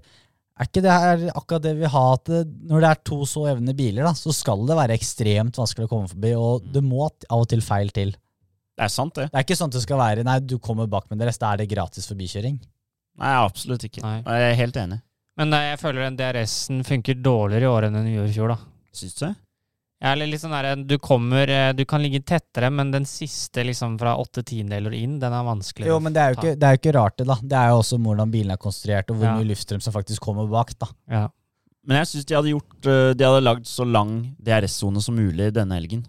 Er 0.57 0.69
ikke 0.69 0.81
det 0.81 0.93
her 0.93 1.25
akkurat 1.37 1.65
det 1.67 1.73
vi 1.77 1.89
har? 1.93 2.13
At 2.17 2.31
når 2.69 2.81
det 2.81 2.89
er 2.89 3.01
to 3.05 3.19
så 3.29 3.43
evne 3.51 3.75
biler, 3.77 4.07
da, 4.07 4.13
så 4.17 4.33
skal 4.33 4.63
det 4.65 4.77
være 4.79 4.95
ekstremt 4.97 5.59
vanskelig 5.59 5.85
å 5.85 5.91
komme 5.91 6.09
forbi, 6.09 6.31
og 6.33 6.65
det 6.73 6.81
må 6.85 7.03
av 7.05 7.43
og 7.43 7.49
til 7.51 7.61
feil 7.65 7.91
til. 7.93 8.15
Det 8.77 8.85
er 8.85 8.93
sant, 8.93 9.15
det. 9.17 9.27
Det 9.33 9.37
er 9.37 9.45
ikke 9.45 9.57
sånn 9.57 9.73
det 9.73 9.83
skal 9.83 10.01
være 10.01 10.25
nei, 10.25 10.39
du 10.45 10.57
kommer 10.61 10.89
bak 10.89 11.09
med 11.11 11.21
DRS, 11.21 11.39
da 11.41 11.51
er 11.53 11.61
det 11.61 11.69
gratis 11.69 12.09
forbikjøring. 12.09 12.57
Nei, 13.17 13.33
absolutt 13.41 13.85
ikke. 13.87 14.03
Nei. 14.05 14.19
Jeg 14.21 14.51
er 14.51 14.57
helt 14.59 14.79
enig. 14.81 14.99
Men 15.37 15.53
jeg 15.53 15.79
føler 15.81 16.07
den 16.07 16.17
DRS-en 16.17 16.81
funker 16.85 17.17
dårligere 17.21 17.67
i 17.67 17.71
år 17.73 17.87
enn 17.87 17.99
den 17.99 18.09
gjorde 18.13 18.31
i 18.31 18.37
fjor, 18.37 18.53
da. 18.53 18.57
Syns 18.97 19.17
du? 19.19 19.27
Ja, 19.97 20.11
eller 20.13 20.27
litt 20.29 20.41
sånn 20.43 20.53
der, 20.53 20.75
du 20.85 20.93
kommer 21.01 21.49
eh, 21.49 21.71
Du 21.73 21.81
kan 21.89 22.03
ligge 22.03 22.19
tettere, 22.21 22.69
men 22.69 22.91
den 22.93 23.05
siste 23.09 23.63
liksom 23.65 23.95
fra 23.97 24.11
åtte 24.21 24.43
tiendedeler 24.45 24.93
inn, 24.93 25.15
den 25.19 25.33
er 25.33 25.47
vanskelig. 25.47 25.87
Jo, 25.89 25.97
men 25.99 26.13
det 26.13 26.21
er 26.21 26.33
jo 26.33 26.37
ikke, 26.37 26.51
det 26.61 26.67
er 26.67 26.75
jo 26.75 26.81
ikke 26.83 26.93
rart, 26.99 27.15
det. 27.17 27.25
da. 27.31 27.37
Det 27.41 27.57
er 27.57 27.71
jo 27.73 27.79
også 27.81 27.97
hvordan 28.03 28.33
bilen 28.35 28.53
er 28.53 28.61
konstruert, 28.61 29.09
og 29.09 29.17
hvor 29.17 29.25
Ja. 29.31 29.33
mye 29.39 29.49
luftstrøm 29.49 29.81
som 29.81 29.93
faktisk 29.95 30.21
kommer 30.21 30.45
bak. 30.51 30.75
da. 30.77 30.87
Ja. 31.09 31.23
Men 31.87 31.97
jeg 32.03 32.07
syns 32.11 32.25
de 32.27 32.35
hadde 32.35 32.51
gjort 32.51 32.85
øh, 32.91 33.13
De 33.15 33.23
hadde 33.23 33.41
lagd 33.47 33.65
så 33.65 33.85
lang 33.87 34.35
DRS-sone 34.43 35.01
som 35.01 35.15
mulig 35.15 35.49
denne 35.55 35.73
helgen. 35.79 36.05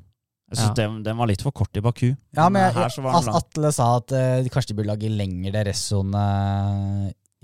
Jeg 0.51 0.59
syns 0.59 0.69
Ja. 0.73 0.75
den, 0.83 1.03
den 1.05 1.17
var 1.17 1.27
litt 1.29 1.43
for 1.45 1.53
kort 1.53 1.77
i 1.77 1.81
Baku. 1.81 2.11
Ja, 2.37 2.49
men 2.49 2.63
jeg, 2.69 2.91
Atle 3.39 3.73
sa 3.73 3.89
at 3.97 4.13
uh, 4.13 4.43
de 4.43 4.49
kanskje 4.53 4.73
de 4.75 4.79
burde 4.83 4.89
lage 4.93 5.09
lengre 5.13 5.53
DRS-sone 5.65 6.23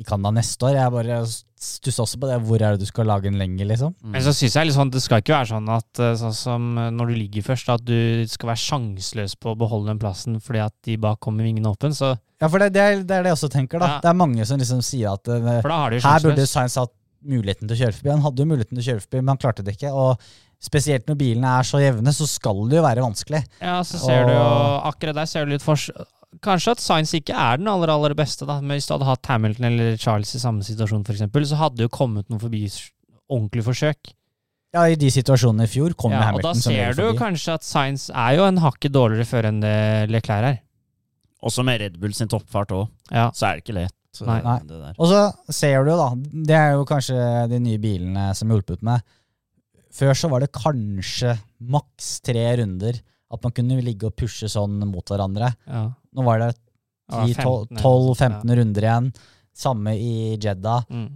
i 0.01 0.05
Canada 0.05 0.33
neste 0.35 0.67
år. 0.67 0.77
Jeg 0.77 0.93
bare 0.93 1.19
stusser 1.64 2.05
også 2.05 2.20
på 2.20 2.29
det. 2.29 2.37
Hvor 2.44 2.61
er 2.62 2.74
det 2.77 2.85
du 2.85 2.88
skal 2.88 3.09
lage 3.09 3.31
en 3.31 3.38
lenger, 3.40 3.66
liksom? 3.70 3.94
Mm. 4.05 4.12
Men 4.14 4.24
så 4.27 4.35
synes 4.37 4.57
jeg 4.59 4.74
sånn, 4.77 4.92
det 4.94 5.03
skal 5.05 5.22
ikke 5.22 5.35
være 5.35 5.50
sånn 5.55 5.70
at 5.72 6.03
eh, 6.03 6.14
sånn 6.20 6.37
som 6.37 6.66
eh, 6.79 6.90
når 6.94 7.12
du 7.12 7.16
ligger 7.22 7.46
først, 7.48 7.72
at 7.72 7.87
du 7.88 8.24
skal 8.31 8.53
være 8.53 8.62
sjanseløs 8.64 9.37
på 9.40 9.55
å 9.55 9.59
beholde 9.59 9.92
den 9.92 10.03
plassen 10.03 10.38
fordi 10.44 10.62
at 10.64 10.74
de 10.87 10.98
bak 11.00 11.22
kommer 11.24 11.46
vingene 11.46 11.55
vingen 11.55 11.70
åpen. 11.70 11.94
Så, 11.94 12.14
Ja, 12.42 12.50
for 12.50 12.61
det, 12.61 12.72
det, 12.74 12.83
er, 12.83 13.03
det 13.07 13.16
er 13.16 13.24
det 13.24 13.33
jeg 13.33 13.38
også 13.38 13.53
tenker, 13.53 13.81
da. 13.83 13.96
Ja. 13.96 14.00
Det 14.05 14.11
er 14.11 14.18
mange 14.18 14.46
som 14.48 14.61
liksom 14.61 14.83
sier 14.85 15.14
at 15.14 15.24
de 15.29 15.40
her 15.40 15.62
burde. 15.64 16.46
Science 16.50 16.81
hatt 16.81 16.92
muligheten 17.24 17.68
til 17.68 17.77
å 17.77 17.81
kjøre 17.85 17.96
forbi. 17.96 18.12
Han 18.12 18.24
hadde 18.24 18.44
jo 18.44 18.50
muligheten 18.50 18.77
til 18.77 18.85
å 18.85 18.88
kjøre 18.90 19.05
forbi, 19.07 19.22
men 19.22 19.33
han 19.33 19.40
klarte 19.40 19.64
det 19.64 19.77
ikke. 19.79 19.92
Og 19.94 20.27
spesielt 20.64 21.09
når 21.09 21.18
bilene 21.20 21.55
er 21.61 21.68
så 21.68 21.81
jevne, 21.83 22.12
så 22.16 22.29
skal 22.29 22.66
det 22.70 22.81
jo 22.81 22.85
være 22.85 23.05
vanskelig. 23.05 23.42
Ja, 23.61 23.79
så 23.87 24.00
ser 24.03 24.29
du 24.29 24.35
jo 24.35 24.44
Akkurat 24.90 25.22
der 25.22 25.31
ser 25.31 25.46
du 25.46 25.55
litt 25.57 25.64
fors... 25.64 25.88
Kanskje 26.45 26.75
at 26.77 26.83
Science 26.85 27.17
ikke 27.17 27.33
er 27.37 27.57
den 27.61 27.71
aller 27.73 27.89
aller 27.95 28.15
beste, 28.19 28.45
da. 28.49 28.59
Men 28.61 28.77
hvis 28.77 28.89
du 28.89 28.93
hadde 28.97 29.09
hatt 29.09 29.31
Hamilton 29.31 29.69
eller 29.71 29.97
Charles 30.01 30.35
i 30.37 30.43
samme 30.43 30.65
situasjon, 30.67 31.05
for 31.07 31.17
eksempel, 31.17 31.47
så 31.49 31.57
hadde 31.61 31.81
det 31.81 31.87
jo 31.89 31.95
kommet 31.97 32.29
noen 32.29 32.43
forbi 32.43 32.67
ordentlig 33.33 33.65
forsøk. 33.65 34.13
Ja, 34.75 34.83
I 34.91 34.97
de 34.99 35.09
situasjonene 35.15 35.69
i 35.69 35.71
fjor 35.71 35.95
kom 35.97 36.11
Ja, 36.13 36.19
og 36.19 36.23
da 36.23 36.29
Hamilton 36.51 36.61
som 36.61 36.73
ser 36.75 36.97
du 36.99 37.05
kanskje 37.19 37.55
at 37.55 37.65
Science 37.67 38.11
er 38.11 38.37
jo 38.41 38.47
en 38.49 38.59
hakket 38.61 38.93
dårligere 38.93 39.29
før 39.31 39.49
enn 39.53 39.61
det 39.63 39.75
Leclerc 40.11 40.49
er. 40.51 40.59
Også 41.45 41.63
med 41.65 41.81
Red 41.81 41.99
Bull 42.03 42.15
sin 42.17 42.29
toppfart 42.33 42.73
òg, 42.75 42.89
Ja. 43.13 43.29
så 43.37 43.47
er 43.53 43.57
det 43.61 43.65
ikke 43.65 43.77
lett. 43.79 43.95
Nei. 44.25 44.41
Nei. 44.43 44.93
Og 44.99 45.09
så 45.11 45.21
ser 45.51 45.83
du 45.85 45.91
jo, 45.91 45.97
da. 45.99 46.09
Det 46.51 46.55
er 46.59 46.73
jo 46.77 46.85
kanskje 46.87 47.17
de 47.51 47.59
nye 47.63 47.79
bilene 47.83 48.29
som 48.39 48.51
hjulpet 48.53 48.83
med. 48.87 49.03
Før 49.95 50.15
så 50.19 50.31
var 50.31 50.43
det 50.43 50.53
kanskje 50.55 51.37
maks 51.61 52.21
tre 52.27 52.45
runder 52.61 52.99
at 53.33 53.43
man 53.43 53.55
kunne 53.57 53.81
ligge 53.83 54.09
og 54.09 54.17
pushe 54.19 54.49
sånn 54.51 54.81
mot 54.91 55.07
hverandre. 55.11 55.55
ja. 55.67 55.87
Nå 56.15 56.23
var 56.23 56.39
det 56.39 56.53
Ja, 57.11 57.25
15, 57.27 57.77
12-15 57.83 58.55
runder 58.57 58.85
igjen. 58.87 59.09
Samme 59.55 59.93
i 59.99 60.37
Jeddah. 60.41 60.85
Mm. 60.89 61.09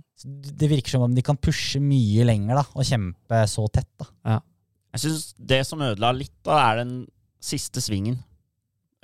Det 0.58 0.68
virker 0.70 0.90
som 0.90 1.04
om 1.06 1.14
de 1.14 1.22
kan 1.22 1.38
pushe 1.38 1.80
mye 1.80 2.26
lenger 2.26 2.58
da, 2.60 2.64
og 2.74 2.86
kjempe 2.86 3.42
så 3.50 3.66
tett. 3.72 3.90
da. 3.98 4.40
Jeg 4.94 5.04
syns 5.04 5.28
det 5.38 5.60
som 5.68 5.82
ødela 5.84 6.10
litt, 6.16 6.34
da, 6.46 6.58
er 6.70 6.82
den 6.82 6.92
siste 7.40 7.80
svingen. 7.84 8.18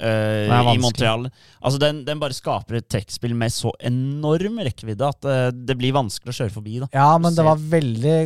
eh, 0.02 0.50
er 0.50 0.74
I. 0.74 0.78
Montreal. 0.82 1.28
Altså 1.62 1.78
den, 1.78 2.02
den 2.04 2.18
bare 2.18 2.34
skaper 2.34 2.80
et 2.80 2.88
trekkspill 2.90 3.34
med 3.38 3.54
så 3.54 3.70
enorm 3.78 4.58
rekkevidde 4.66 5.06
at 5.06 5.28
uh, 5.30 5.50
det 5.54 5.76
blir 5.78 5.94
vanskelig 5.94 6.34
å 6.34 6.38
kjøre 6.40 6.54
forbi. 6.56 6.80
da 6.82 6.88
Ja, 6.92 7.12
men 7.22 7.36
det 7.36 7.46
var 7.46 7.62
veldig 7.62 8.16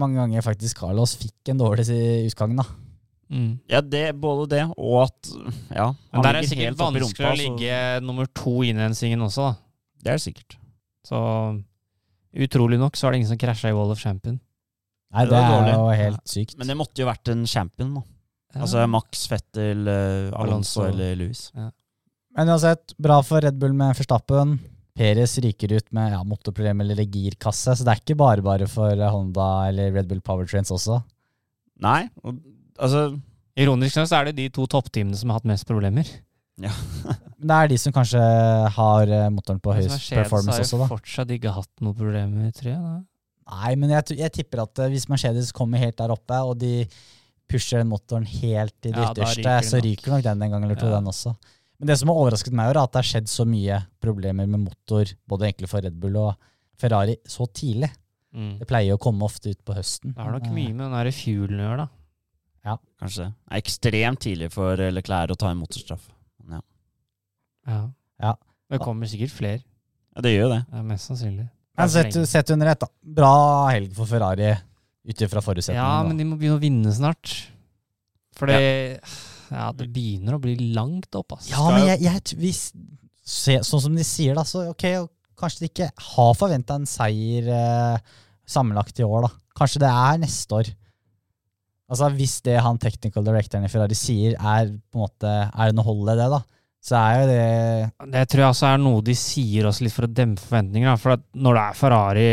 mange 0.00 0.16
ganger 0.22 0.46
faktisk 0.46 0.80
Carlos 0.80 1.18
fikk 1.20 1.52
en 1.52 1.60
dårlig 1.60 1.84
utgang. 2.30 2.56
da. 2.56 2.64
Mm. 3.30 3.58
Ja, 3.68 3.80
det, 3.84 4.14
Både 4.16 4.46
det 4.48 4.62
og 4.78 5.02
at 5.02 5.28
Ja, 5.74 5.90
Men 6.14 6.22
der 6.24 6.28
er 6.30 6.40
det 6.40 6.48
sikkert 6.48 6.76
vanskelig 6.80 7.02
å 7.02 7.08
rumpa, 7.10 7.32
så- 7.34 7.36
ligge 7.42 8.02
nummer 8.02 8.26
to 8.32 8.62
i 8.62 8.70
innrensingen 8.72 9.20
også, 9.20 9.50
da. 9.50 9.56
Det 10.02 10.08
er 10.12 10.16
det 10.16 10.22
sikkert. 10.24 10.56
Så 11.04 11.18
utrolig 12.36 12.78
nok 12.80 12.96
så 12.96 13.08
er 13.08 13.12
det 13.12 13.20
ingen 13.22 13.32
som 13.32 13.40
krasja 13.40 13.70
i 13.70 13.76
Wall 13.76 13.90
of 13.92 14.00
Champion. 14.00 14.38
Nei, 15.12 15.24
Det 15.24 15.30
Det 15.30 15.38
er 15.38 15.50
dårlig. 15.50 15.74
jo 15.74 16.04
helt 16.04 16.24
sykt. 16.28 16.58
Men 16.58 16.66
det 16.68 16.76
måtte 16.76 16.98
jo 17.02 17.06
vært 17.06 17.28
en 17.32 17.44
champion, 17.46 17.94
da. 17.94 18.02
Ja. 18.54 18.60
Altså 18.62 18.88
Max, 18.88 19.26
Fettel, 19.28 19.86
eh, 19.88 20.30
Alonso 20.38 20.80
Alonso. 20.82 20.84
eller 20.88 21.16
Louis. 21.16 21.52
Men 21.54 22.46
uansett, 22.48 22.94
bra 22.98 23.20
for 23.22 23.40
Red 23.40 23.58
Bull 23.58 23.72
med 23.72 23.94
Forstappen. 23.96 24.58
Peres 24.96 25.38
ryker 25.38 25.76
ut 25.76 25.92
med 25.92 26.12
ja, 26.12 26.22
motorproblem 26.24 26.80
eller 26.80 27.04
girkasse, 27.04 27.76
så 27.76 27.84
det 27.84 27.88
er 27.92 28.00
ikke 28.02 28.16
bare 28.16 28.42
bare 28.42 28.66
for 28.66 28.90
Honda 29.10 29.68
eller 29.68 29.92
Red 29.92 30.08
Bull 30.08 30.20
Powertrains 30.20 30.70
også. 30.70 31.02
Nei, 31.80 32.08
og, 32.24 32.38
altså 32.78 33.02
Ironisk 33.58 33.98
nok 33.98 34.06
så 34.06 34.20
er 34.20 34.28
det 34.28 34.36
de 34.38 34.48
to 34.54 34.64
toppteamene 34.70 35.18
som 35.18 35.32
har 35.32 35.40
hatt 35.40 35.48
mest 35.50 35.66
problemer. 35.66 36.06
Ja. 36.62 36.70
det 37.48 37.56
er 37.56 37.70
de 37.70 37.78
som 37.80 37.94
kanskje 37.94 38.22
har 38.74 39.10
eh, 39.14 39.28
motoren 39.34 39.60
på 39.62 39.74
høyest 39.74 39.94
Mercedes 39.94 40.22
performance 40.22 40.56
har 40.56 40.64
også, 40.66 40.76
jo 40.76 40.82
da. 40.82 40.88
fortsatt 40.92 41.34
ikke 41.34 41.54
hatt 41.54 41.84
noen 41.84 41.96
problemer, 41.98 42.52
tror 42.54 42.70
jeg. 42.70 42.80
Da. 42.82 42.96
Nei, 43.48 43.72
men 43.80 43.94
jeg, 43.94 44.18
jeg 44.20 44.34
tipper 44.38 44.64
at 44.64 44.82
eh, 44.84 44.90
hvis 44.94 45.08
Mercedes 45.10 45.52
kommer 45.56 45.82
helt 45.82 45.98
der 45.98 46.14
oppe, 46.14 46.38
og 46.46 46.58
de 46.60 46.72
pusher 47.48 47.80
den 47.80 47.90
motoren 47.90 48.26
helt 48.28 48.74
til 48.82 48.92
det 48.92 49.04
Ja, 49.06 49.12
ytterste, 49.14 49.42
ryker 49.42 49.68
så 49.70 49.82
ryker 49.82 50.14
nok 50.14 50.26
den 50.26 50.42
en 50.46 50.54
gang 50.54 50.66
eller 50.66 50.78
to, 50.78 50.90
Ja. 50.90 50.98
den 50.98 51.10
også. 51.10 51.34
Men 51.78 51.92
det 51.92 51.98
som 52.00 52.10
har 52.10 52.18
overrasket 52.18 52.54
meg, 52.58 52.70
er 52.72 52.80
at 52.82 52.92
det 52.92 53.00
har 53.00 53.10
skjedd 53.10 53.30
så 53.30 53.46
mye 53.46 53.78
problemer 54.02 54.50
med 54.50 54.66
motor, 54.66 55.14
både 55.30 55.46
egentlig 55.46 55.70
for 55.70 55.82
Red 55.86 55.98
Bull 56.02 56.18
og 56.18 56.34
Ferrari, 56.78 57.14
så 57.26 57.46
tidlig. 57.46 57.90
Mm. 58.34 58.58
Det 58.60 58.66
pleier 58.68 58.92
jo 58.92 58.98
å 58.98 59.02
komme 59.02 59.24
ofte 59.24 59.54
ut 59.54 59.62
på 59.64 59.74
høsten. 59.78 60.12
Det 60.14 60.22
har 60.22 60.34
nok 60.34 60.50
eh, 60.50 60.56
mye 60.58 60.74
med 60.74 60.92
den 60.92 61.14
fuelen 61.16 61.62
å 61.62 61.68
gjøre, 61.70 61.86
da. 61.86 61.97
Kanskje 62.98 63.28
det 63.28 63.54
er 63.54 63.60
ekstremt 63.62 64.22
tidlig 64.24 64.48
for 64.54 64.80
Leclerc 64.92 65.34
å 65.34 65.38
ta 65.38 65.52
en 65.52 65.60
motorstraff. 65.60 66.08
Ja, 66.48 66.62
Ja. 67.68 67.80
Ja. 68.18 68.34
Det 68.68 68.80
kommer 68.82 69.08
sikkert 69.08 69.32
flere. 69.32 69.62
ja 70.16 70.22
det 70.24 70.32
gjør 70.34 70.42
jo 70.42 70.50
det. 70.56 70.62
Ja, 70.72 70.82
mest 70.82 71.08
sannsynlig. 71.08 71.46
Men 71.78 71.88
sett, 71.92 72.16
sett 72.28 72.50
under 72.50 72.66
ett, 72.72 72.80
da. 72.82 72.88
Bra 73.20 73.34
helg 73.70 73.94
for 73.94 74.10
Ferrari 74.10 74.50
ut 75.08 75.22
ifra 75.24 75.40
forutsetningene. 75.44 75.86
Ja, 75.86 76.02
men 76.04 76.18
de 76.18 76.26
må 76.26 76.36
begynne 76.36 76.58
å 76.58 76.62
vinne 76.62 76.92
snart. 76.92 77.32
For 78.36 78.50
det 78.50 78.58
ja. 79.50 79.70
det 79.76 79.88
begynner 79.94 80.36
å 80.36 80.42
bli 80.42 80.56
langt 80.74 81.14
opp, 81.18 81.38
altså. 81.38 81.52
Ja, 81.54 81.64
men 81.72 81.86
jeg, 81.88 82.02
jeg, 82.04 82.38
hvis, 82.42 82.62
se, 83.24 83.58
sånn 83.66 83.84
som 83.86 83.96
de 83.96 84.04
sier, 84.06 84.36
da, 84.36 84.44
så 84.48 84.66
ok, 84.72 84.84
kanskje 85.38 85.64
de 85.64 85.70
ikke 85.70 85.88
har 86.10 86.34
forventa 86.36 86.76
en 86.78 86.88
seier 86.88 87.48
eh, 87.54 88.18
sammenlagt 88.48 89.00
i 89.00 89.06
år, 89.06 89.28
da. 89.28 89.32
Kanskje 89.58 89.82
det 89.86 89.90
er 89.90 90.20
neste 90.22 90.60
år. 90.60 90.72
Altså, 91.88 92.10
Hvis 92.18 92.40
det 92.44 92.58
han 92.60 92.76
technical 92.78 93.24
directoren 93.24 93.64
i 93.64 93.72
Ferrari 93.72 93.96
sier, 93.96 94.34
er 94.36 94.68
på 94.92 94.98
en 94.98 95.04
måte, 95.06 95.30
er 95.48 95.70
det 95.70 95.74
noe 95.78 95.86
hold 95.88 96.10
i 96.12 96.16
det, 96.20 96.26
da, 96.34 96.40
så 96.84 96.94
er 97.00 97.14
jo 97.20 97.26
det 97.30 98.12
Det 98.12 98.24
tror 98.28 98.42
jeg 98.44 98.48
altså 98.52 98.66
er 98.68 98.78
noe 98.82 99.00
de 99.02 99.14
sier 99.18 99.66
også 99.66 99.84
litt 99.86 99.94
for 99.96 100.04
å 100.06 100.12
dempe 100.14 100.40
forventninger. 100.44 100.88
Da. 100.92 100.96
For 101.00 101.16
at 101.16 101.24
når 101.34 101.56
det 101.58 101.62
er 101.64 101.78
Ferrari, 101.80 102.28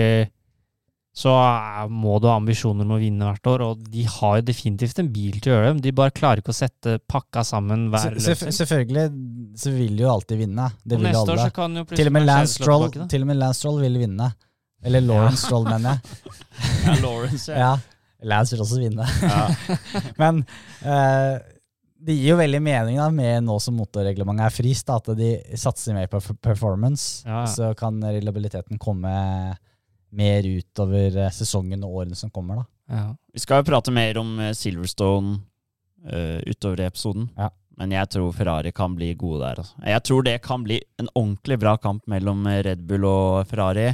så 1.15 1.31
er, 1.39 1.87
må 1.87 2.17
du 2.19 2.27
ha 2.27 2.35
ambisjoner 2.35 2.83
om 2.83 2.91
å 2.97 2.99
vinne 2.99 3.29
hvert 3.29 3.47
år. 3.47 3.63
Og 3.69 3.85
de 3.93 4.03
har 4.17 4.37
jo 4.41 4.45
definitivt 4.49 4.99
en 4.99 5.09
bil 5.15 5.39
til 5.39 5.53
å 5.53 5.55
gjøre 5.55 5.69
det. 5.77 5.83
De 5.87 5.93
bare 5.95 6.11
klarer 6.11 6.43
ikke 6.43 6.51
å 6.51 6.57
sette 6.59 6.97
pakka 7.07 7.45
sammen 7.47 7.87
hver 7.93 8.09
Selvf- 8.11 8.27
løpsing. 8.43 8.55
Selvfølgelig 8.59 9.05
så 9.63 9.71
vil 9.77 9.95
de 9.95 10.03
jo 10.03 10.11
alltid 10.11 10.41
vinne. 10.43 10.67
Det 10.83 10.99
Og 10.99 11.05
vil 11.05 11.13
jo 11.15 11.21
alle. 11.23 11.37
så 11.47 11.55
kan 11.55 11.79
jo 11.79 11.85
Til 11.95 12.11
og 12.11 12.17
med 12.19 12.27
Lance 12.27 12.59
Stroll, 12.59 12.89
tilbake, 12.91 13.09
til 13.15 13.23
og 13.23 13.31
med 13.31 13.39
Lance 13.39 13.59
Stroll 13.63 13.79
vil 13.87 13.97
vinne. 14.03 14.27
Eller 14.85 15.01
Lawrence 15.07 15.47
Stroll, 15.47 15.63
mener 15.71 15.95
jeg. 15.95 16.35
Ja, 16.85 16.99
Lawrence, 17.01 17.47
Ja. 17.55 17.71
Lance 17.79 17.94
vil 18.25 18.63
også 18.65 18.79
vinne. 18.81 19.05
Ja. 19.21 19.43
Men 20.21 20.41
eh, 20.81 21.35
det 22.05 22.15
gir 22.17 22.33
jo 22.33 22.39
veldig 22.39 22.61
mening 22.61 22.99
da, 22.99 23.07
med 23.13 23.45
nå 23.47 23.57
som 23.63 23.77
motorreglementet 23.79 24.47
er 24.47 24.53
fryst, 24.53 24.87
da, 24.89 24.99
at 24.99 25.17
de 25.17 25.31
satser 25.57 25.95
mer 25.97 26.09
på 26.11 26.21
performance. 26.43 27.25
Ja. 27.27 27.45
Så 27.49 27.71
kan 27.77 28.01
reliabiliteten 28.03 28.81
komme 28.81 29.13
mer 30.15 30.47
utover 30.47 31.17
eh, 31.25 31.33
sesongen 31.33 31.83
og 31.85 32.01
årene 32.01 32.17
som 32.17 32.31
kommer. 32.33 32.61
da. 32.61 32.65
Ja. 32.95 33.05
Vi 33.33 33.41
skal 33.43 33.61
jo 33.61 33.69
prate 33.71 33.93
mer 33.95 34.19
om 34.21 34.37
eh, 34.39 34.53
Silverstone 34.55 35.39
uh, 36.05 36.39
utover 36.45 36.83
i 36.83 36.89
episoden. 36.89 37.29
Ja. 37.37 37.49
Men 37.75 37.91
jeg 37.91 38.07
tror 38.13 38.35
Ferrari 38.35 38.71
kan 38.71 38.93
bli 38.95 39.09
gode 39.19 39.41
der. 39.41 39.59
Altså. 39.59 39.75
Jeg 39.83 40.03
tror 40.07 40.23
det 40.23 40.35
kan 40.45 40.63
bli 40.63 40.77
en 41.01 41.09
ordentlig 41.11 41.57
bra 41.59 41.75
kamp 41.81 42.05
mellom 42.07 42.45
Red 42.47 42.85
Bull 42.87 43.03
og 43.09 43.49
Ferrari. 43.49 43.89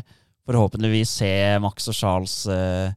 Forhåpentligvis 0.45 1.15
se 1.21 1.31
Max 1.63 1.89
og 1.89 1.97
Charles 1.97 2.35
eh, 2.51 2.93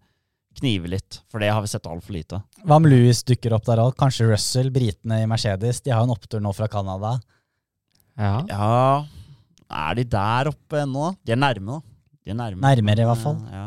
knive 0.58 0.88
litt, 0.92 1.20
for 1.30 1.42
det 1.42 1.48
har 1.52 1.62
vi 1.64 1.70
sett 1.72 1.86
altfor 1.90 2.14
lite 2.16 2.38
av. 2.38 2.44
Hva 2.64 2.76
om 2.80 2.86
Louis 2.88 3.20
dukker 3.26 3.54
opp 3.56 3.66
der 3.68 3.82
òg? 3.82 3.94
Kanskje 4.00 4.28
Russell, 4.30 4.70
britene 4.74 5.22
i 5.22 5.26
Mercedes. 5.30 5.80
De 5.84 5.92
har 5.92 6.02
jo 6.04 6.08
en 6.10 6.14
opptur 6.16 6.40
nå 6.44 6.52
fra 6.56 6.68
Canada. 6.72 7.16
ja. 8.16 8.36
Ja, 8.48 9.06
er 9.74 9.94
de 9.98 10.04
der 10.04 10.48
oppe 10.52 10.82
ennå? 10.84 11.10
da? 11.10 11.18
De 11.24 11.32
er 11.34 11.40
nærme, 11.40 11.80
da. 11.80 11.80
De 12.24 12.30
er 12.30 12.38
nærme. 12.38 12.60
Nærmere, 12.62 13.02
i 13.02 13.08
hvert 13.08 13.22
fall. 13.24 13.38
Ja. 13.50 13.66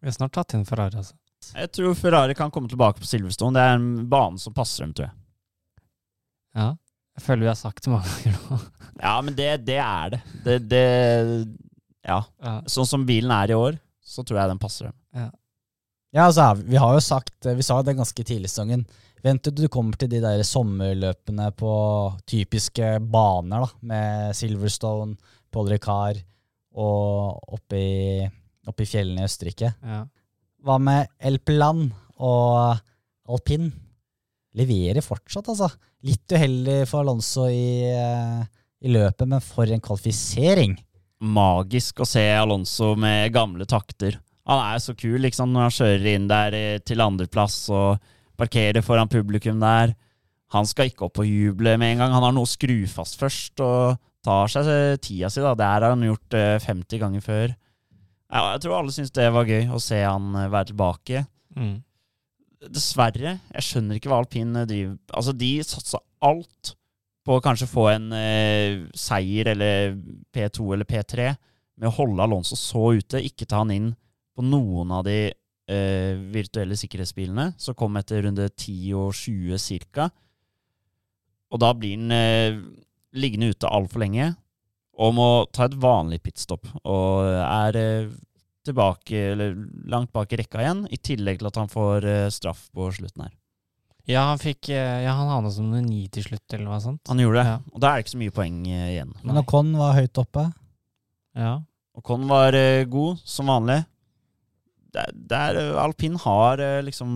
Vi 0.00 0.08
har 0.10 0.14
snart 0.16 0.34
tatt 0.36 0.54
inn 0.54 0.64
Ferrari, 0.68 1.00
altså. 1.00 1.16
Jeg 1.54 1.70
tror 1.76 1.94
Ferrari 1.98 2.34
kan 2.38 2.50
komme 2.52 2.68
tilbake 2.70 3.02
på 3.02 3.08
Silverstone. 3.08 3.52
Det 3.56 3.64
er 3.64 3.74
en 3.76 4.06
bane 4.08 4.38
som 4.40 4.54
passer 4.56 4.84
dem, 4.86 4.94
tror 4.96 5.08
jeg. 5.10 5.16
Ja. 6.54 6.68
Jeg 7.18 7.22
føler 7.26 7.44
vi 7.44 7.50
har 7.50 7.58
sagt 7.58 7.84
det 7.84 7.92
mange 7.92 8.10
ganger 8.22 8.38
nå. 8.50 8.58
Ja, 9.04 9.14
men 9.26 9.34
det, 9.36 9.48
det 9.66 9.76
er 9.82 10.14
det. 10.14 10.20
det. 10.44 10.58
Det 10.70 10.84
Ja. 12.06 12.20
Ja. 12.42 12.54
Sånn 12.70 12.86
som 12.88 13.04
bilen 13.08 13.32
er 13.34 13.50
i 13.52 13.58
år, 13.58 13.76
så 14.04 14.22
tror 14.24 14.38
jeg 14.40 14.52
den 14.52 14.60
passer 14.62 14.88
dem. 14.88 14.96
Ja, 15.16 15.28
altså, 16.22 16.52
vi 16.62 16.78
har 16.78 16.92
jo 16.94 17.00
sagt 17.02 17.48
Vi 17.56 17.64
sa 17.66 17.80
det 17.82 17.96
ganske 17.98 18.22
tidlig 18.22 18.46
i 18.46 18.52
sesongen. 18.52 18.84
Vent 19.24 19.40
til 19.42 19.54
du 19.56 19.68
kommer 19.72 19.96
til 19.98 20.10
de 20.12 20.20
der 20.22 20.42
sommerløpene 20.44 21.48
på 21.56 21.74
typiske 22.28 22.98
baner, 23.00 23.64
da, 23.64 23.70
med 23.88 24.36
Silverstone, 24.36 25.16
Paul 25.50 25.70
Ricard 25.72 26.20
og 26.74 27.54
oppe 27.56 27.78
i, 27.78 28.26
oppe 28.68 28.84
i 28.84 28.90
fjellene 28.90 29.22
i 29.22 29.28
Østerrike. 29.28 29.70
Ja. 29.80 30.02
Hva 30.64 30.76
med 30.82 31.08
El 31.24 31.38
Plan 31.44 31.86
og 32.18 32.76
alpin? 33.30 33.70
Leverer 34.54 35.02
fortsatt, 35.02 35.48
altså. 35.50 35.70
Litt 36.04 36.30
uheldig 36.30 36.82
for 36.86 37.02
Alonso 37.02 37.48
i, 37.48 37.88
eh, 37.88 38.44
i 38.84 38.92
løpet, 38.92 39.26
men 39.26 39.42
for 39.42 39.70
en 39.70 39.82
kvalifisering. 39.82 40.76
Magisk 41.24 42.04
å 42.04 42.06
se 42.06 42.22
Alonso 42.36 42.92
med 43.00 43.32
gamle 43.34 43.66
takter. 43.66 44.20
Han 44.50 44.60
er 44.60 44.80
så 44.82 44.92
kul 44.98 45.22
liksom, 45.24 45.52
når 45.54 45.68
han 45.68 45.76
kjører 45.78 46.08
inn 46.14 46.26
der 46.28 46.56
eh, 46.58 46.80
til 46.84 47.00
andreplass 47.00 47.62
og 47.72 48.02
parkerer 48.38 48.84
foran 48.84 49.10
publikum 49.10 49.62
der. 49.62 49.94
Han 50.54 50.68
skal 50.68 50.90
ikke 50.90 51.08
opp 51.08 51.22
og 51.22 51.28
juble 51.28 51.76
med 51.80 51.94
en 51.94 52.04
gang. 52.04 52.14
Han 52.14 52.26
har 52.28 52.34
noe 52.36 52.46
å 52.46 52.50
skru 52.50 52.84
fast 52.90 53.18
først 53.20 53.62
og 53.64 53.96
tar 54.24 54.52
seg 54.52 54.70
eh, 54.70 54.96
tida 55.02 55.30
si. 55.32 55.42
da. 55.44 55.54
Det 55.56 55.70
her 55.70 55.86
har 55.86 55.96
han 55.96 56.06
gjort 56.06 56.36
eh, 56.38 56.58
50 56.62 57.02
ganger 57.02 57.24
før. 57.24 57.56
Ja, 58.34 58.44
jeg 58.54 58.64
tror 58.64 58.78
alle 58.80 58.94
syns 58.94 59.12
det 59.14 59.26
var 59.34 59.48
gøy 59.48 59.68
å 59.72 59.80
se 59.82 60.00
han 60.02 60.30
eh, 60.36 60.50
være 60.52 60.72
tilbake. 60.72 61.24
Mm. 61.56 61.74
Dessverre, 62.64 63.36
jeg 63.52 63.66
skjønner 63.66 63.98
ikke 63.98 64.10
hva 64.10 64.22
alpin 64.22 64.54
eh, 64.56 64.66
driver 64.68 65.18
Altså, 65.18 65.34
de 65.36 65.50
satsa 65.66 66.00
alt 66.24 66.74
på 67.24 67.36
å 67.36 67.42
kanskje 67.44 67.68
få 67.70 67.88
en 67.92 68.08
eh, 68.16 68.84
seier 68.96 69.52
eller 69.54 69.94
P2 70.34 70.72
eller 70.76 70.88
P3 70.88 71.28
med 71.80 71.88
å 71.88 71.94
holde 71.96 72.24
Alonso 72.24 72.56
så 72.58 72.92
ute, 72.96 73.22
ikke 73.24 73.48
ta 73.48 73.62
han 73.62 73.72
inn 73.74 73.92
på 74.34 74.42
noen 74.44 74.90
av 74.96 75.04
de 75.06 75.16
eh, 75.70 76.14
virtuelle 76.34 76.76
sikkerhetsbilene 76.78 77.52
som 77.60 77.76
kom 77.78 77.96
etter 78.00 78.24
runde 78.26 78.48
10 78.50 78.94
og 78.98 79.12
20 79.14 79.60
cirka. 79.62 80.08
Og 81.54 81.60
da 81.62 81.70
blir 81.78 81.96
den 82.00 82.10
eh, 82.14 82.58
liggende 83.14 83.52
ute 83.54 83.70
altfor 83.70 84.02
lenge 84.02 84.32
og 84.94 85.14
må 85.16 85.28
ta 85.54 85.66
et 85.66 85.76
vanlig 85.82 86.20
pitstop. 86.22 86.66
Og 86.86 87.26
er 87.26 87.78
eh, 87.78 88.10
tilbake, 88.64 89.22
eller 89.34 89.56
langt 89.90 90.12
bak 90.14 90.30
i 90.32 90.38
rekka 90.40 90.60
igjen, 90.62 90.84
i 90.94 90.98
tillegg 91.02 91.40
til 91.40 91.48
at 91.50 91.58
han 91.62 91.70
får 91.72 92.06
eh, 92.10 92.28
straff 92.34 92.68
på 92.74 92.86
slutten 92.94 93.26
her. 93.26 93.32
Ja, 94.08 94.26
han 94.28 94.38
fikk 94.40 94.68
eh, 94.68 95.00
Ja, 95.06 95.14
han 95.16 95.30
havna 95.32 95.50
som 95.52 95.66
nummer 95.70 95.82
ni 95.84 96.02
til 96.12 96.26
slutt, 96.26 96.44
eller 96.52 96.66
noe 96.68 96.80
sånt. 96.84 97.00
Han 97.08 97.22
gjorde 97.22 97.40
det, 97.40 97.46
Ja. 97.54 97.56
og 97.72 97.80
da 97.82 97.90
er 97.90 97.96
det 98.00 98.04
ikke 98.04 98.14
så 98.14 98.20
mye 98.22 98.34
poeng 98.36 98.58
eh, 98.68 98.86
igjen. 98.94 99.14
Men 99.24 99.40
Ocon 99.40 99.72
var 99.80 99.94
høyt 99.98 100.20
oppe. 100.22 100.44
Ja. 101.34 101.54
Og 101.94 102.02
Con 102.06 102.26
var 102.30 102.54
eh, 102.58 102.84
god, 102.90 103.20
som 103.24 103.50
vanlig. 103.50 103.80
Der, 104.94 105.10
der 105.34 105.56
eh, 105.58 105.82
alpin 105.82 106.14
har 106.22 106.60
eh, 106.62 106.80
liksom 106.86 107.10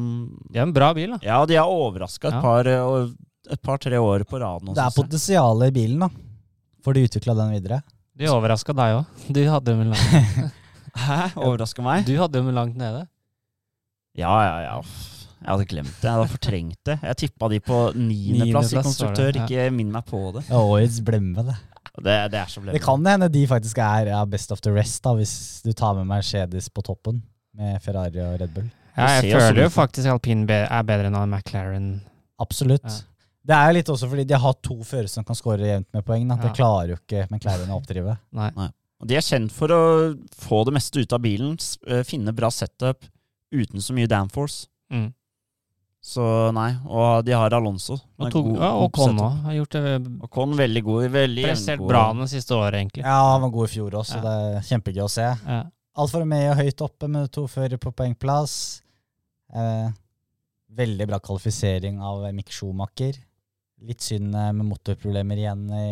Det 0.51 0.59
er 0.59 0.65
en 0.67 0.73
bra 0.75 0.89
bil, 0.97 1.13
da. 1.15 1.19
Ja, 1.23 1.37
de 1.47 1.55
har 1.61 1.71
overraska 1.71 2.29
et 2.33 2.39
Ja. 2.39 2.41
par 2.43 2.67
eh, 2.67 3.11
et 3.49 3.63
par-tre 3.65 3.97
år 4.03 4.25
på 4.29 4.41
rad 4.43 4.65
nå. 4.67 4.75
Det 4.77 4.83
er 4.83 4.93
potensial 4.97 5.63
i 5.65 5.71
bilen, 5.73 6.03
da. 6.03 6.09
Får 6.85 6.95
de 6.99 7.05
utvikla 7.09 7.35
den 7.39 7.53
videre? 7.55 7.79
De 8.19 8.27
overraska 8.29 8.75
deg 8.77 8.97
òg. 8.99 9.05
Du 9.37 9.41
hadde 9.49 9.71
dem 9.71 9.93
langt, 9.93 10.53
Hæ? 11.07 11.21
Overraska 11.39 11.83
meg? 11.87 12.05
du 12.09 12.17
hadde 12.19 12.35
dem 12.41 12.51
langt 12.57 12.77
nede. 12.77 13.07
Ja, 14.19 14.35
ja, 14.43 14.57
ja. 14.67 14.77
Jeg 15.39 15.49
hadde 15.53 15.67
glemt 15.71 15.95
det. 16.01 16.03
Jeg 16.09 16.17
hadde 16.17 16.31
fortrengt 16.33 16.79
det. 16.89 16.97
Jeg 17.07 17.17
tippa 17.23 17.49
de 17.53 17.61
på 17.63 17.77
niendeplass 17.95 18.73
i 18.75 18.81
konstruktør. 18.83 19.31
ja. 19.39 19.45
Ikke 19.47 19.69
minn 19.71 19.93
meg 19.95 20.05
på 20.11 20.25
det. 20.35 20.43
Ja, 20.51 20.59
Årets 20.59 20.99
blemme, 21.07 21.45
det. 21.47 21.55
Det, 21.99 22.17
det 22.35 22.39
er 22.43 22.51
så 22.51 22.61
Det 22.67 22.83
kan 22.83 23.07
hende 23.07 23.29
de 23.31 23.47
faktisk 23.51 23.79
er 23.83 24.11
ja, 24.13 24.25
best 24.27 24.53
of 24.55 24.61
the 24.67 24.71
rest, 24.75 25.01
da, 25.07 25.15
hvis 25.19 25.63
du 25.65 25.71
tar 25.73 25.95
med 25.99 26.07
Mercedes 26.11 26.69
på 26.71 26.83
toppen 26.87 27.23
med 27.59 27.83
Ferrari 27.85 28.23
og 28.25 28.39
Red 28.41 28.55
Bull. 28.55 28.71
Ja, 28.99 29.21
jeg 29.21 29.33
føler 29.37 29.63
jo 29.67 29.69
faktisk 29.75 30.09
alpin 30.11 30.47
er 30.51 30.83
bedre 30.87 31.11
enn 31.11 31.19
McLaren. 31.31 32.01
Absolutt. 32.43 32.85
Ja. 32.87 33.05
Det 33.49 33.57
er 33.57 33.69
jo 33.71 33.77
litt 33.79 33.91
også 33.95 34.09
fordi 34.11 34.25
de 34.29 34.39
har 34.43 34.57
to 34.63 34.75
førere 34.85 35.09
som 35.09 35.25
kan 35.25 35.37
skåre 35.39 35.65
jevnt 35.69 35.87
med 35.95 36.05
poeng. 36.05 36.27
Da. 36.29 36.37
Det 36.37 36.51
Ja. 36.51 36.57
klarer 36.59 36.89
jo 36.95 36.97
ikke 36.99 37.27
McLaren 37.31 37.71
å 37.71 37.79
oppdrive. 37.81 38.19
Nei. 38.33 38.51
Og 39.01 39.07
De 39.07 39.15
er 39.15 39.21
kjent 39.23 39.53
for 39.55 39.69
å 39.69 40.19
få 40.35 40.65
det 40.67 40.75
meste 40.75 40.99
ut 41.01 41.13
av 41.13 41.21
bilen, 41.23 41.55
eh, 41.87 42.03
finne 42.03 42.35
bra 42.35 42.49
setup 42.51 43.05
uten 43.55 43.79
så 43.81 43.95
mye 43.95 44.09
downforce. 44.09 44.67
Mm. 44.93 45.13
Så 46.03 46.53
nei, 46.55 46.77
og 46.87 47.25
de 47.25 47.33
har 47.33 47.51
Alonso. 47.55 47.95
Og, 48.19 48.31
tog, 48.31 48.33
to, 48.33 48.43
god- 48.43 48.61
ja, 48.61 48.71
og 48.73 48.93
Con 48.93 49.17
òg 49.19 49.43
har 49.43 49.53
gjort 49.53 49.71
det 49.71 50.23
Og 50.23 50.31
Con 50.31 50.53
veldig 50.57 50.83
god. 50.85 51.11
Veldig 51.11 51.45
prestert 51.45 51.87
bra 51.87 52.13
det 52.15 52.29
siste 52.31 52.55
året, 52.55 52.75
egentlig. 52.75 53.03
Ja, 53.05 53.33
han 53.33 53.41
var 53.43 53.51
god 53.51 53.69
i 53.69 53.73
fjor 53.73 53.91
også, 54.03 54.15
Ja. 54.17 54.21
det 54.21 54.35
er 54.57 54.61
kjempegøy 54.69 55.03
å 55.05 55.11
se. 55.11 55.23
Ja. 55.47 55.65
Alfa 55.99 56.21
Romeo 56.23 56.55
høyt 56.55 56.85
oppe 56.85 57.09
med 57.11 57.31
to 57.35 57.47
førere 57.51 57.81
på 57.83 57.91
poengplass. 57.97 58.55
Eh, 59.51 59.89
veldig 60.79 61.09
bra 61.11 61.19
kvalifisering 61.25 61.99
av 62.05 62.29
Mick 62.37 62.53
Schumacher. 62.55 63.19
Litt 63.89 64.05
synd 64.05 64.35
eh, 64.35 64.53
med 64.55 64.69
motorproblemer 64.69 65.41
igjen 65.41 65.69
i, 65.75 65.89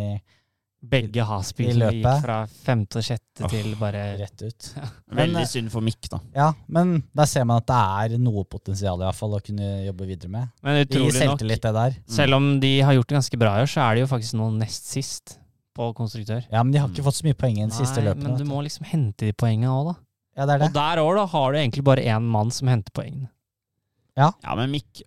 Begge 0.86 1.18
I 1.18 1.24
Has-bilene 1.26 1.88
gikk 1.96 2.20
fra 2.22 2.36
femte 2.46 3.00
og 3.00 3.06
sjette 3.06 3.46
oh, 3.46 3.50
til 3.50 3.72
bare 3.80 4.02
rett 4.20 4.44
ut. 4.44 4.68
Veldig 5.18 5.32
Men, 5.32 5.40
eh, 5.40 5.48
synd 5.50 5.72
for 5.72 5.82
Mick, 5.82 6.06
da. 6.12 6.20
Ja, 6.36 6.50
men 6.70 7.00
der 7.16 7.30
ser 7.30 7.46
man 7.48 7.64
at 7.64 7.66
det 7.70 7.78
er 7.80 8.22
noe 8.22 8.44
potensial 8.46 9.00
i 9.00 9.08
hvert 9.08 9.18
fall 9.18 9.34
å 9.34 9.40
kunne 9.42 9.70
jobbe 9.88 10.06
videre 10.06 10.30
med. 10.30 10.52
Men 10.62 10.78
Det 10.78 10.84
gir 10.84 10.92
utrolig 10.92 11.16
nok, 11.16 11.22
selvtillit, 11.24 11.64
det 11.64 11.74
der. 11.80 11.98
selv 12.18 12.38
om 12.38 12.48
de 12.62 12.72
har 12.86 12.94
gjort 12.98 13.10
det 13.10 13.18
ganske 13.18 13.40
bra 13.42 13.56
i 13.56 13.64
år, 13.64 13.72
så 13.72 13.82
er 13.88 13.96
de 13.96 14.04
jo 14.04 14.12
faktisk 14.12 14.38
nå 14.38 14.52
nest 14.60 14.92
sist 14.92 15.38
på 15.76 15.90
konstruktør. 15.98 16.42
Ja, 16.50 16.62
men 16.64 16.72
de 16.74 16.80
har 16.82 16.90
ikke 16.90 17.04
fått 17.06 17.18
så 17.20 17.26
mye 17.28 17.36
poeng 17.38 17.60
i 17.60 17.66
de 17.68 17.76
siste 17.76 18.02
løpene. 18.04 18.32
men 18.32 18.40
du 18.40 18.48
må 18.48 18.62
liksom 18.64 18.88
hente 18.88 19.28
de 19.28 19.36
poengene 19.36 19.72
òg, 19.72 19.92
da. 19.92 19.96
Ja, 20.36 20.46
det 20.48 20.56
er 20.56 20.58
det. 20.64 20.68
Og 20.70 20.74
der 20.76 21.00
òg, 21.04 21.12
da, 21.20 21.24
har 21.32 21.52
du 21.52 21.58
egentlig 21.60 21.84
bare 21.86 22.04
én 22.04 22.26
mann 22.32 22.50
som 22.52 22.68
henter 22.72 22.92
poengene. 22.96 23.30
Ja, 24.16 24.30
ja, 24.42 24.56
men 24.56 24.72
Mick, 24.72 25.02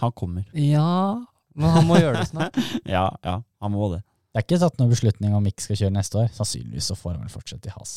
han 0.00 0.12
kommer. 0.16 0.44
Ja, 0.56 1.22
men 1.56 1.72
han 1.74 1.88
må 1.88 1.98
gjøre 2.00 2.22
det 2.22 2.28
snart. 2.32 2.56
Ja, 2.96 3.10
ja, 3.24 3.40
han 3.60 3.72
må 3.72 3.90
det. 3.92 4.02
Det 4.32 4.42
er 4.42 4.44
ikke 4.44 4.60
tatt 4.60 4.80
noen 4.80 4.92
beslutning 4.92 5.32
om 5.36 5.44
Mick 5.44 5.62
skal 5.64 5.78
kjøre 5.80 5.94
neste 5.96 6.18
år. 6.20 6.32
Sannsynligvis 6.36 6.90
så 6.90 6.96
får 6.98 7.14
han 7.16 7.24
vel 7.24 7.32
fortsette 7.32 7.70
i 7.70 7.76
has. 7.76 7.92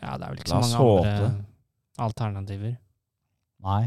Ja, 0.00 0.14
det 0.16 0.24
er 0.24 0.30
vel 0.30 0.38
ikke 0.40 0.52
så 0.52 0.60
mange 0.62 0.78
håpe 0.80 1.08
andre 1.08 1.46
alternativer. 1.98 2.76
Nei. 3.66 3.82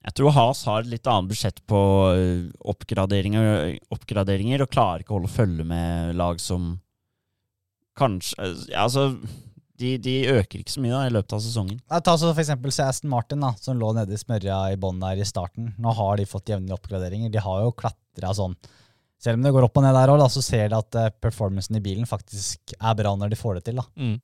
Jeg 0.00 0.16
tror 0.16 0.32
Has 0.32 0.62
har 0.64 0.80
et 0.80 0.92
litt 0.94 1.08
annet 1.10 1.28
budsjett 1.28 1.58
på 1.68 1.80
oppgraderinger, 2.72 3.76
oppgraderinger 3.92 4.64
og 4.64 4.72
klarer 4.72 5.04
ikke 5.04 5.12
å 5.12 5.18
holde 5.18 5.32
følge 5.32 5.66
med 5.68 6.16
lag 6.16 6.40
som 6.40 6.78
kanskje 8.00 8.48
ja, 8.70 8.86
Altså, 8.86 9.10
de, 9.80 9.94
de 10.00 10.14
øker 10.28 10.60
ikke 10.60 10.74
så 10.74 10.82
mye 10.84 10.92
da 10.92 11.02
i 11.08 11.12
løpet 11.12 11.34
av 11.36 11.42
sesongen. 11.44 11.78
Jeg 11.80 12.04
Ta 12.04 12.16
så 12.20 12.30
for 12.30 12.42
eksempel 12.42 12.72
Aston 12.84 13.12
Martin, 13.12 13.44
da, 13.44 13.54
som 13.60 13.78
lå 13.80 13.92
nede 13.96 14.16
i 14.16 14.20
smørja 14.20 14.58
i 14.74 14.78
bånn 14.80 15.00
der 15.00 15.20
i 15.20 15.28
starten. 15.28 15.72
Nå 15.80 15.94
har 15.96 16.20
de 16.20 16.28
fått 16.28 16.52
jevnlige 16.52 16.76
oppgraderinger. 16.76 17.32
De 17.32 17.44
har 17.44 17.62
jo 17.64 17.76
klatra 17.76 18.32
sånn. 18.36 18.56
Selv 19.20 19.36
om 19.36 19.44
det 19.44 19.52
går 19.52 19.66
opp 19.66 19.76
og 19.76 19.84
ned 19.84 19.96
der 19.96 20.12
òg, 20.12 20.24
så 20.32 20.42
ser 20.44 20.68
de 20.72 20.78
at 20.78 20.96
eh, 20.96 21.12
performancen 21.20 21.76
i 21.76 21.84
bilen 21.84 22.08
faktisk 22.08 22.72
er 22.78 22.96
bra 22.96 23.12
når 23.16 23.32
de 23.32 23.40
får 23.40 23.58
det 23.58 23.66
til. 23.68 23.80
da. 23.80 23.86
Mm. 24.00 24.16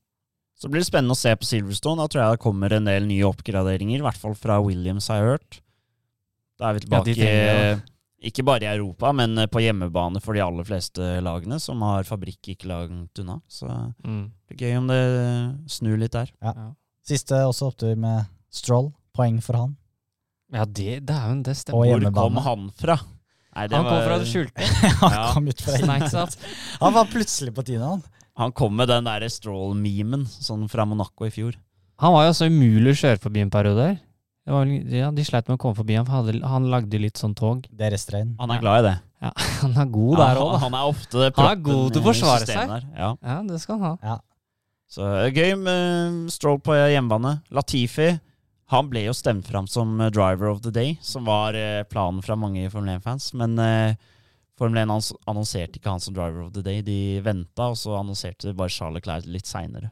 Så 0.57 0.71
blir 0.73 0.81
det 0.81 0.89
spennende 0.89 1.13
å 1.13 1.21
se 1.21 1.35
på 1.37 1.45
Silverstone. 1.45 2.01
Da 2.01 2.09
tror 2.09 2.23
jeg 2.23 2.37
det 2.37 2.45
kommer 2.45 2.73
en 2.73 2.89
del 2.89 3.09
nye 3.09 3.29
oppgraderinger, 3.29 4.01
i 4.01 4.07
hvert 4.07 4.21
fall 4.21 4.37
fra 4.41 4.57
Williams, 4.65 5.09
har 5.13 5.21
jeg 5.21 5.35
hørt. 5.35 5.59
Da 6.59 6.71
er 6.71 6.75
vi 6.79 6.81
tilbake 6.87 7.13
ja, 7.13 7.15
trenger 7.21 7.83
ikke 8.27 8.43
bare 8.49 8.65
i 8.65 8.71
Europa, 8.79 9.11
men 9.13 9.37
eh, 9.39 9.47
på 9.47 9.61
hjemmebane 9.61 10.23
for 10.25 10.33
de 10.35 10.41
aller 10.41 10.65
fleste 10.65 11.05
lagene, 11.23 11.59
som 11.61 11.83
har 11.85 12.03
fabrikk 12.09 12.49
ikke 12.55 12.67
langt 12.71 13.19
unna. 13.23 13.41
Så 13.49 13.69
Mm. 14.05 14.31
det 14.49 14.57
er 14.57 14.65
gøy 14.65 14.77
om 14.79 14.87
det 14.89 15.03
snur 15.71 15.99
litt 16.01 16.13
der. 16.17 16.31
Ja. 16.43 16.73
Siste 17.07 17.35
også 17.47 17.69
opptur 17.71 17.95
med 17.97 18.25
Stroll. 18.51 18.93
Poeng 19.15 19.39
for 19.43 19.57
han. 19.57 19.77
ja, 20.53 20.65
det 20.65 21.05
Dæven, 21.07 21.43
det 21.43 21.57
stemmer. 21.57 21.99
Hvor 22.01 22.13
kom 22.13 22.37
han 22.37 22.71
fra? 22.77 22.97
Nei, 23.57 23.67
det 23.69 23.77
Han 23.77 23.85
kom 23.85 23.95
var- 23.95 24.07
fra 24.07 24.19
det 24.19 24.27
skjulte. 24.29 24.67
han 25.01 25.13
Ja. 25.13 25.33
kom 25.33 25.49
ut 25.49 25.61
fra 25.61 25.77
Snacks 25.79 26.15
up. 26.15 26.31
Han 26.81 26.93
var 26.93 27.05
plutselig 27.07 27.55
på 27.55 27.65
tide, 27.65 27.81
han. 27.85 28.03
Han 28.37 28.53
kom 28.53 28.75
med 28.77 28.89
den 28.89 29.05
derre 29.05 29.29
Stroll-memen 29.33 30.27
sånn 30.27 30.69
fra 30.69 30.85
Monaco 30.85 31.25
i 31.25 31.31
fjor. 31.31 31.55
Han 32.01 32.13
var 32.13 32.27
jo 32.27 32.33
så 32.37 32.47
umulig 32.51 32.93
å 32.93 33.01
kjøre 33.01 33.19
forbi 33.23 33.41
en 33.41 33.51
periode 33.51 33.77
der. 33.77 34.01
Det 34.47 34.55
var, 34.55 34.63
vel- 34.69 34.93
ja, 34.95 35.09
de 35.11 35.25
sleit 35.27 35.49
med 35.51 35.57
å 35.57 35.61
komme 35.65 35.75
forbi 35.75 35.97
han, 35.99 36.07
for 36.07 36.23
han, 36.31 36.43
han 36.47 36.69
lagde 36.71 37.01
litt 37.03 37.19
sånn 37.19 37.35
tog. 37.35 37.65
Det 37.67 37.89
er 37.89 37.91
restrein. 37.97 38.37
Han 38.39 38.53
er 38.55 38.61
glad 38.63 38.85
i 38.85 38.87
det. 38.87 38.95
Ja, 39.27 39.33
han 39.65 39.75
er 39.83 39.89
god 39.91 40.21
der 40.21 40.39
òg, 40.39 40.53
han, 40.53 40.61
han 40.69 40.75
er 40.79 40.91
ofte 40.93 41.27
Han 41.35 41.49
er 41.51 41.61
god 41.67 41.93
til 41.97 42.03
å 42.03 42.07
forsvare 42.07 42.47
seg. 42.47 42.71
der. 42.71 42.87
Ja. 42.95 43.09
Ja, 43.27 43.37
det 43.49 43.59
skal 43.65 43.81
han 43.83 43.97
ha. 44.07 44.17
Så 44.87 45.03
er 45.25 45.33
gøy 45.35 45.57
med 45.59 46.31
Stroll 46.31 46.61
på 46.63 46.77
hjemmebane. 46.79 47.41
Latifi 47.51 48.13
han 48.71 48.89
ble 48.91 49.05
jo 49.05 49.13
stemt 49.15 49.47
fram 49.47 49.67
som 49.71 49.93
eh, 50.03 50.09
driver 50.11 50.49
of 50.51 50.61
the 50.65 50.73
day, 50.75 50.97
som 51.03 51.27
var 51.27 51.55
eh, 51.55 51.85
planen 51.87 52.23
fra 52.23 52.35
mange 52.39 52.65
Formel 52.71 52.97
1-fans. 52.97 53.29
Men 53.39 53.59
eh, 53.63 53.95
Formel 54.59 54.81
1 54.83 55.11
annonserte 55.31 55.79
ikke 55.79 55.93
han 55.93 56.03
som 56.03 56.15
driver 56.17 56.47
of 56.49 56.53
the 56.55 56.63
day. 56.67 56.81
De 56.87 57.21
venta, 57.23 57.69
og 57.71 57.79
så 57.79 57.95
annonserte 57.99 58.55
bare 58.59 58.71
Charles 58.75 59.03
Clair 59.07 59.27
litt 59.31 59.47
seinere. 59.47 59.91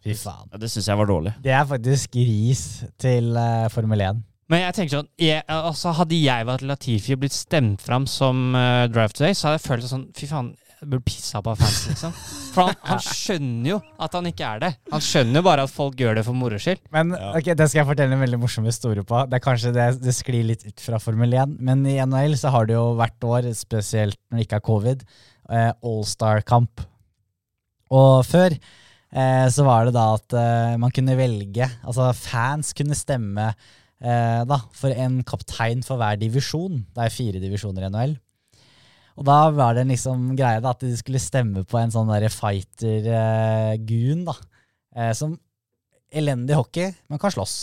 Fy 0.00 0.14
faen. 0.16 0.48
Det 0.60 0.70
syns 0.72 0.88
jeg 0.88 0.96
var 0.96 1.08
dårlig. 1.10 1.34
Det 1.44 1.52
er 1.52 1.66
faktisk 1.68 2.14
ris 2.16 2.64
til 3.00 3.34
uh, 3.36 3.68
Formel 3.72 4.00
1. 4.06 4.22
Men 4.50 4.64
jeg 4.64 4.74
tenker 4.74 4.96
sånn 4.96 5.10
jeg, 5.20 5.44
altså 5.46 5.92
Hadde 5.94 6.16
jeg 6.18 6.46
vært 6.48 6.64
Latifi 6.66 7.12
og 7.14 7.20
blitt 7.22 7.36
stemt 7.36 7.84
fram 7.84 8.08
som 8.10 8.48
uh, 8.56 8.88
Drive 8.90 9.12
Today, 9.14 9.36
så 9.36 9.50
hadde 9.50 9.60
jeg 9.60 9.66
følt 9.68 9.86
sånn 9.86 10.08
Fy 10.16 10.26
faen, 10.26 10.48
jeg 10.80 10.88
burde 10.88 11.04
pissa 11.04 11.42
på 11.44 11.52
fans, 11.60 11.82
liksom. 11.90 12.14
For 12.54 12.70
han, 12.70 12.78
han 12.88 13.02
skjønner 13.04 13.68
jo 13.68 13.76
at 14.00 14.14
han 14.16 14.26
ikke 14.30 14.46
er 14.48 14.62
det. 14.62 14.70
Han 14.90 15.02
skjønner 15.04 15.38
jo 15.38 15.44
bare 15.44 15.66
at 15.68 15.72
folk 15.74 16.00
gjør 16.00 16.16
det 16.16 16.22
for 16.24 16.38
moro 16.40 16.56
skyld. 16.58 16.80
Men 16.96 17.12
Ja. 17.12 17.34
ok, 17.36 17.50
det 17.60 17.66
skal 17.68 17.82
jeg 17.82 17.88
fortelle 17.90 18.16
en 18.16 18.24
veldig 18.24 18.40
morsom 18.40 18.64
historie 18.66 19.04
på. 19.06 19.20
Det 19.28 19.36
er 19.36 19.44
kanskje 19.44 19.74
det, 19.76 19.88
det 20.00 20.14
sklir 20.16 20.48
litt 20.48 20.64
ut 20.64 20.80
fra 20.86 20.98
Formel 21.04 21.36
1, 21.36 21.58
men 21.68 21.84
i 21.84 21.98
NHL 22.00 22.38
så 22.40 22.54
har 22.56 22.64
det 22.66 22.78
jo 22.78 22.86
hvert 22.96 23.28
år, 23.28 23.50
spesielt 23.60 24.16
når 24.32 24.40
det 24.40 24.46
ikke 24.48 24.62
er 24.62 24.66
covid, 24.70 25.04
uh, 25.52 25.70
All-Star-kamp. 25.92 26.86
Og 28.00 28.24
før 28.26 28.56
eh, 29.12 29.46
så 29.52 29.66
var 29.66 29.88
det 29.88 29.94
da 29.96 30.06
at 30.16 30.36
eh, 30.38 30.78
man 30.80 30.94
kunne 30.94 31.18
velge, 31.18 31.68
altså 31.84 32.10
fans 32.16 32.72
kunne 32.76 32.98
stemme 32.98 33.50
eh, 33.50 34.42
da, 34.48 34.58
for 34.76 34.94
en 34.94 35.20
kaptein 35.26 35.84
for 35.86 36.00
hver 36.00 36.18
divisjon. 36.20 36.82
Det 36.94 37.06
er 37.06 37.14
fire 37.14 37.42
divisjoner 37.42 37.86
i 37.86 37.92
NHL. 37.92 38.16
Og 39.20 39.26
da 39.28 39.40
var 39.52 39.74
det 39.76 39.84
liksom 39.90 40.30
greie 40.38 40.62
da, 40.62 40.72
at 40.72 40.80
de 40.84 40.94
skulle 40.96 41.20
stemme 41.20 41.64
på 41.68 41.76
en 41.80 41.92
sånn 41.92 42.08
fighter-goon, 42.32 44.24
da. 44.28 44.36
Eh, 44.96 45.12
som 45.16 45.36
elendig 46.10 46.56
hockey, 46.56 46.94
men 47.10 47.20
kan 47.20 47.34
slåss. 47.34 47.56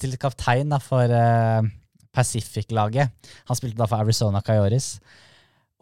Til 0.00 0.16
kaptein 0.20 0.72
da, 0.72 0.80
for 0.82 1.06
eh, 1.06 1.62
Pacific-laget. 2.14 3.12
Han 3.48 3.58
spilte 3.58 3.78
da 3.78 3.86
for 3.90 4.02
Arizona 4.02 4.42
Cayoris. 4.44 4.96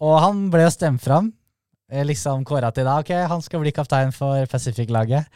Og 0.03 0.19
han 0.21 0.51
ble 0.53 0.67
jo 0.67 0.75
stemt 0.75 1.03
fram. 1.05 1.33
Eh, 1.93 2.07
Liksom 2.09 2.47
kåra 2.49 2.73
til 2.75 2.89
da, 2.89 2.97
ok, 3.03 3.13
han 3.31 3.45
skal 3.45 3.63
bli 3.63 3.75
kaptein 3.77 4.15
for 4.17 4.49
Pacific-laget. 4.51 5.29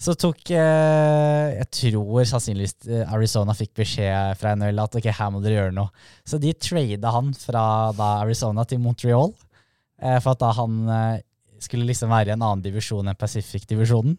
Så 0.00 0.14
tok 0.16 0.48
eh, 0.56 1.58
Jeg 1.58 1.68
tror 1.76 2.24
sannsynligvis 2.28 2.76
eh, 2.88 3.12
Arizona 3.12 3.52
fikk 3.56 3.74
beskjed 3.82 4.38
fra 4.40 4.54
NHL 4.56 4.80
at 4.80 4.96
ok, 4.96 5.10
her 5.12 5.32
må 5.34 5.42
dere 5.44 5.58
gjøre 5.58 5.76
noe. 5.76 5.92
Så 6.24 6.40
de 6.40 6.54
trada 6.56 7.12
han 7.18 7.34
fra 7.36 7.64
da 7.98 8.14
Arizona 8.22 8.64
til 8.64 8.80
Montreal, 8.80 9.34
eh, 10.00 10.16
for 10.22 10.32
at 10.32 10.40
da 10.40 10.54
han 10.56 10.80
eh, 10.88 11.20
skulle 11.60 11.90
liksom 11.90 12.14
være 12.14 12.32
i 12.32 12.36
en 12.36 12.40
annen 12.46 12.64
divisjon 12.64 13.12
enn 13.12 13.20
Pacific-divisjonen. 13.20 14.16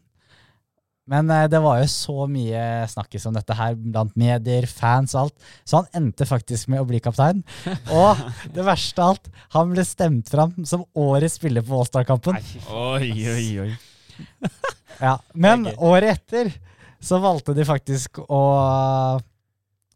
Men 1.10 1.30
eh, 1.34 1.48
det 1.50 1.62
var 1.64 1.80
jo 1.82 1.88
så 1.92 2.28
mye 2.30 2.64
snakkes 2.92 3.26
om 3.30 3.38
dette 3.38 3.56
her 3.58 3.78
blant 3.80 4.14
medier, 4.20 4.68
fans 4.70 5.16
og 5.16 5.26
alt, 5.26 5.48
så 5.66 5.82
han 5.82 6.02
endte 6.02 6.28
faktisk 6.30 6.70
med 6.72 6.84
å 6.84 6.88
bli 6.90 7.02
kaptein. 7.04 7.42
Og 8.02 8.22
det 8.54 8.66
verste 8.68 9.02
av 9.02 9.16
alt, 9.16 9.32
han 9.56 9.74
ble 9.74 9.86
stemt 9.88 10.30
fram 10.32 10.54
som 10.68 10.86
årets 10.94 11.40
spiller 11.42 11.66
på 11.66 11.80
All-Star-kampen. 11.80 12.38
Oi, 12.70 13.12
oi, 13.34 13.48
oi. 13.66 13.72
Ja, 15.02 15.18
men 15.34 15.66
året 15.82 16.20
etter 16.20 16.52
så 17.02 17.18
valgte 17.24 17.56
de 17.58 17.66
faktisk 17.66 18.22
å 18.28 18.42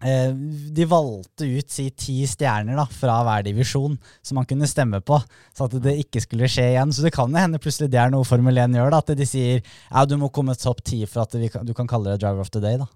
De 0.06 0.86
valgte 0.89 1.47
ut 1.49 1.72
si 1.72 1.88
ti 1.97 2.16
stjerner 2.30 2.78
da, 2.78 2.86
fra 2.91 3.18
hver 3.26 3.45
divisjon 3.47 3.95
som 4.22 4.38
man 4.39 4.45
kunne 4.49 4.68
stemme 4.70 4.99
på, 5.01 5.18
så 5.56 5.66
at 5.70 5.78
det 5.82 5.95
ikke 6.03 6.22
skulle 6.24 6.49
skje 6.51 6.68
igjen. 6.74 6.93
Så 6.93 7.06
det 7.06 7.14
kan 7.16 7.32
jo 7.32 7.41
hende 7.41 7.62
plutselig 7.64 7.89
det 7.93 8.01
er 8.03 8.14
noe 8.14 8.28
Formel 8.28 8.62
1 8.66 8.78
gjør, 8.78 8.93
da, 8.93 9.01
at 9.01 9.16
de 9.18 9.28
sier 9.30 9.62
ja, 9.64 10.06
du 10.06 10.18
må 10.22 10.30
komme 10.36 10.56
topp 10.60 10.84
ti 10.86 11.01
for 11.10 11.26
at 11.26 11.36
vi 11.39 11.49
kan, 11.53 11.66
du 11.66 11.74
kan 11.78 11.89
kalle 11.89 12.14
det 12.14 12.22
driver 12.24 12.45
of 12.45 12.53
the 12.53 12.62
day. 12.64 12.78
da. 12.82 12.88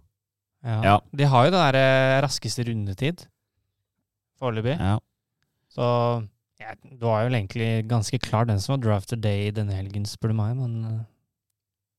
Ja. 0.64 0.80
Ja. 0.84 0.96
De 1.16 1.28
har 1.32 1.48
jo 1.48 1.54
den 1.56 1.62
der 1.64 1.78
eh, 1.80 2.18
raskeste 2.26 2.66
rundetid 2.68 3.24
foreløpig. 4.40 4.76
Ja. 4.80 4.98
Så 5.72 5.86
ja, 6.60 6.74
det 6.84 7.00
var 7.04 7.24
jo 7.24 7.32
egentlig 7.32 7.70
ganske 7.88 8.20
klar 8.24 8.48
den 8.50 8.60
som 8.60 8.76
var 8.76 8.84
Drive 8.84 9.08
Today 9.08 9.52
denne 9.56 9.76
helgen, 9.78 10.06
spør 10.08 10.34
du 10.34 10.38
meg, 10.40 10.58
men 10.60 10.74
eh, 10.90 11.00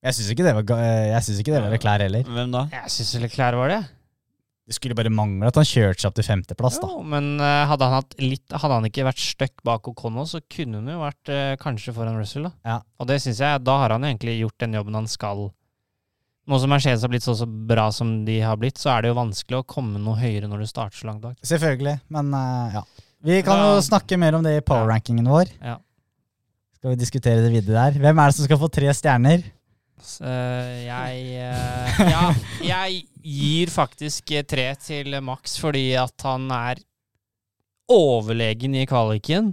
Jeg 0.08 0.16
syns 0.18 0.30
ikke 0.34 0.44
det 0.46 0.54
var, 0.56 0.64
eh, 0.80 1.06
jeg 1.14 1.24
synes 1.26 1.40
ikke 1.42 1.54
det 1.56 1.62
var 1.64 1.80
klær 1.80 2.04
heller. 2.04 2.28
Hvem 2.28 2.52
da? 2.54 2.66
jeg 2.72 2.92
syns 2.96 3.14
Leclerc 3.24 3.58
var 3.60 3.72
det. 3.74 3.80
Det 4.70 4.76
skulle 4.76 4.94
bare 4.94 5.10
mangle 5.10 5.48
at 5.50 5.56
han 5.58 5.66
kjørte 5.66 5.98
seg 5.98 6.12
opp 6.12 6.18
til 6.20 6.26
femteplass. 6.28 6.76
da. 6.78 6.88
Jo, 6.92 7.00
men 7.02 7.32
eh, 7.42 7.62
hadde 7.66 7.88
han, 7.90 8.04
litt, 8.22 8.44
hadde 8.54 8.76
han 8.76 8.84
ikke 8.86 9.06
vært 9.08 9.22
stuck 9.22 9.64
bak 9.66 9.88
Okono, 9.90 10.22
så 10.30 10.38
kunne 10.46 10.78
han 10.78 10.92
jo 10.92 11.00
vært 11.00 11.32
eh, 11.34 11.54
kanskje 11.58 11.94
foran 11.96 12.20
Russell. 12.20 12.46
da. 12.46 12.52
Ja. 12.76 12.76
Og 13.02 13.08
det 13.10 13.18
synes 13.24 13.42
jeg, 13.42 13.64
da 13.66 13.74
har 13.82 13.96
han 13.96 14.06
egentlig 14.06 14.36
gjort 14.38 14.62
den 14.62 14.78
jobben 14.78 15.00
han 15.00 15.10
skal. 15.10 15.48
Nå 16.50 16.62
som 16.62 16.70
Mercedes 16.70 17.02
har 17.02 17.10
blitt 17.10 17.26
så, 17.26 17.34
så 17.34 17.50
bra 17.50 17.90
som 17.94 18.20
de 18.26 18.38
har 18.46 18.62
blitt, 18.62 18.78
så 18.78 18.94
er 18.94 19.02
det 19.02 19.10
jo 19.10 19.18
vanskelig 19.18 19.58
å 19.58 19.66
komme 19.74 20.00
noe 20.02 20.18
høyere 20.22 20.48
når 20.50 20.62
du 20.62 20.70
starter 20.70 21.02
så 21.02 21.10
langt 21.10 21.26
bak. 21.26 21.36
Selvfølgelig, 21.46 21.98
men 22.14 22.30
uh, 22.34 22.78
ja. 22.78 22.86
Vi 23.26 23.42
kan 23.44 23.60
jo 23.60 23.82
snakke 23.84 24.16
mer 24.22 24.38
om 24.38 24.46
det 24.46 24.56
i 24.56 24.64
power-rankingen 24.64 25.26
vår. 25.28 25.50
Ja. 25.60 25.76
Skal 26.78 26.94
vi 26.94 27.02
diskutere 27.02 27.42
det 27.44 27.50
videre 27.52 27.90
der. 27.90 27.98
Hvem 28.06 28.22
er 28.22 28.30
det 28.30 28.38
som 28.38 28.46
skal 28.46 28.58
få 28.62 28.70
tre 28.72 28.94
stjerner? 28.96 29.44
Eh, 30.24 30.86
jeg 30.86 31.24
eh, 31.40 32.00
Ja, 32.10 32.22
jeg 32.64 33.02
gir 33.20 33.72
faktisk 33.72 34.32
tre 34.48 34.68
til 34.80 35.16
Max 35.24 35.58
fordi 35.60 35.92
at 36.00 36.26
han 36.26 36.48
er 36.54 36.80
overlegen 37.90 38.76
i 38.78 38.86
kvaliken. 38.88 39.52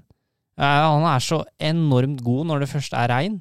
Eh, 0.58 0.64
han 0.64 1.06
er 1.10 1.24
så 1.24 1.44
enormt 1.60 2.24
god 2.26 2.52
når 2.52 2.64
det 2.64 2.72
først 2.74 2.98
er 2.98 3.12
regn. 3.14 3.40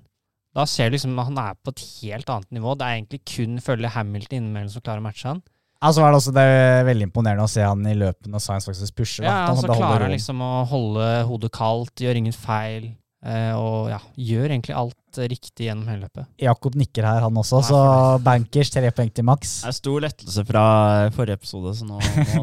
Da 0.56 0.64
ser 0.68 0.88
du 0.88 0.96
liksom 0.96 1.18
at 1.20 1.28
han 1.28 1.42
er 1.42 1.58
på 1.60 1.74
et 1.74 1.84
helt 2.00 2.30
annet 2.32 2.56
nivå. 2.56 2.74
Det 2.76 2.86
er 2.86 2.96
egentlig 2.96 3.22
kun 3.28 3.60
følge 3.60 3.92
Hamilton 3.92 4.38
innimellom 4.40 4.72
som 4.72 4.84
klarer 4.84 5.04
å 5.04 5.06
matche 5.06 5.28
han. 5.28 5.42
Altså 5.84 6.00
var 6.00 6.12
det 6.14 6.20
også 6.22 6.32
det 6.32 6.42
er 6.48 6.86
veldig 6.88 7.06
imponerende 7.10 7.44
å 7.44 7.50
se 7.52 7.60
han 7.60 7.82
i 7.84 7.96
løpet 7.98 8.30
når 8.32 8.40
Science 8.40 8.70
faktisk 8.70 8.96
pusher. 8.96 9.26
Ja, 9.26 9.42
Så 9.50 9.66
altså, 9.66 9.74
klarer 9.76 10.06
han 10.06 10.14
liksom 10.14 10.40
å 10.40 10.52
holde 10.70 11.08
hodet 11.28 11.52
kaldt, 11.52 12.00
gjør 12.00 12.22
ingen 12.22 12.36
feil. 12.36 12.94
Eh, 13.24 13.52
Og 13.56 13.88
ja, 13.92 13.98
gjør 14.16 14.50
egentlig 14.52 14.74
alt 14.76 15.20
riktig 15.32 15.68
gjennom 15.70 15.88
hele 15.88 16.04
løpet. 16.06 16.26
Jakob 16.42 16.74
nikker 16.76 17.06
her, 17.08 17.22
han 17.24 17.38
også, 17.40 17.62
Nei, 17.62 17.68
så 17.70 17.80
bankers 18.26 18.70
tre 18.74 18.90
poeng 18.92 19.08
til 19.16 19.24
maks. 19.24 19.54
Det 19.64 19.70
er 19.72 19.76
stor 19.78 20.02
lettelse 20.04 20.44
fra 20.48 20.64
forrige 21.16 21.38
episode, 21.40 21.72
så 21.78 21.86
nå, 21.88 22.00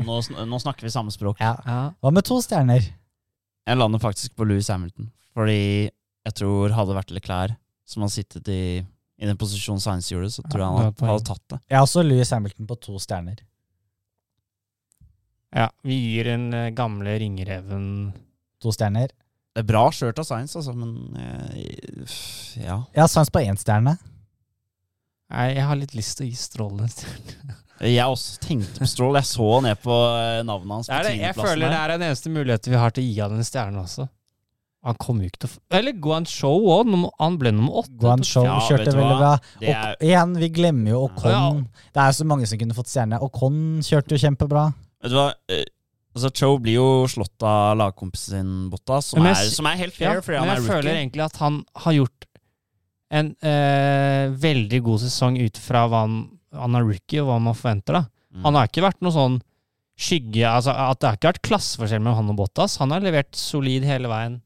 nå, 0.08 0.18
nå, 0.34 0.46
nå 0.50 0.60
snakker 0.64 0.88
vi 0.88 0.94
samme 0.96 1.14
språk. 1.14 1.38
Ja. 1.44 1.54
Ja. 1.68 1.82
Hva 2.02 2.12
med 2.16 2.26
to 2.26 2.40
stjerner? 2.42 2.88
Jeg 3.64 3.78
lander 3.80 4.02
faktisk 4.02 4.34
på 4.36 4.48
Louis 4.50 4.68
Hamilton, 4.74 5.12
fordi 5.38 5.60
jeg 6.24 6.34
tror 6.40 6.74
hadde 6.76 6.92
det 6.92 6.98
vært 6.98 7.14
Leclerc 7.16 7.54
som 7.88 8.04
hadde 8.04 8.16
sittet 8.16 8.50
i, 8.52 8.62
i 9.20 9.28
den 9.28 9.38
posisjonen 9.40 9.82
Science 9.84 10.10
gjorde, 10.12 10.30
så 10.34 10.42
tror 10.48 10.62
jeg 10.64 10.68
han 10.72 10.78
hadde, 10.82 11.08
hadde 11.12 11.26
tatt 11.30 11.44
det. 11.54 11.58
Jeg 11.70 11.78
har 11.78 11.86
også 11.86 12.04
Louis 12.08 12.32
Hamilton 12.34 12.68
på 12.70 12.78
to 12.84 12.96
stjerner. 13.04 13.42
ja, 15.54 15.68
vi 15.86 15.98
gir 16.00 16.32
den 16.32 16.46
eh, 16.58 16.72
gamle 16.76 17.14
ringreven 17.22 17.86
To 18.64 18.72
stjerner. 18.72 19.12
Det 19.54 19.62
er 19.62 19.70
bra 19.70 19.84
skjørt 19.94 20.18
av 20.18 20.26
Science, 20.26 20.58
altså, 20.58 20.74
men 20.74 20.94
eh, 21.20 22.16
ja. 22.58 22.80
Jeg 22.96 23.04
har 23.04 23.12
Science 23.12 23.34
på 23.34 23.44
én 23.44 23.60
stjerne. 23.60 23.98
Nei, 25.34 25.46
jeg 25.58 25.68
har 25.70 25.78
litt 25.78 25.94
lyst 25.98 26.18
til 26.18 26.26
å 26.26 26.30
gi 26.32 26.38
Strål 26.38 26.82
en 26.82 26.90
stjerne. 26.94 27.60
Jeg 27.84 28.06
også 28.06 28.40
tenkte 28.40 28.80
på 28.84 28.88
Stroll. 28.88 29.16
Jeg 29.18 29.28
så 29.28 29.48
ned 29.66 29.80
på 29.84 29.94
eh, 29.94 30.42
navnet 30.48 30.78
hans 30.78 30.90
på 30.90 30.98
er 30.98 31.08
det. 31.08 31.14
Jeg 31.20 31.36
føler 31.38 31.68
det 31.68 31.80
er 31.80 31.94
den 31.96 32.06
eneste 32.08 32.32
muligheten 32.32 32.74
vi 32.74 32.80
har 32.80 32.94
til 32.96 33.04
å 33.04 33.08
gi 33.08 33.18
han 33.20 33.38
en 33.38 33.48
stjerne 33.48 33.82
også. 33.84 34.08
Han 34.84 34.98
kom 35.00 35.22
jo 35.24 35.30
ikke 35.30 35.46
til 35.46 35.52
å 35.52 35.78
Eller 35.78 35.96
Guan 36.04 36.26
Show 36.28 36.66
òg. 36.74 36.90
Han 37.22 37.38
ble 37.40 37.54
nummer 37.56 37.84
åtte. 37.84 37.94
Guan 38.02 38.24
Show 38.28 38.44
Ja, 38.48 38.58
kjørte 38.68 38.92
veldig 38.92 39.20
bra. 39.22 39.32
Og 39.62 39.68
er, 39.70 39.94
igjen, 40.04 40.34
vi 40.42 40.50
glemmer 40.58 40.92
jo 40.96 41.06
Ocon. 41.08 41.32
Ja. 41.32 41.86
Det 41.96 42.04
er 42.04 42.12
jo 42.12 42.18
så 42.20 42.28
mange 42.28 42.50
som 42.52 42.60
kunne 42.60 42.76
fått 42.78 42.92
stjerne. 42.92 43.22
Ocon 43.24 43.62
kjørte 43.86 44.18
jo 44.18 44.24
kjempebra. 44.26 44.66
vet 45.04 45.14
du 45.14 45.20
hva? 45.20 45.30
Altså, 46.14 46.30
Cho 46.38 46.52
blir 46.62 46.78
jo 46.78 46.90
slått 47.10 47.42
av 47.46 47.78
lagkompisen 47.80 48.36
sin, 48.38 48.52
Bottas, 48.70 49.10
som, 49.14 49.26
er, 49.26 49.40
som 49.50 49.66
er 49.66 49.80
helt 49.80 49.98
Ja, 49.98 50.14
fordi 50.22 50.38
han 50.38 50.46
men 50.46 50.60
jeg 50.60 50.64
er 50.64 50.70
føler 50.70 51.00
egentlig 51.00 51.24
at 51.26 51.40
han 51.42 51.64
har 51.86 51.96
gjort 51.98 52.28
en 53.14 53.32
eh, 53.46 54.28
veldig 54.44 54.80
god 54.86 55.02
sesong 55.04 55.40
ut 55.42 55.58
fra 55.62 55.88
hva 55.90 56.04
han, 56.06 56.20
han 56.58 56.78
er 56.78 56.86
rookie, 56.86 57.22
og 57.22 57.30
hva 57.30 57.40
man 57.42 57.58
forventer. 57.58 57.98
da. 57.98 58.04
Mm. 58.34 58.46
Han 58.46 58.58
har 58.58 58.70
ikke 58.70 58.86
vært 58.86 59.02
noe 59.06 59.14
sånn 59.14 59.42
skygge 60.04 60.48
altså 60.50 60.74
at 60.74 60.98
Det 61.00 61.06
har 61.06 61.18
ikke 61.20 61.30
vært 61.30 61.44
klasseforskjell 61.46 62.02
mellom 62.02 62.24
han 62.24 62.32
og 62.34 62.40
Bottas. 62.42 62.80
Han 62.82 62.94
har 62.94 63.04
levert 63.06 63.34
solid 63.38 63.86
hele 63.86 64.10
veien. 64.10 64.40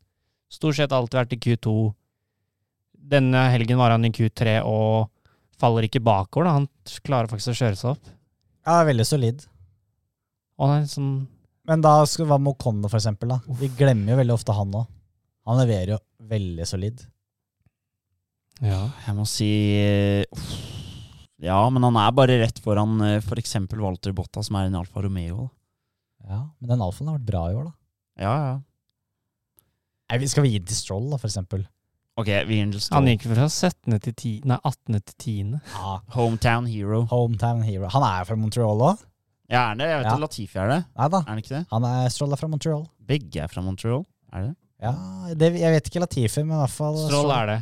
Stort 0.52 0.80
sett 0.80 0.96
alltid 0.96 1.22
vært 1.22 1.36
i 1.38 1.40
Q2. 1.44 1.76
Denne 3.16 3.46
helgen 3.54 3.80
var 3.80 3.96
han 3.96 4.08
i 4.08 4.12
Q3 4.12 4.60
og 4.68 5.08
faller 5.60 5.88
ikke 5.88 6.04
bakover. 6.04 6.48
da. 6.48 6.58
Han 6.60 6.68
klarer 7.08 7.32
faktisk 7.32 7.56
å 7.56 7.60
kjøre 7.62 7.80
seg 7.80 7.94
opp. 7.96 8.12
Ja, 8.68 8.82
veldig 8.88 9.08
solid. 9.08 9.48
Og 10.60 10.68
han 10.68 10.84
er 10.84 10.92
sånn 10.92 11.12
Men 11.68 11.84
da 11.84 12.00
skal, 12.08 12.30
hva 12.30 12.38
med 12.40 12.54
Ocon, 12.56 12.80
for 12.88 13.00
eksempel? 13.00 13.34
Da? 13.34 13.42
Vi 13.60 13.70
glemmer 13.76 14.14
jo 14.14 14.20
veldig 14.22 14.36
ofte 14.38 14.56
han 14.56 14.76
òg. 14.80 14.88
Han 15.48 15.60
leverer 15.62 15.94
jo 15.96 16.00
veldig 16.32 16.68
solid. 16.68 17.04
Ja. 18.64 18.82
Jeg 19.06 19.16
må 19.18 19.26
si 19.30 19.50
uh. 20.34 20.48
Ja, 21.44 21.60
men 21.70 21.84
han 21.86 21.98
er 22.02 22.14
bare 22.18 22.40
rett 22.42 22.58
foran 22.64 22.96
eh, 23.06 23.20
for 23.22 23.38
eksempel 23.38 23.84
Walter 23.84 24.16
Botta, 24.18 24.42
som 24.42 24.58
er 24.58 24.72
en 24.72 24.78
Alfa 24.80 25.04
Romeo. 25.06 25.44
da. 25.44 25.50
Ja, 26.28 26.40
Men 26.60 26.72
den 26.74 26.82
alfaen 26.84 27.12
har 27.12 27.20
vært 27.20 27.28
bra 27.28 27.44
i 27.52 27.56
år, 27.56 27.68
da. 27.70 27.74
Ja, 28.26 28.32
ja. 28.48 28.56
Nei, 30.10 30.28
Skal 30.32 30.48
vi 30.48 30.56
gi 30.56 30.62
den 30.64 30.72
til 30.72 30.80
Stroll, 30.80 31.06
da, 31.12 31.20
for 31.22 31.30
eksempel? 31.30 31.68
Ok, 32.18 32.32
vi 32.50 32.58
gir 32.58 32.66
den 32.66 32.74
til 32.74 32.82
Stroll. 32.82 33.04
Han 33.04 33.12
gikk 33.12 33.28
fra 33.30 33.46
17. 33.46 34.00
til 34.08 34.16
10, 34.16 34.32
nei, 34.50 34.58
18. 34.66 34.98
til 34.98 35.16
10. 35.22 35.54
Ja, 35.76 35.94
Hometown 36.16 36.68
hero. 36.72 37.04
Hometown 37.12 37.62
hero. 37.68 37.92
Han 37.94 38.08
er 38.08 38.26
fra 38.26 38.40
Montreal 38.40 38.82
òg? 38.90 39.06
Ja, 39.50 39.72
er 39.72 39.76
det? 39.80 39.88
Jeg 39.88 40.00
vet 40.02 40.08
Ja. 40.10 40.14
at 40.14 40.20
Latifi 40.26 40.60
er 40.60 40.68
det. 40.74 40.80
Nei 40.98 41.08
da. 41.14 41.20
Er 41.24 41.30
han 41.32 41.38
ikke 41.42 41.54
det? 41.56 41.64
Han 41.72 41.84
er 41.88 42.10
Stroll 42.12 42.34
er 42.36 42.40
fra 42.42 42.48
Montreal. 42.52 42.86
Begge 43.08 43.44
er 43.44 43.48
fra 43.52 43.62
Montreal. 43.64 44.04
Er 44.34 44.42
det? 44.50 44.56
Ja, 44.84 44.92
det, 45.34 45.52
Jeg 45.58 45.72
vet 45.74 45.88
ikke 45.90 46.02
Latifi, 46.04 46.44
men 46.44 46.58
i 46.58 46.62
hvert 46.62 46.74
fall 46.76 46.98
Stroll 47.08 47.32
er 47.32 47.46
det. 47.54 47.58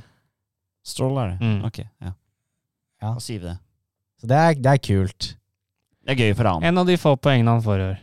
Stroll 0.85 1.17
er 1.21 1.29
det. 1.35 1.37
Mm. 1.45 1.59
Ok, 1.69 1.77
ja. 2.01 2.13
Ja. 3.01 3.13
Da 3.13 3.19
sier 3.21 3.39
vi 3.43 3.45
det. 3.51 3.57
Så 4.21 4.27
det 4.31 4.37
er, 4.39 4.53
det 4.55 4.71
er 4.73 4.81
kult. 4.81 5.29
Det 6.05 6.13
er 6.15 6.19
gøy 6.23 6.33
for 6.37 6.49
han. 6.49 6.63
En 6.63 6.77
av 6.81 6.87
de 6.89 6.97
få 7.01 7.15
poengene 7.17 7.53
han 7.53 7.61
får 7.65 7.79
i 7.83 7.85
år. 7.91 8.01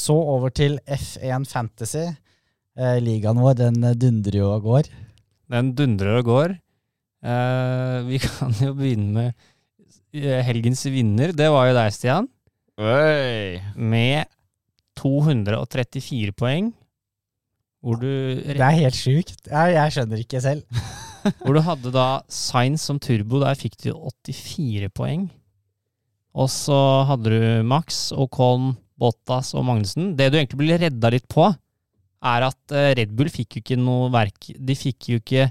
Så 0.00 0.14
over 0.16 0.50
til 0.54 0.78
F1 0.88 1.46
Fantasy. 1.50 2.06
Eh, 2.80 2.98
ligaen 3.04 3.38
vår 3.42 3.54
den 3.58 3.78
eh, 3.84 3.94
dundrer 3.98 4.38
jo 4.40 4.50
og 4.54 4.62
går. 4.64 4.90
Den 5.50 5.72
dundrer 5.76 6.18
og 6.20 6.24
går. 6.30 6.54
Eh, 7.22 7.96
vi 8.08 8.18
kan 8.26 8.54
jo 8.62 8.72
begynne 8.78 9.12
med 9.12 9.34
eh, 10.14 10.40
helgens 10.46 10.84
vinner. 10.90 11.34
Det 11.36 11.50
var 11.52 11.68
jo 11.70 11.74
deg, 11.76 11.92
Stian. 11.94 12.28
Oi. 12.80 13.60
Med 13.76 14.24
234 14.96 16.32
poeng. 16.32 16.70
Hvor 17.84 17.98
du, 18.00 18.08
Det 18.40 18.56
er 18.56 18.78
helt 18.78 18.96
sjukt. 18.96 19.42
Jeg, 19.48 19.74
jeg 19.76 19.92
skjønner 19.92 20.22
ikke 20.22 20.40
selv. 20.40 20.80
hvor 21.44 21.56
du 21.56 21.60
hadde 21.64 21.92
da 21.92 22.06
Science 22.32 22.88
som 22.88 23.00
turbo. 23.00 23.42
Der 23.44 23.58
fikk 23.58 23.76
du 23.84 23.92
84 23.92 24.88
poeng. 24.96 25.28
Og 26.32 26.48
så 26.52 26.78
hadde 27.08 27.32
du 27.32 27.68
Max, 27.68 28.08
Ocon, 28.16 28.72
Bottas 29.00 29.52
og 29.52 29.66
Magnussen. 29.68 30.14
Det 30.16 30.30
du 30.30 30.38
egentlig 30.38 30.62
ble 30.62 30.80
redda 30.80 31.12
litt 31.12 31.28
på, 31.28 31.50
er 31.50 32.48
at 32.48 32.76
eh, 32.76 32.94
Red 32.96 33.12
Bull 33.16 33.28
fikk 33.32 33.56
jo 33.56 33.62
ikke 33.64 33.78
noe 33.80 34.10
verk 34.12 34.50
De 34.60 34.74
fikk 34.76 35.08
jo 35.08 35.20
ikke 35.22 35.46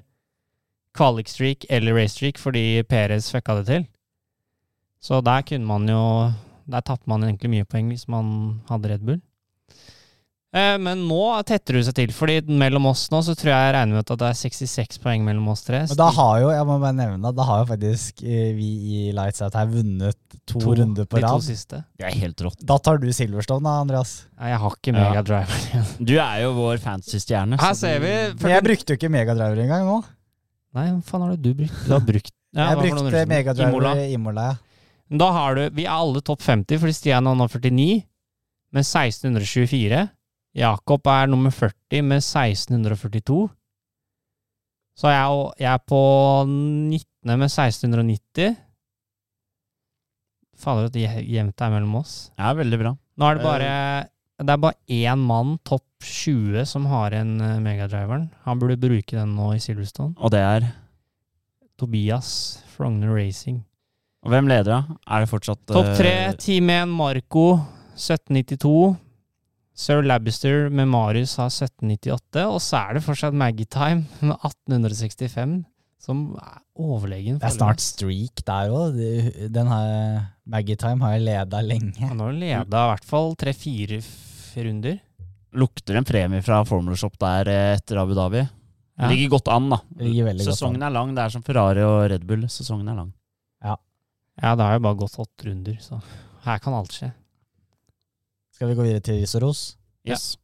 qualic 0.94 1.32
streak 1.32 1.66
eller 1.70 1.98
racestreak 1.98 2.38
fordi 2.42 2.84
Perez 2.90 3.30
fucka 3.34 3.60
det 3.60 3.66
til. 3.70 3.88
Så 5.02 5.22
der 5.26 5.46
kunne 5.48 5.66
man 5.66 5.90
jo 5.90 6.04
Der 6.70 6.82
tapte 6.86 7.09
man 7.09 7.24
egentlig 7.26 7.49
mye 7.55 7.65
poeng 7.65 7.89
hvis 7.89 8.07
man 8.11 8.59
hadde 8.70 8.91
Red 8.93 9.01
Bull. 9.07 9.20
Eh, 10.49 10.80
men 10.82 11.03
nå 11.05 11.17
tetter 11.45 11.76
det 11.78 11.84
seg 11.86 11.93
til, 11.99 12.11
fordi 12.13 12.39
mellom 12.57 12.88
oss 12.89 13.03
nå 13.13 13.20
så 13.22 13.36
tror 13.38 13.51
jeg 13.51 13.65
jeg 13.67 13.74
regner 13.76 13.99
med 13.99 14.01
at 14.01 14.13
det 14.17 14.30
er 14.32 14.38
66 14.39 14.97
poeng 15.03 15.22
mellom 15.28 15.45
oss 15.53 15.61
tre. 15.67 15.84
Men 15.91 15.99
da 15.99 16.07
har 16.15 16.39
jo, 16.41 16.47
jeg 16.55 16.65
må 16.65 16.78
bare 16.82 16.95
nevne, 16.97 17.32
da 17.38 17.45
har 17.45 17.59
jo 17.61 17.67
faktisk 17.70 18.24
eh, 18.26 18.47
vi 18.57 18.70
i 18.95 19.01
Lights 19.13 19.43
Out 19.45 19.53
her 19.59 19.70
vunnet 19.70 20.17
to, 20.49 20.57
To- 20.57 20.74
runder 20.80 21.05
på 21.05 21.22
de 21.22 21.28
to 21.30 21.43
siste. 21.45 21.84
Det 22.01 22.07
er 22.09 22.17
helt 22.24 22.41
rått. 22.47 22.63
Da 22.65 22.80
tar 22.82 22.97
du 22.97 23.05
Silverstone 23.13 23.61
da, 23.67 23.76
Andreas. 23.84 24.15
Nei, 24.39 24.49
jeg 24.55 24.61
har 24.63 24.78
ikke 24.80 24.95
Ja. 24.95 25.03
megadriver 25.03 25.59
igjen. 25.67 25.91
Du 26.09 26.15
er 26.17 26.39
jo 26.47 26.49
vår 26.57 26.82
fantasy-stjerne. 26.88 27.59
Her 27.61 27.78
ser 27.78 28.01
vi 28.01 28.15
Men 28.41 28.55
jeg 28.55 28.65
brukte 28.72 28.95
jo 28.95 28.97
ikke 29.03 29.13
megadriver 29.20 29.61
engang 29.67 29.86
nå. 29.86 29.99
Nei, 30.80 30.88
hva 30.95 31.03
faen 31.05 31.28
har 31.28 31.36
det 31.38 31.43
du 31.45 31.53
brukt? 31.61 31.78
Du 31.86 31.93
har 31.93 32.01
brukt 32.09 32.34
ja, 32.57 32.72
jeg 32.74 32.82
brukte 32.89 33.22
Megadriver 33.30 33.70
i 33.70 33.78
Imola. 33.78 33.93
i 34.01 34.13
Imola. 34.17 34.47
ja. 34.49 34.57
Da 35.10 35.32
har 35.34 35.57
du 35.57 35.64
Vi 35.74 35.88
er 35.88 35.95
alle 35.95 36.22
topp 36.22 36.43
50, 36.45 36.80
fordi 36.82 36.93
Stian 36.93 37.28
er 37.28 37.38
nå 37.38 37.47
49 37.49 38.03
med 38.70 38.86
1624. 38.86 40.03
Jakob 40.60 41.07
er 41.10 41.30
nummer 41.30 41.53
40 41.53 42.03
med 42.05 42.22
1642. 42.22 43.47
Så 44.99 45.10
jeg, 45.14 45.38
jeg 45.64 45.72
er 45.72 45.84
på 45.88 46.01
19. 46.45 46.99
med 47.26 47.47
1690. 47.47 48.57
Fader, 50.60 50.89
det 50.91 51.05
er 51.07 51.22
jevnt 51.24 51.64
er 51.64 51.72
mellom 51.72 52.01
oss. 52.01 52.16
Ja, 52.38 52.51
veldig 52.57 52.80
bra. 52.82 52.93
Nå 53.20 53.30
er 53.30 53.38
det 53.38 53.45
bare 53.45 53.72
Det 54.39 54.53
er 54.53 54.62
bare 54.64 54.78
én 54.88 55.24
mann, 55.24 55.57
topp 55.68 55.86
20, 56.03 56.66
som 56.68 56.86
har 56.88 57.16
en 57.16 57.39
eh, 57.43 57.57
megadriveren. 57.64 58.30
Han 58.45 58.60
burde 58.60 58.80
bruke 58.80 59.16
den 59.16 59.34
nå 59.36 59.53
i 59.55 59.60
Silverstone. 59.60 60.16
Og 60.20 60.32
det 60.32 60.39
er 60.39 60.70
Tobias 61.80 62.62
Frogner 62.76 63.12
Racing. 63.16 63.64
Og 64.26 64.34
hvem 64.34 64.49
leder, 64.51 64.67
da? 64.67 64.97
Er 65.07 65.24
det 65.24 65.30
fortsatt 65.32 65.61
Topp 65.70 65.93
tre, 65.95 66.11
eh, 66.28 66.34
Team 66.39 66.70
1 66.74 66.89
Marco 66.91 67.45
1792. 67.95 68.97
Sir 69.80 70.01
Labister 70.03 70.67
med 70.70 70.89
Marius 70.91 71.38
har 71.39 71.47
1798. 71.53 72.43
Og 72.51 72.59
så 72.59 72.82
er 72.82 72.97
det 72.97 73.03
fortsatt 73.05 73.34
Maggie 73.34 73.65
Time 73.72 74.03
med 74.20 74.36
1865, 74.43 75.61
som 76.03 76.26
er 76.36 76.57
overlegen. 76.80 77.38
Det 77.39 77.47
er 77.47 77.55
snart 77.55 77.80
streak 77.84 78.43
der 78.47 78.74
òg. 78.76 78.99
Den 79.55 79.72
her 79.72 80.26
Maggie 80.45 80.76
Time 80.80 80.99
har 81.05 81.15
jeg 81.15 81.24
leda 81.30 81.61
lenge. 81.63 81.95
Han 82.03 82.20
har 82.20 82.36
leda 82.36 82.84
i 82.84 82.91
hvert 82.91 83.07
fall 83.07 83.36
tre-fire 83.39 84.01
runder. 84.59 84.99
Lukter 85.55 85.95
en 85.97 86.05
premie 86.05 86.43
fra 86.45 86.59
Formula 86.67 86.95
Shop 86.99 87.15
der 87.17 87.47
eh, 87.47 87.78
etter 87.80 88.01
Abu 88.03 88.11
Dhabi. 88.17 88.43
Ja. 88.99 89.07
Ligger 89.07 89.38
godt 89.38 89.47
an, 89.47 89.70
da. 89.72 89.80
Sesongen 90.43 90.84
an. 90.84 90.89
er 90.89 90.93
lang. 90.97 91.15
Det 91.15 91.24
er 91.24 91.32
som 91.38 91.41
Ferrari 91.47 91.88
og 91.88 92.01
Red 92.11 92.28
Bull. 92.28 92.43
Sesongen 92.51 92.91
er 92.91 92.99
lang. 92.99 93.13
Ja, 94.42 94.56
det 94.56 94.64
har 94.64 94.74
jo 94.78 94.80
bare 94.86 94.96
gått 94.96 95.20
åtte 95.20 95.50
runder, 95.50 95.78
så 95.84 96.00
her 96.46 96.62
kan 96.64 96.74
alt 96.74 96.94
skje. 96.96 97.12
Skal 98.56 98.72
vi 98.72 98.78
gå 98.78 98.86
videre 98.88 99.04
til 99.04 99.20
ris 99.20 99.36
og 99.36 99.44
ros? 99.44 99.64
Ja. 100.08 100.16
Yes. 100.16 100.38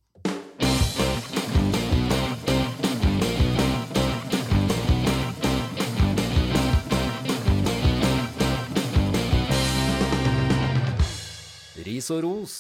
Ris 11.86 12.12
og 12.12 12.24
ros. 12.26 12.56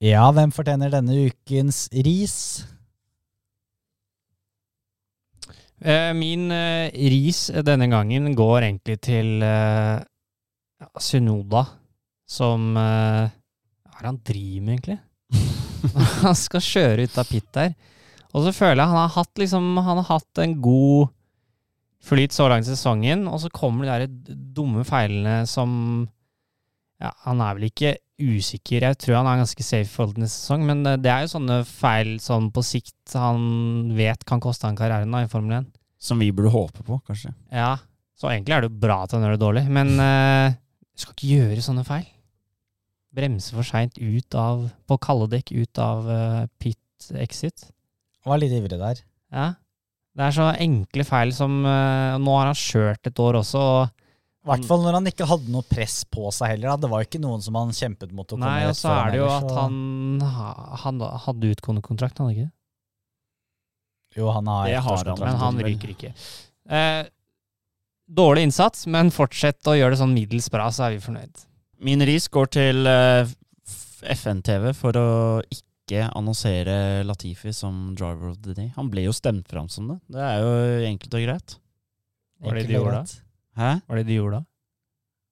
Ja, 0.00 0.24
hvem 0.32 0.52
fortjener 0.56 0.92
denne 0.94 1.16
ukens 1.28 1.84
ris? 1.92 2.36
Eh, 5.50 5.69
min 6.16 6.50
eh, 6.52 6.92
ris 6.92 7.46
denne 7.64 7.86
gangen 7.88 8.34
går 8.36 8.66
egentlig 8.66 8.98
til 9.00 9.40
eh, 9.44 10.02
Synoda, 11.00 11.64
som 12.28 12.74
eh, 12.76 13.30
Hva 13.30 13.94
er 13.96 14.02
det 14.02 14.10
han 14.10 14.20
driver 14.30 14.66
med, 14.66 14.74
egentlig? 14.74 14.98
han 16.26 16.36
skal 16.36 16.64
kjøre 16.64 17.06
ut 17.08 17.16
av 17.20 17.30
pit 17.30 17.48
der. 17.56 17.72
Og 18.30 18.44
så 18.44 18.52
føler 18.54 18.82
jeg 18.82 18.92
han 18.92 19.00
har 19.00 19.14
hatt 19.16 19.40
liksom 19.40 19.72
Han 19.80 19.98
har 20.02 20.06
hatt 20.06 20.40
en 20.42 20.52
god 20.62 21.10
flyt 22.00 22.32
så 22.32 22.46
langt 22.48 22.68
i 22.68 22.72
sesongen, 22.72 23.26
og 23.28 23.42
så 23.42 23.50
kommer 23.52 23.84
de 23.84 24.06
der 24.06 24.36
dumme 24.56 24.86
feilene 24.88 25.42
som 25.48 25.72
Ja, 27.00 27.12
han 27.24 27.40
er 27.40 27.56
vel 27.56 27.68
ikke 27.70 27.96
usikker, 28.20 28.86
jeg 28.86 28.98
tror 29.00 29.18
han 29.18 29.28
er 29.30 29.40
ganske 29.42 29.64
safe 29.66 29.88
i 29.88 29.92
forhold 29.92 30.16
til 30.16 30.24
neste 30.24 30.44
sesong, 30.44 30.64
men 30.68 30.84
eh, 30.86 31.00
det 31.00 31.12
er 31.12 31.24
jo 31.24 31.34
sånne 31.34 31.60
feil 31.68 32.14
som 32.22 32.50
på 32.54 32.64
sikt 32.66 33.16
han 33.18 33.90
vet 33.96 34.24
kan 34.28 34.42
koste 34.42 34.68
han 34.68 34.78
karrieren 34.78 35.12
da, 35.12 35.24
i 35.24 35.30
Formel 35.32 35.58
1. 35.62 35.70
Som 36.00 36.22
vi 36.22 36.30
burde 36.32 36.52
håpe 36.54 36.84
på, 36.86 37.00
kanskje. 37.08 37.34
Ja, 37.52 37.74
så 38.16 38.30
egentlig 38.30 38.56
er 38.56 38.64
det 38.64 38.70
jo 38.70 38.82
bra 38.84 39.02
at 39.04 39.12
han 39.16 39.24
gjør 39.24 39.36
det 39.36 39.42
dårlig, 39.42 39.66
men 39.72 39.92
du 39.96 41.02
skal 41.02 41.16
ikke 41.16 41.34
gjøre 41.34 41.64
sånne 41.64 41.84
feil. 41.88 42.08
Bremse 43.16 43.54
for 43.56 43.66
seint 43.66 43.98
ut 43.98 44.36
av 44.38 44.68
På 44.86 44.98
kalde 45.02 45.30
dekk 45.32 45.52
ut 45.56 45.80
av 45.82 46.06
uh, 46.06 46.44
pit 46.62 47.10
exit. 47.18 47.66
Var 48.26 48.38
litt 48.38 48.54
ivrig 48.54 48.78
der. 48.78 49.00
Ja. 49.32 49.46
Det 50.14 50.26
er 50.26 50.34
så 50.36 50.50
enkle 50.52 51.06
feil 51.06 51.32
som 51.34 51.62
uh, 51.64 52.18
Nå 52.20 52.36
har 52.36 52.50
han 52.50 52.58
kjørt 52.58 53.10
et 53.10 53.22
år 53.22 53.40
også, 53.40 53.62
og 53.62 53.99
I 54.40 54.48
hvert 54.48 54.64
fall 54.64 54.80
når 54.86 54.96
han 54.96 55.08
ikke 55.10 55.26
hadde 55.28 55.52
noe 55.52 55.66
press 55.68 55.98
på 56.08 56.30
seg 56.32 56.54
heller. 56.54 56.70
Da. 56.72 56.86
Det 56.86 56.90
var 56.94 57.04
ikke 57.04 57.20
noen 57.20 57.42
som 57.44 57.58
han 57.60 57.74
kjempet 57.76 58.14
mot 58.16 58.24
å 58.24 58.38
komme 58.38 58.48
Nei, 58.48 58.70
og 58.70 58.78
så 58.78 58.94
er 58.94 59.12
det 59.12 59.20
jo 59.20 59.28
at 59.28 59.50
han, 59.52 59.76
han 60.80 61.02
hadde 61.26 61.52
utgående 61.52 61.84
kontrakt, 61.84 62.22
han 62.22 62.32
ikke? 62.32 62.48
Jo, 64.16 64.30
han 64.32 64.48
har 64.48 64.70
Det 64.70 64.80
har 64.80 65.04
han, 65.12 65.20
Men 65.20 65.38
han 65.44 65.60
ryker 65.62 65.92
ikke. 65.92 66.14
Eh, 66.72 67.04
dårlig 68.08 68.48
innsats, 68.48 68.88
men 68.90 69.12
fortsett 69.14 69.70
å 69.70 69.76
gjøre 69.76 69.94
det 69.94 70.00
sånn 70.00 70.16
middels 70.16 70.48
bra, 70.50 70.70
så 70.72 70.88
er 70.88 70.96
vi 70.96 71.04
fornøyd. 71.04 71.46
Min 71.84 72.04
ris 72.08 72.26
går 72.32 72.50
til 72.56 72.88
eh, 72.88 73.30
FN-TV 74.16 74.72
for 74.76 74.96
å 74.96 75.08
ikke 75.52 76.08
annonsere 76.16 77.04
Latifi 77.04 77.52
som 77.54 77.90
driver 77.98 78.32
of 78.32 78.40
the 78.44 78.56
day. 78.56 78.72
Han 78.76 78.88
ble 78.92 79.04
jo 79.04 79.14
stemt 79.16 79.48
fram 79.52 79.68
som 79.68 79.92
det. 79.92 80.00
Det 80.16 80.26
er 80.26 80.42
jo 80.42 80.52
enkelt 80.90 81.16
og 81.18 81.28
greit. 81.28 81.58
Var 82.40 82.56
det 82.56 82.64
Enkelt 82.64 82.72
de 82.72 82.78
og 82.78 82.86
gjorde 82.86 83.02
da? 83.04 83.20
Hæ? 83.60 83.74
Hva 83.84 83.92
var 83.92 84.00
det 84.00 84.08
de 84.08 84.16
gjorde 84.16 84.40
da? 84.40 84.46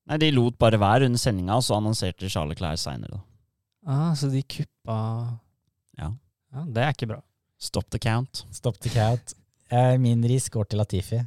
Nei, 0.09 0.19
de 0.23 0.29
lot 0.33 0.57
bare 0.61 0.81
være 0.81 1.09
under 1.09 1.21
sendinga, 1.21 1.57
og 1.59 1.65
så 1.65 1.77
annonserte 1.77 2.31
Charles 2.33 2.57
Clair 2.61 2.79
seinere. 2.81 3.21
Ah, 3.89 4.13
så 4.17 4.31
de 4.33 4.43
kuppa 4.45 4.99
Ja. 5.99 6.13
ja. 6.55 6.63
Det 6.65 6.85
er 6.85 6.95
ikke 6.95 7.11
bra. 7.11 7.21
Stop 7.59 7.91
the 7.91 8.01
count. 8.01 8.45
Stop 8.55 8.79
the 8.85 8.93
count. 8.93 9.35
Min 10.01 10.23
ris 10.25 10.49
går 10.53 10.69
til 10.69 10.81
Latifi. 10.81 11.19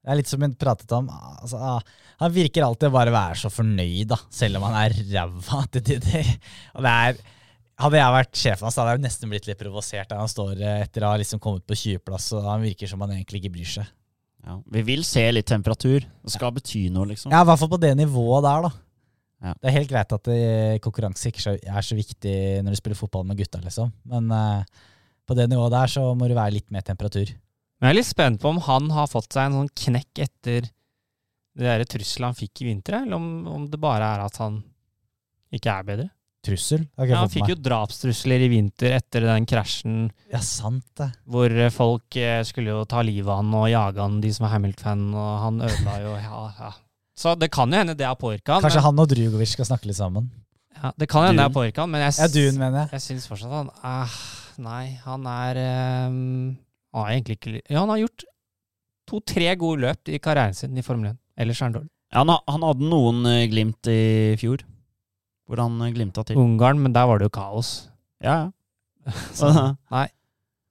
Det 0.00 0.08
er 0.08 0.16
litt 0.16 0.30
som 0.30 0.42
hun 0.42 0.54
pratet 0.56 0.92
om. 0.96 1.10
Altså, 1.10 1.58
ah, 1.58 1.82
han 2.22 2.32
virker 2.32 2.64
alltid 2.64 2.92
bare 2.94 3.12
være 3.12 3.40
så 3.42 3.50
fornøyd, 3.52 4.06
da, 4.12 4.18
selv 4.32 4.60
om 4.60 4.68
han 4.68 4.78
er 4.84 4.96
ræva 5.10 5.64
til 5.74 5.84
tider. 5.90 6.30
Og 6.76 6.86
det 6.86 6.94
er 6.94 7.20
hadde 7.80 7.96
jeg 8.00 8.12
vært 8.12 8.36
sjefen 8.36 8.66
hans, 8.66 8.76
hadde 8.80 8.94
jeg 8.94 9.02
nesten 9.06 9.30
blitt 9.32 9.46
litt 9.48 9.60
provosert 9.60 10.10
han 10.12 10.28
står 10.28 10.58
eh, 10.60 10.82
etter 10.84 11.04
å 11.04 11.14
ha 11.14 11.20
liksom 11.20 11.40
kommet 11.42 11.64
på 11.68 11.76
20-plass, 11.78 12.26
og 12.36 12.48
han 12.48 12.64
virker 12.64 12.90
som 12.90 13.00
han 13.04 13.14
egentlig 13.14 13.40
ikke 13.40 13.54
bryr 13.54 13.70
seg. 13.78 13.88
Ja. 14.46 14.56
Vi 14.76 14.82
vil 14.86 15.02
se 15.04 15.24
litt 15.32 15.48
temperatur. 15.50 16.04
Det 16.04 16.32
skal 16.32 16.54
bety 16.56 16.86
noe, 16.92 17.10
liksom. 17.12 17.32
Ja, 17.34 17.42
i 17.44 17.48
hvert 17.48 17.60
fall 17.60 17.72
på 17.72 17.80
det 17.82 17.92
nivået 17.98 18.46
der, 18.46 18.68
da. 18.68 18.70
Ja. 19.40 19.52
Det 19.56 19.68
er 19.70 19.76
helt 19.78 19.90
greit 19.90 20.12
at 20.12 20.30
konkurranse 20.84 21.30
ikke 21.30 21.54
er 21.56 21.84
så 21.84 21.96
viktig 21.96 22.34
når 22.64 22.74
du 22.74 22.80
spiller 22.80 22.98
fotball 22.98 23.24
med 23.28 23.38
gutta, 23.40 23.60
liksom. 23.64 23.92
Men 24.08 24.28
uh, 24.32 24.88
på 25.28 25.36
det 25.38 25.46
nivået 25.48 25.72
der 25.72 25.92
så 25.92 26.10
må 26.16 26.28
du 26.28 26.36
være 26.36 26.58
litt 26.58 26.68
mer 26.74 26.84
temperatur. 26.84 27.32
Men 27.80 27.88
jeg 27.88 27.94
er 27.94 27.98
litt 28.02 28.10
spent 28.10 28.42
på 28.42 28.50
om 28.52 28.60
han 28.66 28.90
har 28.92 29.08
fått 29.08 29.32
seg 29.32 29.48
en 29.48 29.60
sånn 29.62 29.74
knekk 29.86 30.20
etter 30.26 30.68
det 31.56 31.66
der 31.66 31.84
trusselet 31.88 32.28
han 32.28 32.36
fikk 32.36 32.62
i 32.62 32.68
vinter, 32.68 33.00
eller 33.00 33.16
om, 33.16 33.30
om 33.48 33.64
det 33.68 33.80
bare 33.80 34.06
er 34.16 34.24
at 34.26 34.36
han 34.42 34.60
ikke 35.56 35.72
er 35.72 35.86
bedre. 35.88 36.08
Trussel? 36.46 36.86
Okay, 36.96 37.10
Ja, 37.12 37.18
han 37.20 37.28
fikk 37.32 37.50
jo 37.52 37.56
drapstrusler 37.60 38.40
i 38.46 38.48
vinter 38.48 38.94
etter 38.96 39.26
den 39.28 39.44
krasjen. 39.48 40.06
Ja, 40.32 40.40
sant 40.40 40.86
det. 40.96 41.10
hvor 41.28 41.52
eh, 41.52 41.68
folk 41.74 42.16
eh, 42.16 42.40
skulle 42.48 42.72
jo 42.72 42.84
ta 42.88 43.02
livet 43.04 43.28
av 43.28 43.42
han 43.42 43.52
og 43.58 43.66
jage 43.68 44.00
han, 44.00 44.20
de 44.24 44.30
som 44.32 44.46
er 44.48 44.54
Hamilton-fan, 44.54 45.02
og 45.12 45.32
han 45.44 45.60
ødela 45.68 45.96
jo 46.00 46.14
ja, 46.16 46.40
ja, 46.62 46.70
Så 47.20 47.34
det 47.36 47.50
kan 47.52 47.68
jo 47.72 47.76
hende 47.82 47.94
det 47.98 48.06
har 48.08 48.16
påvirka 48.16 48.56
han. 48.56 48.64
Kanskje 48.64 48.80
men, 48.80 48.88
han 48.88 49.04
og 49.04 49.10
Drugovic 49.12 49.52
skal 49.52 49.68
snakke 49.68 49.90
litt 49.90 50.00
sammen. 50.00 50.30
ja, 50.80 50.92
det 50.96 51.10
kan 51.12 51.26
hende 51.28 51.42
det 51.42 51.48
har 51.50 51.56
påvirka 51.58 51.84
han, 51.84 51.92
men 51.92 52.06
jeg, 52.06 52.16
Ja, 52.22 52.28
Dune, 52.32 52.58
mener 52.58 52.78
jeg. 52.86 52.92
jeg 52.96 53.06
syns 53.10 53.28
fortsatt 53.28 53.52
han 53.52 53.70
eh, 53.84 54.18
Nei, 54.60 54.82
han 55.04 55.24
er 55.28 55.56
eh, 55.60 56.08
Han 56.08 57.04
har 57.04 57.12
egentlig 57.14 57.36
ikke 57.38 57.52
Ja, 57.68 57.80
han 57.84 57.92
har 57.92 58.00
gjort 58.02 58.24
to-tre 59.10 59.52
gode 59.60 59.80
løp 59.84 60.08
i 60.12 60.18
karrieren 60.22 60.54
sin 60.54 60.76
i 60.78 60.82
Formel 60.86 61.12
1. 61.12 61.16
Ellers 61.42 61.60
er 61.60 61.66
han 61.68 61.72
dårlig. 61.80 61.90
Ja, 62.12 62.20
han, 62.24 62.30
han 62.46 62.64
hadde 62.66 62.88
noen 62.90 63.24
eh, 63.26 63.46
glimt 63.50 63.88
i 63.90 64.36
fjor, 64.40 64.62
hvor 65.50 65.60
han 65.64 65.76
eh, 65.82 65.92
glimta 65.96 66.22
til. 66.28 66.38
Ungarn, 66.40 66.78
men 66.80 66.94
der 66.94 67.08
var 67.10 67.18
det 67.20 67.26
jo 67.28 67.34
kaos. 67.34 67.74
Ja, 68.22 68.38
ja. 68.46 69.10
Så, 69.34 69.50
nei. 69.90 70.06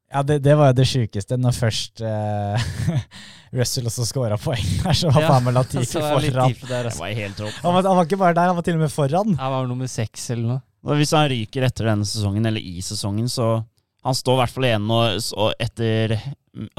Ja, 0.09 0.23
det, 0.25 0.39
det 0.41 0.55
var 0.57 0.71
jo 0.71 0.75
det 0.79 0.85
sjukeste, 0.89 1.37
når 1.37 1.53
først 1.53 2.01
eh, 2.01 2.63
Russell 3.59 3.85
også 3.89 4.05
scora 4.09 4.37
poeng 4.41 4.63
der, 4.81 4.95
så 4.97 5.11
var 5.13 5.21
Ja, 5.25 5.29
faen 5.35 5.45
meg 5.45 5.53
Latifi 5.57 5.99
foran. 6.01 6.55
der, 6.65 6.87
altså. 6.89 7.03
var 7.03 7.13
helt 7.19 7.41
rått. 7.43 7.59
Han 7.65 7.75
var, 7.75 7.85
han 7.89 7.97
var 7.99 8.07
ikke 8.09 8.17
bare 8.21 8.37
der, 8.37 8.49
han 8.49 8.57
var 8.57 8.65
til 8.65 8.77
og 8.79 8.81
med 8.85 8.93
foran. 8.93 9.35
Han 9.37 9.53
var 9.53 9.67
nummer 9.69 9.89
seks 9.91 10.29
eller 10.33 10.55
noe. 10.55 10.61
Og 10.87 10.95
Hvis 10.97 11.11
han 11.13 11.27
ryker 11.29 11.65
etter 11.67 11.89
denne 11.91 12.07
sesongen, 12.07 12.45
eller 12.49 12.63
i 12.63 12.79
sesongen, 12.85 13.27
så 13.29 13.59
Han 14.07 14.15
står 14.15 14.37
i 14.37 14.39
hvert 14.39 14.53
fall 14.55 14.65
igjen 14.69 14.85
og, 14.95 15.17
og 15.43 15.49
etter 15.59 16.13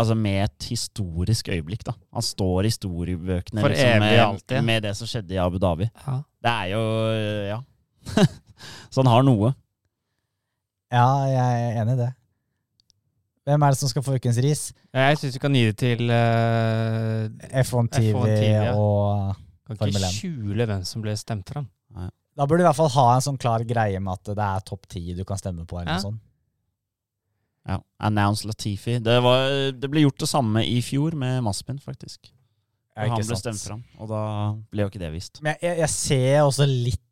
Altså 0.00 0.14
med 0.16 0.38
et 0.46 0.68
historisk 0.72 1.50
øyeblikk, 1.52 1.82
da. 1.86 1.92
Han 2.16 2.24
står 2.24 2.64
i 2.64 2.70
historiebøkene 2.72 3.60
For 3.62 3.70
liksom, 3.74 3.90
evig 3.92 4.00
med, 4.06 4.20
alltid. 4.24 4.64
med 4.66 4.82
det 4.88 4.94
som 4.98 5.06
skjedde 5.10 5.36
i 5.36 5.38
Abu 5.40 5.58
Dhabi. 5.62 5.86
Ja. 6.06 6.16
Det 6.42 6.54
er 6.64 6.70
jo 6.72 6.80
Ja. 7.52 7.58
Så 8.90 9.02
han 9.02 9.10
har 9.10 9.24
noe. 9.26 9.52
Ja, 10.90 11.06
jeg 11.30 11.66
er 11.66 11.82
enig 11.82 11.94
i 11.96 12.00
det. 12.04 12.08
Hvem 13.48 13.62
er 13.66 13.72
det 13.72 13.78
som 13.80 13.90
skal 13.90 14.04
få 14.04 14.16
ukens 14.20 14.38
ris? 14.44 14.62
Jeg 14.94 15.18
syns 15.18 15.36
vi 15.36 15.42
kan 15.42 15.54
gi 15.56 15.62
det 15.70 15.76
til 15.80 16.02
uh, 16.12 17.28
F1 17.62 17.88
TV, 17.94 18.10
F1 18.14 18.34
TV, 18.36 18.48
ja. 18.52 18.72
og 18.76 19.36
Kan 19.70 19.88
ikke 19.90 20.02
1. 20.02 20.08
skjule 20.16 20.66
hvem 20.68 20.82
som 20.86 21.02
ble 21.04 21.14
stemt 21.18 21.48
fram. 21.54 21.68
Da 22.36 22.46
burde 22.46 22.62
du 22.62 22.64
i 22.64 22.68
hvert 22.68 22.78
fall 22.78 22.92
ha 22.94 23.06
en 23.16 23.24
sånn 23.24 23.38
klar 23.40 23.62
greie 23.68 23.98
med 24.00 24.12
at 24.18 24.30
det 24.38 24.44
er 24.44 24.62
topp 24.66 24.86
ti 24.92 25.00
du 25.18 25.24
kan 25.28 25.38
stemme 25.40 25.64
på. 25.68 25.80
eller 25.80 25.90
Ja. 25.92 25.96
noe 25.98 26.04
sånt. 26.08 26.20
Ja. 27.68 27.76
Announce 28.06 28.46
Latifi. 28.48 28.98
Det, 29.04 29.16
var, 29.22 29.50
det 29.76 29.90
ble 29.92 30.04
gjort 30.06 30.22
det 30.22 30.28
samme 30.30 30.62
i 30.64 30.78
fjor 30.84 31.14
med 31.18 31.42
Maspin, 31.44 31.78
faktisk. 31.82 32.30
Ja, 32.96 33.04
Og 33.04 33.12
han 33.14 33.20
ble 33.20 33.26
sant. 33.34 33.42
stemt 33.44 33.62
fram, 33.66 33.82
og 34.00 34.08
da 34.10 34.22
ble 34.72 34.84
jo 34.86 34.90
ikke 34.92 35.02
det 35.02 35.10
vist. 35.14 35.42
Men 35.44 35.54
jeg, 35.58 35.62
jeg, 35.68 35.78
jeg 35.84 35.92
ser 35.96 36.40
også 36.46 36.66
litt 36.70 37.02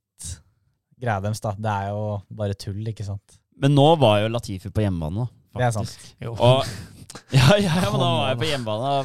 greia 1.01 1.18
deres, 1.24 1.42
da. 1.44 1.55
Det 1.59 1.72
er 1.72 1.90
jo 1.92 2.05
bare 2.40 2.57
tull, 2.59 2.80
ikke 2.92 3.07
sant. 3.07 3.38
Men 3.59 3.74
nå 3.74 3.88
var 3.99 4.22
jo 4.22 4.30
Latifi 4.32 4.70
på 4.70 4.84
hjemmebane, 4.84 5.24
da. 5.24 5.59
Det 5.59 5.66
er 5.68 5.74
sant. 5.74 6.09
Jo. 6.22 6.34
Og, 6.34 6.64
ja, 7.36 7.46
ja, 7.59 7.74
ja, 7.80 7.90
men 7.90 8.01
da 8.01 8.09
var 8.14 8.32
jeg 8.32 8.40
på 8.42 8.51
hjemmebane. 8.53 8.96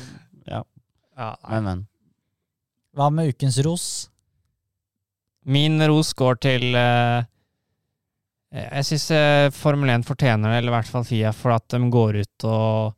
Ja, 0.50 0.64
ja, 1.18 1.30
men, 1.50 1.70
men. 1.70 1.86
Hva 2.94 3.10
med 3.14 3.34
ukens 3.34 3.58
ros? 3.66 3.86
Min 5.50 5.82
ros 5.90 6.14
går 6.16 6.38
til 6.46 6.70
uh, 6.78 7.26
Jeg 8.54 8.86
syns 8.88 9.08
uh, 9.12 9.48
Formel 9.52 9.92
1 9.92 10.06
fortjener 10.08 10.54
det, 10.54 10.60
eller 10.62 10.72
i 10.72 10.76
hvert 10.78 10.92
fall 10.92 11.08
Fia, 11.08 11.34
for 11.36 11.56
at 11.58 11.66
de 11.74 11.82
går 11.92 12.22
ut 12.22 12.46
og 12.48 12.94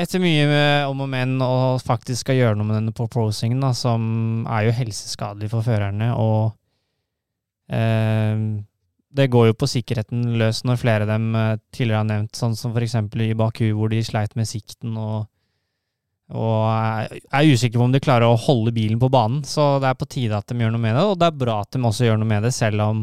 etter 0.00 0.22
mye 0.22 0.86
om 0.88 1.02
og 1.02 1.08
men 1.10 1.34
og 1.44 1.82
faktisk 1.82 2.24
skal 2.24 2.38
gjøre 2.38 2.58
noe 2.58 2.68
med 2.68 2.78
denne 2.78 2.94
proposingen, 2.96 3.60
da, 3.62 3.72
som 3.76 4.46
er 4.48 4.68
jo 4.68 4.76
helseskadelig 4.76 5.50
for 5.52 5.66
førerne. 5.66 6.12
Og 6.14 6.52
eh, 6.52 6.59
det 7.70 9.26
går 9.30 9.50
jo 9.50 9.58
på 9.58 9.68
sikkerheten 9.70 10.24
løs 10.38 10.62
når 10.66 10.80
flere 10.80 11.06
av 11.06 11.12
dem 11.12 11.34
eh, 11.38 11.58
tidligere 11.74 12.02
har 12.02 12.08
nevnt, 12.08 12.38
sånn 12.38 12.56
som 12.58 12.74
f.eks. 12.74 12.96
i 13.26 13.36
Baku, 13.38 13.66
hvor 13.76 13.92
de 13.92 14.02
sleit 14.06 14.36
med 14.38 14.48
sikten 14.50 14.96
og 15.00 15.28
og 16.30 16.62
er 17.34 17.48
usikre 17.50 17.80
på 17.80 17.86
om 17.88 17.90
de 17.90 17.98
klarer 17.98 18.30
å 18.30 18.36
holde 18.38 18.70
bilen 18.70 19.00
på 19.02 19.08
banen. 19.10 19.40
Så 19.42 19.64
det 19.82 19.88
er 19.88 19.96
på 19.98 20.06
tide 20.06 20.36
at 20.38 20.46
de 20.46 20.62
gjør 20.62 20.70
noe 20.70 20.84
med 20.84 20.94
det, 20.94 21.02
og 21.02 21.16
det 21.18 21.26
er 21.26 21.40
bra 21.40 21.56
at 21.64 21.74
de 21.74 21.80
også 21.82 22.06
gjør 22.06 22.20
noe 22.20 22.30
med 22.30 22.46
det, 22.46 22.52
selv 22.54 22.84
om 22.84 23.00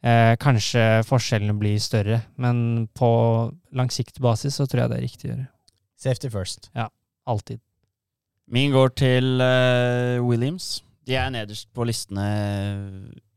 eh, 0.00 0.32
kanskje 0.40 0.86
forskjellene 1.04 1.58
blir 1.60 1.76
større. 1.76 2.22
Men 2.40 2.86
på 2.96 3.10
langsiktig 3.76 4.24
basis 4.24 4.56
så 4.56 4.64
tror 4.64 4.86
jeg 4.86 4.92
det 4.94 4.96
er 4.96 5.04
riktig 5.04 5.28
å 5.28 5.32
gjøre. 5.34 5.46
Safety 6.00 6.32
first. 6.32 6.70
Ja, 6.72 6.88
Alltid. 7.28 7.60
Min 8.50 8.72
går 8.72 8.88
til 8.98 9.36
uh, 9.44 10.18
Williams. 10.26 10.80
De 11.10 11.16
er 11.18 11.30
nederst 11.34 11.66
på 11.74 11.82
listene 11.88 12.24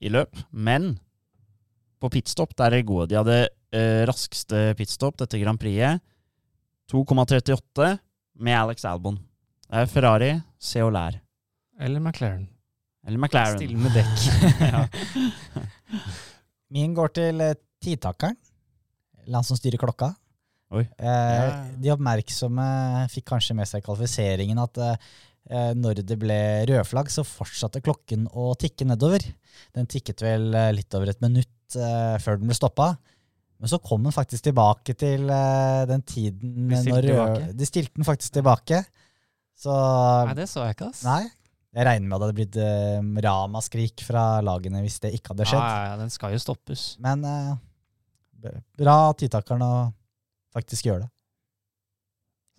i 0.03 0.11
løp, 0.13 0.38
men 0.53 0.91
på 2.03 2.09
pitstop 2.13 2.51
der 2.59 2.69
er 2.69 2.82
de 2.84 2.86
gode. 2.86 3.07
De 3.09 3.17
hadde 3.17 3.38
eh, 3.74 4.03
raskeste 4.05 4.74
pitstop, 4.78 5.17
dette 5.17 5.39
Grand 5.41 5.57
Prixet. 5.57 6.03
2,38 6.91 7.88
med 8.43 8.57
Alex 8.59 8.84
Albon. 8.86 9.17
Det 9.65 9.82
er 9.82 9.89
Ferrari, 9.89 10.32
se 10.61 10.84
og 10.86 10.91
lær. 10.93 11.17
Eller 11.82 12.03
McLaren. 12.03 12.45
Eller 13.07 13.17
McLaren. 13.24 13.57
Stille 13.57 13.80
med 13.80 13.95
dekk. 13.97 15.24
Min 16.76 16.93
går 16.93 17.15
til 17.17 17.41
eh, 17.41 17.55
tidtakeren. 17.84 18.38
Eller 19.24 19.39
han 19.39 19.47
som 19.47 19.57
styrer 19.57 19.82
klokka. 19.82 20.11
Oi. 20.74 20.84
Eh, 20.84 21.07
Ja. 21.07 21.47
De 21.80 21.91
oppmerksomme 21.95 22.67
fikk 23.13 23.32
kanskje 23.34 23.55
med 23.57 23.69
seg 23.69 23.84
kvalifiseringen 23.86 24.61
at 24.61 24.80
eh, 24.84 25.11
når 25.51 25.99
det 26.07 26.15
ble 26.21 26.37
rødflagg, 26.69 27.09
så 27.11 27.25
fortsatte 27.27 27.81
klokken 27.83 28.29
å 28.31 28.53
tikke 28.59 28.87
nedover. 28.87 29.25
Den 29.75 29.89
tikket 29.91 30.23
vel 30.23 30.53
eh, 30.55 30.71
litt 30.75 30.93
over 30.95 31.11
et 31.11 31.23
minutt 31.23 31.75
eh, 31.77 32.15
før 32.23 32.39
den 32.39 32.49
ble 32.49 32.57
stoppa. 32.57 32.93
Men 33.63 33.71
så 33.71 33.79
kom 33.79 34.03
den 34.03 34.15
faktisk 34.15 34.43
tilbake 34.49 34.95
til 34.99 35.29
eh, 35.31 35.83
den 35.87 36.01
tiden 36.03 36.67
De 36.71 36.81
stilte 36.81 37.15
når? 37.15 37.45
De 37.55 37.67
stilte 37.69 37.95
den 37.95 38.07
faktisk 38.07 38.35
tilbake. 38.39 38.81
Så 39.55 39.71
Nei, 39.71 40.35
det 40.41 40.49
så 40.51 40.65
jeg 40.65 40.75
ikke, 40.75 40.89
ass. 40.91 41.05
Nei. 41.07 41.21
Jeg 41.73 41.87
regner 41.87 42.05
med 42.05 42.15
at 42.15 42.19
det 42.19 42.27
hadde 42.27 42.37
blitt 42.37 42.57
eh, 42.61 43.21
ramaskrik 43.25 44.03
fra 44.05 44.25
lagene 44.45 44.83
hvis 44.83 44.99
det 45.05 45.13
ikke 45.17 45.33
hadde 45.33 45.47
skjedd. 45.49 45.63
ja, 45.63 45.85
ja, 45.89 45.95
den 46.01 46.11
skal 46.13 46.35
jo 46.35 46.41
stoppes. 46.43 46.83
Men 47.01 47.23
eh, 47.25 48.51
bra 48.81 48.97
tidtakeren 49.17 49.63
å 49.65 49.73
faktisk 50.53 50.91
gjøre 50.91 51.05
det. 51.05 51.12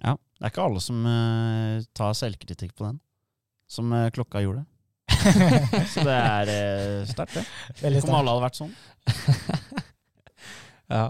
Ja. 0.03 0.17
Det 0.35 0.49
er 0.49 0.53
ikke 0.53 0.67
alle 0.67 0.83
som 0.83 1.05
uh, 1.07 1.83
tar 1.97 2.17
selvkritikk 2.19 2.75
på 2.77 2.89
den, 2.89 2.99
som 3.71 3.93
uh, 3.95 4.11
klokka 4.15 4.43
gjorde. 4.45 4.65
Så 5.93 6.05
det 6.05 6.17
er 6.17 6.51
uh, 6.51 7.07
sterkt, 7.09 7.39
det. 7.39 7.45
Veldig 7.81 8.03
Tenk 8.03 8.13
om 8.13 8.19
alle 8.19 8.35
hadde 8.35 8.47
vært 8.49 8.63
sånn. 8.63 8.75
Ja. 10.93 11.09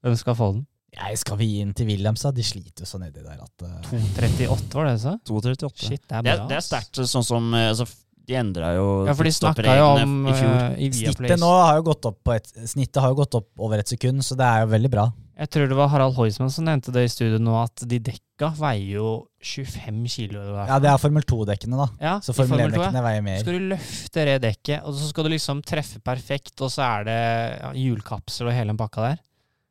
Hvem 0.00 0.14
skal 0.16 0.36
få 0.36 0.46
den? 0.54 0.66
Jeg 0.90 1.18
skal 1.20 1.38
vi 1.38 1.46
gi 1.52 1.58
den 1.62 1.72
til 1.76 1.86
Williams, 1.86 2.22
da? 2.24 2.32
De 2.34 2.44
sliter 2.44 2.82
jo 2.82 2.88
så 2.88 2.98
nedi 2.98 3.22
der 3.22 3.38
at 3.38 3.64
eh, 3.66 3.90
38, 4.16 4.72
var 4.74 4.88
det 4.88 4.94
det 4.94 4.98
du 4.98 5.02
sa? 5.04 5.12
2,38. 5.28 5.84
Shit, 5.84 6.02
det 6.08 6.16
er 6.16 6.24
bra. 6.24 6.32
Det, 6.32 6.46
det 6.50 6.56
er 6.56 6.64
sterkt, 6.66 7.02
sånn 7.12 7.26
som 7.26 7.52
altså, 7.54 7.86
De 8.26 8.38
endra 8.40 8.72
jo 8.74 8.88
Ja, 9.06 9.14
for 9.14 9.28
de 9.28 9.32
snakka 9.36 9.76
jo 9.78 9.86
om 9.92 10.16
i 10.24 10.34
fjor. 10.34 10.56
i 10.74 10.90
Snittet 10.98 11.38
nå 11.40 11.50
har 11.52 11.78
jo 11.78 11.86
gått 11.92 12.10
opp 12.10 12.18
på 12.26 12.34
et, 12.34 12.50
snittet 12.72 12.98
har 13.04 13.12
jo 13.12 13.20
gått 13.20 13.38
opp 13.38 13.64
over 13.68 13.84
et 13.84 13.92
sekund, 13.92 14.24
så 14.26 14.38
det 14.40 14.48
er 14.48 14.64
jo 14.64 14.72
veldig 14.72 14.90
bra. 14.96 15.06
Jeg 15.40 15.48
tror 15.54 15.70
det 15.70 15.76
var 15.78 15.88
Harald 15.88 16.18
Heusmann 16.18 16.50
som 16.52 16.66
nevnte 16.68 16.92
det 16.92 17.06
i 17.06 17.08
studio 17.08 17.38
nå, 17.40 17.54
at 17.62 17.80
de 17.88 17.96
dekka 18.10 18.50
veier 18.58 18.98
jo 18.98 19.12
25 19.40 20.02
kilo. 20.12 20.42
Ja, 20.68 20.76
det 20.82 20.90
er 20.90 20.98
Formel 21.00 21.24
2-dekkene, 21.24 21.78
da. 21.80 21.86
Ja, 21.96 22.12
Så 22.20 22.34
Formel 22.36 22.60
Formel 22.60 22.74
2, 22.74 22.76
ja. 22.76 22.90
1-dekkene 22.90 23.04
veier 23.06 23.24
mer. 23.24 23.38
Så 23.38 23.46
Skal 23.46 23.56
du 23.56 23.70
løfte 23.70 24.26
det 24.28 24.34
dekket, 24.44 24.84
og 24.84 24.98
så 24.98 25.08
skal 25.08 25.24
du 25.24 25.32
liksom 25.32 25.62
treffe 25.64 26.02
perfekt, 26.04 26.52
og 26.60 26.68
så 26.74 26.84
er 26.90 27.08
det 27.08 27.16
ja, 27.16 27.72
hjulkapsel 27.86 28.50
og 28.50 28.56
hele 28.58 28.74
den 28.74 28.80
pakka 28.82 29.06
der. 29.06 29.22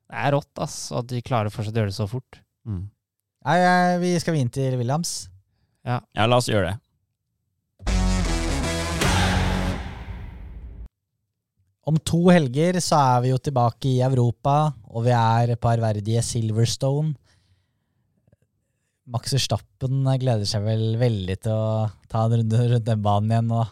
Det 0.09 0.25
er 0.25 0.33
rått, 0.39 0.51
ass, 0.65 0.79
at 0.97 1.11
de 1.13 1.21
klarer 1.21 1.53
fortsatt 1.53 1.77
å 1.77 1.83
gjøre 1.83 1.93
det 1.93 1.99
så 1.99 2.09
fort. 2.09 2.41
Mm. 2.65 2.83
Nei, 3.45 3.61
eh, 3.69 3.93
vi 4.01 4.17
skal 4.25 4.39
vi 4.39 4.41
inn 4.41 4.53
til 4.57 4.73
Williams. 4.81 5.27
Ja, 5.85 6.01
la 6.25 6.41
oss 6.41 6.49
gjøre 6.49 6.73
det. 6.73 6.79
Om 11.89 12.01
to 12.05 12.25
helger 12.29 12.81
så 12.81 12.97
er 13.15 13.21
vi 13.23 13.31
jo 13.31 13.37
tilbake 13.41 13.89
i 13.89 14.01
Europa, 14.05 14.71
og 14.89 15.05
vi 15.05 15.13
er 15.15 15.55
på 15.59 15.71
ærverdige 15.71 16.21
Silverstone. 16.25 17.13
Max 19.09 19.33
Verstappen 19.33 20.03
gleder 20.21 20.45
seg 20.45 20.65
vel 20.65 20.97
veldig 21.01 21.37
til 21.41 21.53
å 21.55 21.89
ta 22.11 22.25
en 22.27 22.35
runde 22.39 22.65
rundt 22.73 22.85
den 22.85 23.05
banen 23.05 23.31
igjen 23.33 23.53
og 23.57 23.71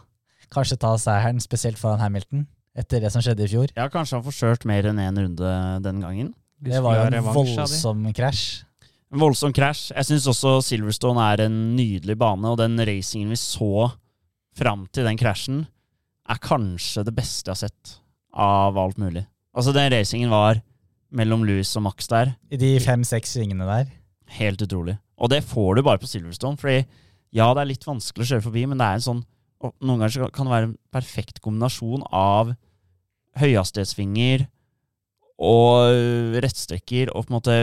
kanskje 0.54 0.78
ta 0.82 0.94
seieren, 0.98 1.38
spesielt 1.42 1.78
foran 1.78 2.00
Hamilton, 2.02 2.46
etter 2.78 3.04
det 3.04 3.12
som 3.14 3.22
skjedde 3.22 3.44
i 3.46 3.50
fjor. 3.50 3.70
Ja, 3.76 3.86
Kanskje 3.92 4.18
han 4.18 4.24
får 4.26 4.38
kjørt 4.38 4.66
mer 4.70 4.88
enn 4.90 5.02
én 5.02 5.20
runde 5.20 5.52
den 5.84 6.02
gangen. 6.02 6.32
De 6.58 6.72
Det 6.74 6.82
var 6.82 6.98
jo 6.98 7.06
en 7.20 7.28
voldsom 7.28 8.08
krasj. 8.16 8.64
En 9.12 9.22
voldsom 9.22 9.54
krasj. 9.54 9.92
Jeg 9.94 10.08
syns 10.08 10.26
også 10.28 10.58
Silverstone 10.66 11.22
er 11.32 11.46
en 11.46 11.58
nydelig 11.76 12.18
bane, 12.18 12.50
og 12.50 12.58
den 12.60 12.74
racingen 12.82 13.30
vi 13.30 13.38
så 13.40 13.92
fram 14.58 14.86
til 14.90 15.06
den 15.06 15.20
krasjen, 15.20 15.66
er 16.28 16.40
kanskje 16.42 17.06
det 17.06 17.14
beste 17.16 17.48
jeg 17.48 17.54
har 17.54 17.62
sett 17.68 17.94
av 18.34 18.76
alt 18.76 18.98
mulig. 19.00 19.22
Altså, 19.56 19.72
den 19.72 19.92
racingen 19.94 20.32
var 20.32 20.58
mellom 21.14 21.44
Louis 21.48 21.70
og 21.78 21.84
Max 21.86 22.08
der. 22.10 22.34
I 22.52 22.60
de 22.60 22.74
fem-seks 22.84 23.36
svingene 23.36 23.66
der. 23.68 23.90
Helt 24.38 24.62
utrolig. 24.64 24.98
Og 25.18 25.30
det 25.32 25.42
får 25.46 25.78
du 25.78 25.82
bare 25.86 26.00
på 26.00 26.08
Silverstone, 26.10 26.60
fordi 26.60 26.82
ja, 27.34 27.48
det 27.52 27.62
er 27.62 27.70
litt 27.72 27.86
vanskelig 27.86 28.24
å 28.24 28.30
kjøre 28.32 28.46
forbi, 28.46 28.64
men 28.68 28.80
det 28.80 28.86
er 28.86 29.00
en 29.00 29.10
sånn 29.10 29.26
Noen 29.58 30.04
ganger 30.04 30.30
kan 30.30 30.46
det 30.46 30.52
være 30.52 30.66
en 30.68 30.74
perfekt 30.94 31.40
kombinasjon 31.42 32.04
av 32.14 32.52
høyhastighetssvinger 33.40 34.44
og 35.42 36.38
rettstrekker 36.44 37.10
og 37.10 37.26
på 37.26 37.32
en 37.32 37.36
måte 37.40 37.56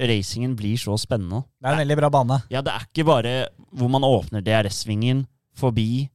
racingen 0.00 0.56
blir 0.58 0.74
så 0.80 0.96
spennende. 0.98 1.44
Det 1.60 1.68
er 1.70 1.76
en 1.76 1.82
veldig 1.84 1.98
bra 2.00 2.10
bane. 2.10 2.40
Ja, 2.50 2.64
det 2.66 2.74
er 2.74 2.86
ikke 2.88 3.06
bare 3.06 3.34
hvor 3.70 3.92
man 3.94 4.06
åpner 4.06 4.42
DRS-svingen, 4.42 5.22
forbi 5.54 6.08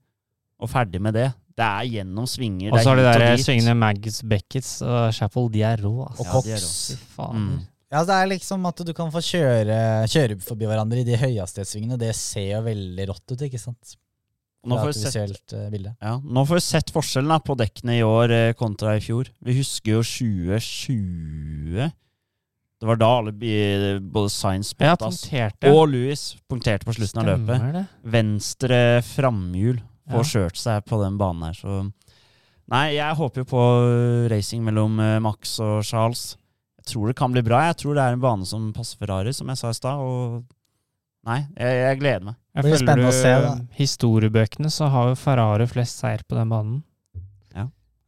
og 0.59 0.72
ferdig 0.72 0.99
med 1.03 1.16
det. 1.16 1.30
Det 1.55 1.63
er 1.63 1.87
gjennom 1.87 2.27
svinger. 2.27 2.73
Og 2.73 2.81
så 2.81 2.91
har 2.91 2.99
de 2.99 3.05
der 3.05 3.21
svingende 3.21 3.45
svingene 3.45 3.75
Mags 3.79 4.19
Beckets 4.27 4.73
og 4.83 5.13
Chapel, 5.15 5.47
de 5.53 5.63
er 5.63 5.79
rå, 5.85 5.93
Og 6.03 6.09
altså. 6.11 6.25
Ja, 6.27 6.41
de 6.43 6.55
er 6.57 6.63
Cox. 6.65 7.05
Fy. 7.15 7.27
Mm. 7.31 7.59
Ja, 7.95 8.01
det 8.03 8.15
er 8.15 8.31
liksom 8.33 8.65
at 8.67 8.81
du 8.83 8.91
kan 8.97 9.11
få 9.13 9.21
kjøre, 9.23 9.77
kjøre 10.11 10.39
forbi 10.43 10.67
hverandre 10.67 10.99
i 10.99 11.07
de 11.07 11.15
høyhastighetssvingene. 11.21 11.99
Det 12.01 12.11
ser 12.17 12.49
jo 12.57 12.63
veldig 12.65 13.05
rått 13.11 13.35
ut, 13.35 13.45
ikke 13.47 13.61
sant? 13.61 13.95
Nå 14.65 14.79
får, 14.81 14.89
vi 14.89 15.11
sett, 15.13 15.53
eh, 15.53 15.75
ja, 16.01 16.15
nå 16.17 16.41
får 16.49 16.57
vi 16.57 16.63
sett 16.65 16.89
forskjellen 16.89 17.29
da, 17.29 17.37
på 17.45 17.53
dekkene 17.59 17.99
i 17.99 18.05
år 18.05 18.33
eh, 18.33 18.53
kontra 18.57 18.95
i 18.97 19.03
fjor. 19.03 19.29
Vi 19.45 19.53
husker 19.59 19.99
jo 19.99 20.01
2020. 20.01 21.91
Det 22.81 22.89
var 22.89 22.97
da 22.99 23.11
alle 23.21 23.33
både 24.01 24.31
Science 24.33 24.73
Ja, 24.81 24.95
Bottas 24.97 25.21
og 25.69 25.83
Louis 25.93 26.23
punkterte 26.49 26.89
på 26.89 26.97
slutten 26.97 27.21
av 27.21 27.29
løpet. 27.29 27.67
Det. 27.77 27.85
Venstre 28.17 28.79
framhjul 29.05 29.77
får 30.09 30.23
Ja. 30.23 30.31
kjørt 30.31 30.57
seg 30.61 30.85
på 30.85 31.01
den 31.03 31.17
banen 31.21 31.47
her, 31.49 31.53
så 31.53 31.91
Nei, 32.65 32.95
jeg 32.95 33.13
håper 33.13 33.43
jo 33.43 33.45
på 33.45 33.61
uh, 33.61 34.25
racing 34.31 34.63
mellom 34.65 34.97
uh, 34.97 35.19
Max 35.21 35.59
og 35.61 35.83
Charles. 35.85 36.31
Jeg 36.79 36.87
tror 36.89 37.11
det 37.11 37.15
kan 37.19 37.29
bli 37.33 37.43
bra. 37.45 37.59
Jeg 37.67 37.77
tror 37.83 37.93
det 37.93 38.01
er 38.01 38.15
en 38.15 38.23
bane 38.23 38.47
som 38.49 38.71
passer 38.73 38.97
Ferrari, 38.97 39.33
som 39.37 39.51
jeg 39.53 39.59
sa 39.59 39.69
i 39.69 39.77
stad. 39.77 40.01
Og 40.01 40.41
nei, 41.29 41.43
jeg, 41.53 41.77
jeg 41.83 41.99
gleder 42.01 42.25
meg. 42.31 42.39
Jeg 42.57 42.65
blir 42.65 42.81
spennende 42.81 43.11
spennende 43.11 43.13
å 43.13 43.19
se, 43.21 43.35
da. 43.45 43.53
Historiebøkene 43.77 44.73
så 44.73 44.89
har 44.89 45.11
jo 45.11 45.21
Ferrari 45.21 45.69
flest 45.69 46.01
seier 46.01 46.25
på 46.25 46.39
den 46.39 46.49
banen. 46.49 46.81
Ja. 47.53 47.67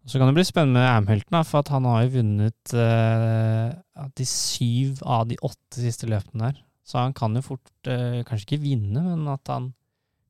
Så 0.09 0.17
kan 0.17 0.31
det 0.31 0.39
bli 0.39 0.49
spennende 0.49 0.81
med 0.81 0.89
Amhelton, 0.89 1.41
for 1.45 1.61
at 1.61 1.69
han 1.77 1.85
har 1.85 2.07
jo 2.07 2.15
vunnet 2.17 2.73
uh, 2.73 4.07
de 4.17 4.25
syv 4.25 5.05
av 5.05 5.29
de 5.29 5.37
åtte 5.45 5.85
siste 5.85 6.09
løpene 6.09 6.49
der. 6.49 6.63
Så 6.81 6.97
han 6.97 7.13
kan 7.13 7.37
jo 7.37 7.45
fort 7.45 7.69
uh, 7.91 8.23
kanskje 8.25 8.47
ikke 8.55 8.63
vinne, 8.65 9.05
men 9.05 9.27
at 9.37 9.53
han 9.53 9.75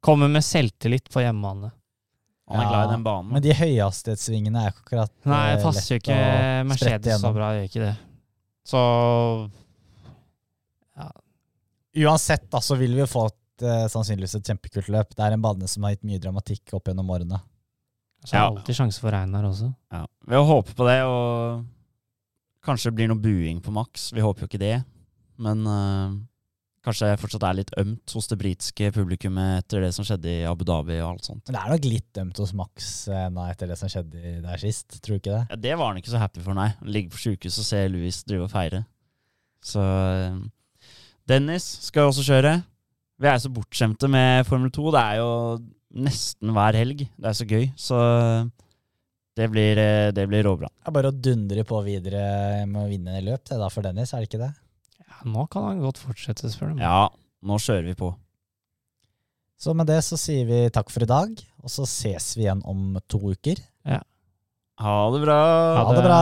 kommer 0.07 0.31
med 0.31 0.45
selvtillit 0.47 1.11
på 1.13 1.21
hjemmebane. 1.25 1.69
Han 2.47 2.61
er 2.61 2.63
Ja, 2.63 2.69
glad 2.71 2.87
i 2.87 2.91
den 2.95 3.03
banen. 3.03 3.31
Men 3.35 3.43
de 3.43 3.51
høyhastighetssvingene 3.59 4.61
er 4.63 4.71
akkurat 4.71 5.11
Nei, 5.27 5.41
eh, 5.51 5.55
det 5.57 5.65
passer 5.67 5.89
jo 5.95 5.99
ikke 5.99 6.19
Mercedes 6.69 7.19
så 7.21 7.31
bra, 7.35 7.49
det 7.51 7.65
gjør 7.65 7.71
ikke 7.73 7.85
det. 7.89 7.95
Så 8.67 8.83
Uansett 11.97 12.45
da, 12.53 12.59
så 12.61 12.75
vil 12.77 12.93
vi 12.95 13.05
få 13.09 13.23
et, 13.27 13.63
eh, 13.65 13.87
sannsynligvis 13.89 14.35
et 14.37 14.49
kjempekult 14.51 14.89
løp. 14.93 15.15
Det 15.15 15.23
er 15.25 15.33
en 15.33 15.41
bane 15.41 15.67
som 15.67 15.83
har 15.83 15.95
gitt 15.95 16.03
mye 16.05 16.19
dramatikk 16.21 16.75
opp 16.77 16.85
gjennom 16.91 17.09
årene. 17.09 17.39
så 18.25 18.33
er 18.33 18.39
Ja. 18.39 18.49
alltid 18.49 18.75
sjanse 18.75 18.99
for 18.99 19.11
regn 19.11 19.33
her 19.33 19.43
også. 19.43 19.73
Ja. 19.91 20.05
Vi 20.27 20.35
håper 20.35 20.73
på 20.75 20.85
det, 20.87 21.01
og 21.03 21.65
kanskje 22.63 22.85
det 22.91 22.95
blir 22.95 23.07
noe 23.07 23.21
buing 23.21 23.61
på 23.61 23.71
Max. 23.71 24.11
Vi 24.11 24.19
håper 24.21 24.41
jo 24.41 24.47
ikke 24.47 24.59
det. 24.59 24.85
Men 25.37 25.65
uh, 25.65 26.11
kanskje 26.87 27.09
fortsatt 27.21 27.45
er 27.47 27.57
litt 27.59 27.71
ømt 27.79 28.13
hos 28.15 28.29
det 28.31 28.37
britiske 28.41 28.89
publikummet 28.95 29.61
etter 29.61 29.83
det 29.85 29.91
som 29.95 30.07
skjedde 30.07 30.31
i 30.31 30.45
Abu 30.49 30.65
Dhabi 30.67 30.97
og 31.01 31.09
alt 31.13 31.29
sånt. 31.29 31.43
Men 31.47 31.57
det 31.57 31.61
er 31.63 31.73
nok 31.73 31.87
litt 31.91 32.21
ømt 32.23 32.41
hos 32.43 32.53
Max 32.57 32.91
eh, 33.11 33.27
nå 33.33 33.47
etter 33.51 33.71
det 33.71 33.79
som 33.79 33.91
skjedde 33.91 34.37
der 34.45 34.61
sist. 34.61 34.99
Tror 35.01 35.17
du 35.17 35.21
ikke 35.21 35.35
det? 35.35 35.43
Ja, 35.51 35.59
det 35.67 35.77
var 35.79 35.91
han 35.91 36.01
ikke 36.01 36.13
så 36.13 36.21
happy 36.21 36.43
for, 36.43 36.57
nei. 36.57 36.69
Han 36.79 36.93
ligger 36.95 37.15
på 37.15 37.23
sjukehuset 37.25 37.63
og 37.63 37.69
ser 37.69 37.91
Louis 37.93 38.21
drive 38.27 38.47
og 38.47 38.53
feire. 38.53 38.83
Så 39.65 39.83
eh, 39.83 40.37
Dennis 41.27 41.65
skal 41.89 42.05
jo 42.05 42.13
også 42.13 42.27
kjøre. 42.27 42.53
Vi 43.17 43.31
er 43.31 43.41
så 43.41 43.51
bortskjemte 43.51 44.09
med 44.11 44.45
Formel 44.47 44.71
2. 44.73 44.91
Det 44.93 45.01
er 45.01 45.19
jo 45.19 45.31
nesten 46.07 46.53
hver 46.55 46.77
helg. 46.77 47.07
Det 47.17 47.31
er 47.31 47.37
så 47.37 47.47
gøy. 47.49 47.67
Så 47.79 47.97
det 49.37 49.49
blir, 49.53 49.77
eh, 49.77 50.11
det 50.11 50.27
blir 50.29 50.45
råbra. 50.47 50.69
Det 50.69 50.89
er 50.89 50.95
bare 50.95 51.11
å 51.11 51.19
dundre 51.29 51.65
på 51.67 51.81
videre 51.85 52.65
med 52.65 52.79
å 52.83 52.87
vinne 52.89 53.19
løp 53.25 53.43
det 53.45 53.59
da 53.59 53.67
for 53.69 53.85
Dennis, 53.85 54.13
er 54.13 54.23
det 54.23 54.31
ikke 54.31 54.45
det? 54.47 54.53
Nå 55.27 55.43
kan 55.51 55.65
han 55.67 55.81
godt 55.83 55.99
fortsette, 55.99 56.47
spør 56.53 56.69
du 56.71 56.75
meg. 56.77 56.85
Ja, 56.87 57.03
nå 57.47 57.55
kjører 57.61 57.85
vi 57.89 57.95
på. 57.99 58.09
Så 59.57 59.73
med 59.73 59.87
det 59.89 60.03
så 60.05 60.17
sier 60.21 60.45
vi 60.47 60.69
takk 60.73 60.89
for 60.93 61.01
i 61.03 61.09
dag, 61.09 61.29
og 61.63 61.69
så 61.73 61.83
ses 61.89 62.37
vi 62.37 62.43
igjen 62.45 62.61
om 62.69 62.99
to 63.09 63.19
uker. 63.33 63.57
Ja. 63.89 64.01
Ha 64.83 64.95
det 65.15 65.21
bra. 65.25 65.39
Ha 65.41 65.81
det, 65.81 65.87
ha 65.87 65.91
det 65.97 66.05
bra. 66.05 66.21